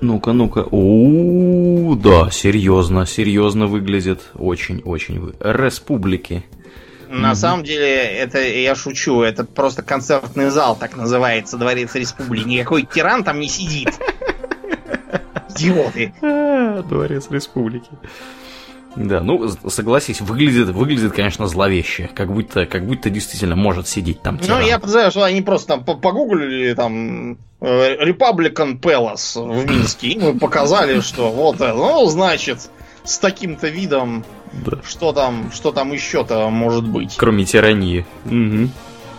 Ну-ка, 0.00 0.32
ну-ка. 0.32 0.66
У, 0.70 1.94
да, 1.96 2.30
серьезно, 2.30 3.06
серьезно 3.06 3.66
выглядит. 3.66 4.22
Очень-очень. 4.34 5.34
Республики. 5.40 6.44
На 7.08 7.32
mm 7.32 7.34
самом 7.34 7.64
деле, 7.64 7.88
это 7.88 8.38
я 8.40 8.74
шучу, 8.76 9.22
это 9.22 9.44
просто 9.44 9.82
концертный 9.82 10.50
зал, 10.50 10.76
так 10.76 10.96
называется, 10.96 11.56
Дворец 11.56 11.94
Республики. 11.96 12.46
Никакой 12.46 12.84
тиран 12.84 13.24
там 13.24 13.40
не 13.40 13.48
сидит. 13.48 13.88
Идиоты. 15.50 16.14
Дворец 16.88 17.26
Республики. 17.30 17.90
Да, 18.96 19.20
ну 19.20 19.48
согласись, 19.68 20.20
выглядит, 20.20 20.68
выглядит, 20.68 21.12
конечно, 21.12 21.46
зловеще, 21.46 22.10
как 22.14 22.32
будто, 22.32 22.66
как 22.66 22.86
будто 22.86 23.08
действительно 23.08 23.56
может 23.56 23.86
сидеть 23.86 24.20
там. 24.22 24.38
Тиран. 24.38 24.60
Ну, 24.60 24.66
я 24.66 24.78
подозреваю, 24.78 25.10
что 25.10 25.22
они 25.22 25.42
просто 25.42 25.68
там 25.68 25.84
погуглили 25.84 26.74
там 26.74 27.38
э, 27.60 28.04
Republican 28.04 28.80
Palace 28.80 29.40
в 29.40 29.70
Минске, 29.70 30.08
и 30.08 30.18
мы 30.18 30.38
показали, 30.38 31.00
что 31.00 31.30
вот 31.30 31.60
ну, 31.60 32.04
значит, 32.06 32.70
с 33.04 33.18
таким-то 33.18 33.68
видом, 33.68 34.24
да. 34.52 34.78
что 34.84 35.12
там, 35.12 35.50
что 35.52 35.72
там 35.72 35.92
еще-то 35.92 36.48
может 36.50 36.86
быть. 36.86 37.14
Кроме 37.16 37.44
тирании. 37.44 38.06
Угу. 38.26 38.70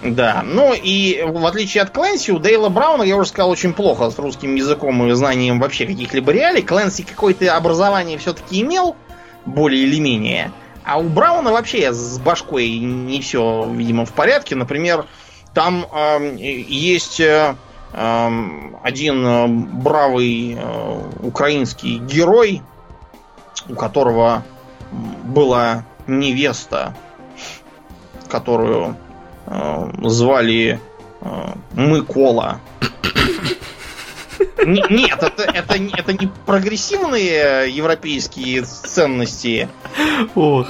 Да, 0.03 0.41
ну 0.43 0.73
и 0.73 1.23
в 1.23 1.45
отличие 1.45 1.83
от 1.83 1.91
Клэнси, 1.91 2.31
у 2.31 2.39
Дейла 2.39 2.69
Брауна, 2.69 3.03
я 3.03 3.15
уже 3.15 3.29
сказал, 3.29 3.51
очень 3.51 3.73
плохо 3.73 4.09
с 4.09 4.17
русским 4.17 4.55
языком 4.55 5.05
и 5.07 5.13
знанием 5.13 5.59
вообще 5.59 5.85
каких-либо 5.85 6.31
реалий. 6.31 6.63
Клэнси 6.63 7.03
какое-то 7.03 7.55
образование 7.55 8.17
все-таки 8.17 8.61
имел, 8.61 8.95
более 9.45 9.83
или 9.83 9.99
менее. 9.99 10.51
А 10.83 10.99
у 10.99 11.03
Брауна 11.03 11.51
вообще 11.51 11.93
с 11.93 12.17
башкой 12.19 12.79
не 12.79 13.21
все, 13.21 13.69
видимо, 13.71 14.05
в 14.05 14.13
порядке. 14.13 14.55
Например, 14.55 15.05
там 15.53 15.85
э, 15.91 16.35
есть 16.37 17.19
э, 17.19 17.55
эм, 17.93 18.77
один 18.83 19.25
э, 19.25 19.47
бравый 19.47 20.57
э, 20.57 21.01
украинский 21.21 21.99
герой, 21.99 22.61
у 23.69 23.75
которого 23.75 24.43
была 25.23 25.85
невеста, 26.07 26.95
которую 28.27 28.97
звали 30.03 30.79
Мыкола. 31.73 32.59
Нет, 34.65 35.23
это, 35.23 35.43
это, 35.43 35.75
это 35.75 36.13
не 36.13 36.29
прогрессивные 36.45 37.69
европейские 37.71 38.63
ценности. 38.63 39.69
Ох. 40.35 40.67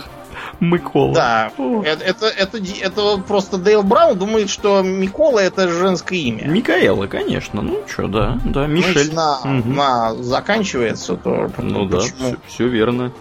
Микола. 0.60 1.14
Да, 1.14 1.52
это, 1.84 2.06
это, 2.06 2.26
это, 2.28 2.58
это 2.58 3.18
просто 3.28 3.58
Дейл 3.58 3.82
Браун 3.82 4.18
думает, 4.18 4.50
что 4.50 4.84
Микола 4.84 5.40
это 5.40 5.68
женское 5.68 6.20
имя. 6.20 6.48
Микаэла, 6.48 7.08
конечно. 7.08 7.64
Ну 7.64 7.80
что, 7.88 8.08
да, 8.08 8.40
да, 8.46 8.68
Мишель. 8.68 8.94
Значит, 8.94 9.14
на, 9.14 9.40
угу. 9.40 9.70
на 9.70 10.16
заканчивается, 10.16 11.16
то 11.16 11.50
ну 11.58 11.86
да, 11.86 12.02
все, 12.02 12.36
все 12.48 12.68
верно. 12.68 13.12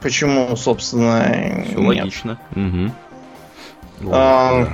Почему, 0.00 0.54
собственно, 0.56 1.64
все 1.66 1.78
нет. 1.78 1.78
логично. 1.78 2.38
Угу. 2.54 4.12
а, 4.12 4.64
да. 4.64 4.72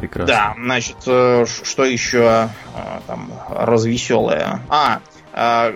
Прекрасно. 0.00 0.34
Да, 0.34 0.54
значит, 0.56 0.96
э, 1.06 1.44
что 1.64 1.84
еще 1.84 2.50
э, 2.74 3.00
там 3.06 3.32
развеселое? 3.48 4.60
А, 4.68 5.00
а 5.32 5.72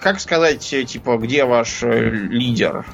как 0.00 0.20
сказать, 0.20 0.60
типа, 0.60 1.16
где 1.18 1.44
ваш 1.44 1.82
э, 1.82 2.10
лидер? 2.10 2.86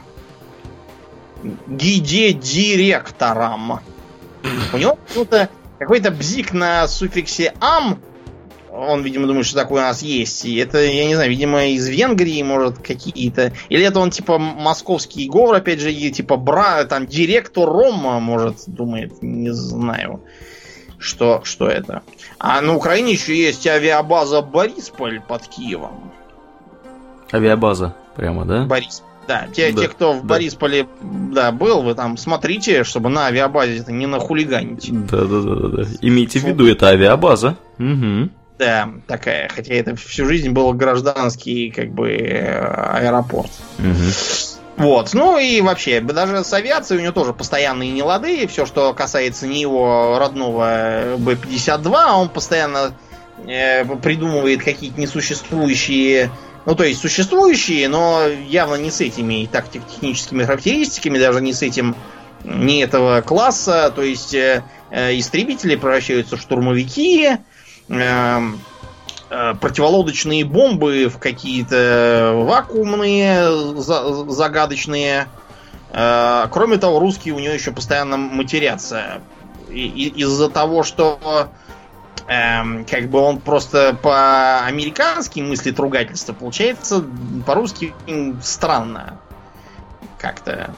гиде 1.66 2.32
директором. 2.32 3.80
У 4.72 4.76
него 4.76 4.98
какой-то 5.08 5.48
какой-то 5.78 6.10
бзик 6.10 6.52
на 6.52 6.86
суффиксе 6.88 7.54
ам. 7.60 8.00
Он, 8.76 9.02
видимо, 9.02 9.28
думает, 9.28 9.46
что 9.46 9.56
такое 9.56 9.82
у 9.82 9.86
нас 9.86 10.02
есть. 10.02 10.44
И 10.44 10.56
это, 10.56 10.78
я 10.78 11.06
не 11.06 11.14
знаю, 11.14 11.30
видимо, 11.30 11.66
из 11.66 11.86
Венгрии, 11.86 12.42
может, 12.42 12.78
какие-то. 12.78 13.52
Или 13.68 13.84
это 13.84 14.00
он, 14.00 14.10
типа, 14.10 14.38
московский 14.38 15.28
говор, 15.28 15.54
опять 15.54 15.80
же, 15.80 15.92
и, 15.92 16.10
типа, 16.10 16.36
бра, 16.36 16.84
там, 16.84 17.06
директор 17.06 17.68
Рома, 17.68 18.18
может, 18.18 18.64
думает, 18.66 19.22
не 19.22 19.52
знаю, 19.52 20.22
что, 20.98 21.42
что 21.44 21.68
это. 21.68 22.02
А 22.38 22.60
на 22.60 22.74
Украине 22.74 23.12
еще 23.12 23.36
есть 23.36 23.64
авиабаза 23.66 24.42
Борисполь 24.42 25.20
под 25.20 25.46
Киевом. 25.46 26.12
Авиабаза, 27.32 27.94
прямо, 28.16 28.44
да? 28.44 28.64
Борисполь. 28.64 29.08
Да, 29.26 29.46
те, 29.54 29.72
да, 29.72 29.82
те 29.82 29.88
кто 29.88 30.12
в 30.12 30.22
да. 30.22 30.34
Борисполе 30.34 30.86
да, 31.00 31.50
был, 31.50 31.82
вы 31.82 31.94
там 31.94 32.18
смотрите, 32.18 32.84
чтобы 32.84 33.08
на 33.08 33.26
авиабазе 33.26 33.78
это 33.78 33.90
не 33.90 34.06
нахулиганить. 34.06 34.90
Да, 35.06 35.24
да, 35.24 35.40
да, 35.40 35.54
да. 35.54 35.68
да. 35.68 35.82
Имейте 36.02 36.40
в 36.40 36.44
виду, 36.44 36.66
это 36.66 36.88
авиабаза. 36.88 37.56
Угу. 37.78 38.30
Да, 38.58 38.88
такая. 39.06 39.48
Хотя 39.48 39.74
это 39.74 39.96
всю 39.96 40.26
жизнь 40.26 40.50
был 40.50 40.72
гражданский, 40.72 41.70
как 41.70 41.90
бы, 41.90 42.10
аэропорт. 42.12 43.50
Угу. 43.78 44.54
Вот. 44.76 45.14
Ну 45.14 45.38
и 45.38 45.60
вообще, 45.60 46.00
даже 46.00 46.44
с 46.44 46.52
авиацией 46.52 47.00
у 47.00 47.02
него 47.02 47.12
тоже 47.12 47.32
постоянные 47.32 47.90
нелады. 47.92 48.46
Все, 48.46 48.66
что 48.66 48.92
касается 48.92 49.46
не 49.46 49.60
его 49.60 50.18
родного 50.18 51.16
Б-52, 51.18 52.12
он 52.12 52.28
постоянно 52.28 52.92
э, 53.46 53.84
придумывает 53.84 54.62
какие-то 54.62 55.00
несуществующие 55.00 56.30
ну, 56.66 56.74
то 56.74 56.84
есть 56.84 57.00
существующие, 57.00 57.88
но 57.88 58.26
явно 58.26 58.76
не 58.76 58.90
с 58.90 59.00
этими 59.00 59.46
тактико-техническими 59.50 60.44
характеристиками, 60.44 61.18
даже 61.18 61.42
не 61.42 61.52
с 61.52 61.60
этим, 61.62 61.94
не 62.42 62.80
этого 62.80 63.20
класса. 63.20 63.92
То 63.94 64.02
есть 64.02 64.34
э, 64.34 64.64
э, 64.90 65.18
истребители 65.18 65.76
превращаются 65.76 66.36
в 66.36 66.40
штурмовики, 66.40 67.24
э, 67.26 67.36
э, 67.36 67.38
противолодочные 69.28 70.44
бомбы 70.44 71.08
в 71.08 71.18
какие-то 71.18 72.32
вакуумные, 72.44 73.74
за, 73.76 74.30
загадочные. 74.30 75.28
Э, 75.92 76.46
кроме 76.50 76.76
того, 76.78 76.98
русские 76.98 77.34
у 77.34 77.38
него 77.38 77.54
еще 77.54 77.72
постоянно 77.72 78.16
матерятся. 78.16 79.22
Из-за 79.70 80.50
того, 80.50 80.82
что 80.82 81.48
эм, 82.28 82.84
как 82.84 83.08
бы 83.08 83.18
он 83.18 83.40
просто 83.40 83.96
по-американски 84.00 85.40
мыслит 85.40 85.78
ругательство, 85.78 86.32
получается 86.32 87.04
по-русски 87.46 87.94
странно. 88.42 89.18
Как-то. 90.18 90.74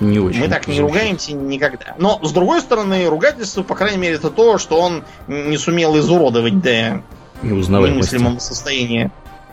Не 0.00 0.18
очень. 0.18 0.40
Мы 0.40 0.48
так 0.48 0.66
не 0.66 0.80
ругаемся 0.80 1.32
никогда. 1.32 1.94
Но, 1.98 2.20
с 2.22 2.32
другой 2.32 2.60
стороны, 2.60 3.06
ругательство, 3.06 3.62
по 3.62 3.74
крайней 3.74 3.98
мере, 3.98 4.16
это 4.16 4.30
то, 4.30 4.58
что 4.58 4.80
он 4.80 5.04
не 5.26 5.56
сумел 5.56 5.98
изуродовать 5.98 6.60
до 6.60 7.02
немыслимого 7.42 8.38
состояния. 8.38 9.10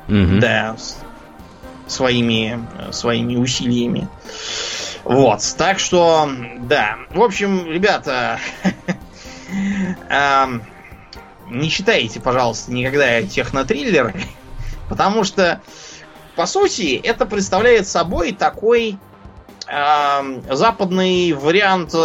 Угу. 0.07 0.40
Да, 0.41 0.76
своими, 1.88 2.60
своими 2.91 3.36
усилиями. 3.36 4.07
Вот, 5.03 5.41
так 5.57 5.80
что, 5.80 6.30
да. 6.60 6.98
В 7.11 7.22
общем, 7.22 7.68
ребята, 7.68 8.40
эм, 10.10 10.64
не 11.49 11.70
читайте, 11.70 12.20
пожалуйста, 12.20 12.72
никогда 12.72 13.22
технотриллеры, 13.22 14.14
потому 14.90 15.24
что, 15.24 15.61
по 16.36 16.45
сути, 16.45 16.99
это 17.03 17.26
представляет 17.26 17.88
собой 17.88 18.32
такой 18.32 18.91
э, 18.91 18.95
западный 20.52 21.34
вариант 21.34 21.95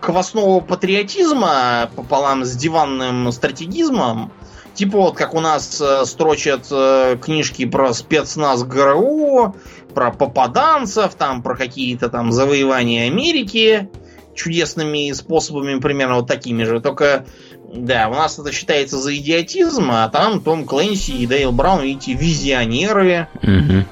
квасного 0.00 0.60
патриотизма 0.60 1.90
пополам 1.94 2.44
с 2.44 2.54
диванным 2.56 3.30
стратегизмом. 3.32 4.32
Типа 4.74 4.98
вот 4.98 5.16
как 5.16 5.34
у 5.34 5.40
нас 5.40 5.80
э, 5.80 6.04
строчат 6.06 6.68
э, 6.70 7.16
книжки 7.20 7.64
про 7.64 7.92
спецназ 7.92 8.62
ГРУ, 8.62 9.56
про 9.92 10.12
попаданцев, 10.12 11.16
там 11.16 11.42
про 11.42 11.56
какие-то 11.56 12.08
там 12.08 12.30
завоевания 12.30 13.08
Америки 13.08 13.90
чудесными 14.36 15.10
способами, 15.10 15.80
примерно 15.80 16.16
вот 16.16 16.28
такими 16.28 16.62
же. 16.62 16.80
Только 16.80 17.26
да, 17.74 18.08
у 18.08 18.14
нас 18.14 18.38
это 18.38 18.52
считается 18.52 18.98
за 18.98 19.16
идиотизм, 19.16 19.90
а 19.90 20.08
там 20.08 20.40
Том 20.40 20.64
Клэнси 20.64 21.10
и 21.10 21.26
Дейл 21.26 21.50
Браун, 21.50 21.82
видите, 21.82 22.14
визионеры, 22.14 23.28
угу. 23.42 23.84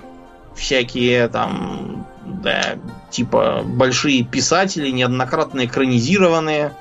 всякие 0.55 1.29
там, 1.29 2.07
да, 2.25 2.77
типа 3.11 3.63
большие 3.65 4.25
писатели, 4.25 4.91
неоднократно 4.91 5.65
экранизированные. 5.65 6.73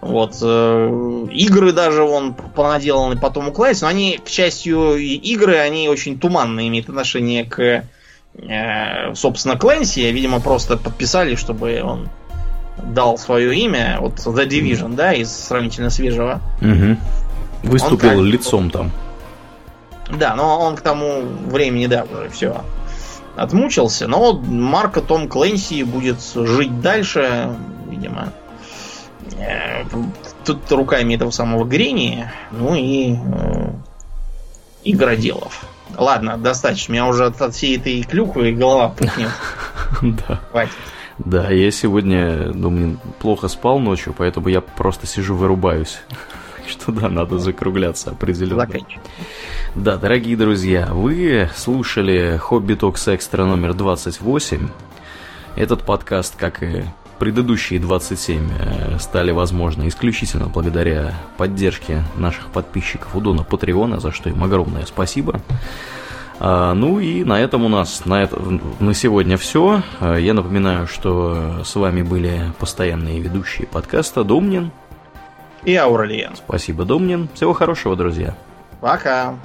Вот, 0.00 0.38
э, 0.42 1.26
игры 1.32 1.72
даже 1.72 2.02
вон 2.02 2.34
понаделаны 2.34 3.16
по 3.16 3.30
Тому 3.30 3.52
Клэнси, 3.52 3.82
но 3.82 3.88
они, 3.88 4.18
к 4.24 4.28
счастью, 4.28 4.96
игры, 4.96 5.58
они 5.58 5.88
очень 5.88 6.18
туманно 6.18 6.66
имеют 6.66 6.88
отношение 6.88 7.44
к, 7.44 7.84
э, 8.34 9.14
собственно, 9.14 9.56
Клэнси. 9.56 10.00
Видимо, 10.00 10.40
просто 10.40 10.76
подписали, 10.76 11.36
чтобы 11.36 11.80
он 11.84 12.08
дал 12.82 13.16
свое 13.16 13.54
имя, 13.56 13.98
вот 14.00 14.14
The 14.14 14.48
Division, 14.48 14.94
да, 14.94 15.12
из 15.12 15.30
сравнительно 15.30 15.90
свежего. 15.90 16.40
Угу. 16.60 17.70
Выступил 17.70 18.10
как, 18.10 18.18
лицом 18.18 18.70
там. 18.70 18.90
Да, 20.10 20.34
но 20.34 20.58
он 20.58 20.74
к 20.74 20.80
тому 20.80 21.22
времени, 21.46 21.86
да, 21.86 22.04
уже 22.10 22.28
все 22.30 22.60
отмучился. 23.36 24.06
Но 24.06 24.32
Марка 24.34 25.00
Том 25.00 25.28
Клэнси 25.28 25.82
будет 25.82 26.18
жить 26.34 26.80
дальше, 26.80 27.54
видимо. 27.88 28.32
Э, 29.38 29.84
тут 30.44 30.70
руками 30.72 31.14
этого 31.14 31.30
самого 31.30 31.64
Грени, 31.64 32.30
ну 32.50 32.74
и 32.74 33.14
э, 33.14 33.72
игроделов. 34.84 35.64
Ладно, 35.96 36.38
достаточно. 36.38 36.92
У 36.92 36.94
меня 36.94 37.06
уже 37.06 37.26
от, 37.26 37.40
от 37.40 37.54
всей 37.54 37.78
этой 37.78 38.02
клюквы 38.02 38.52
голова 38.52 38.88
пухнет. 38.88 39.30
Да. 40.00 40.40
Хватит. 40.50 40.72
Да, 41.18 41.50
я 41.50 41.70
сегодня, 41.70 42.50
думаю, 42.52 42.98
плохо 43.20 43.48
спал 43.48 43.78
ночью, 43.78 44.14
поэтому 44.16 44.48
я 44.48 44.62
просто 44.62 45.06
сижу 45.06 45.36
вырубаюсь. 45.36 45.98
Что 46.72 46.90
да, 46.90 47.10
надо 47.10 47.38
закругляться 47.38 48.12
определенно. 48.12 48.66
Да, 49.74 49.98
дорогие 49.98 50.38
друзья, 50.38 50.88
вы 50.90 51.50
слушали 51.54 52.38
Хобби 52.38 52.72
Токс 52.74 53.08
Экстра 53.08 53.44
номер 53.44 53.74
28. 53.74 54.68
Этот 55.54 55.82
подкаст, 55.82 56.34
как 56.36 56.62
и 56.62 56.84
предыдущие 57.18 57.78
27, 57.78 58.50
э, 58.58 58.98
стали 58.98 59.32
возможны 59.32 59.86
исключительно 59.86 60.46
благодаря 60.46 61.14
поддержке 61.36 62.04
наших 62.16 62.46
подписчиков 62.46 63.14
у 63.14 63.20
Дона 63.20 63.44
Патреона, 63.44 64.00
за 64.00 64.10
что 64.10 64.30
им 64.30 64.42
огромное 64.42 64.86
спасибо. 64.86 65.42
А, 66.40 66.72
ну 66.72 67.00
и 67.00 67.22
на 67.22 67.38
этом 67.38 67.66
у 67.66 67.68
нас 67.68 68.06
на, 68.06 68.22
это, 68.22 68.40
на 68.80 68.94
сегодня 68.94 69.36
все. 69.36 69.82
А, 70.00 70.16
я 70.16 70.32
напоминаю, 70.32 70.86
что 70.86 71.62
с 71.64 71.74
вами 71.74 72.00
были 72.00 72.50
постоянные 72.58 73.20
ведущие 73.20 73.66
подкаста 73.66 74.24
Домнин 74.24 74.72
и 75.64 75.74
Ауралиен. 75.74 76.36
Спасибо, 76.36 76.84
Домнин. 76.84 77.28
Всего 77.34 77.52
хорошего, 77.52 77.96
друзья. 77.96 78.34
Пока. 78.80 79.36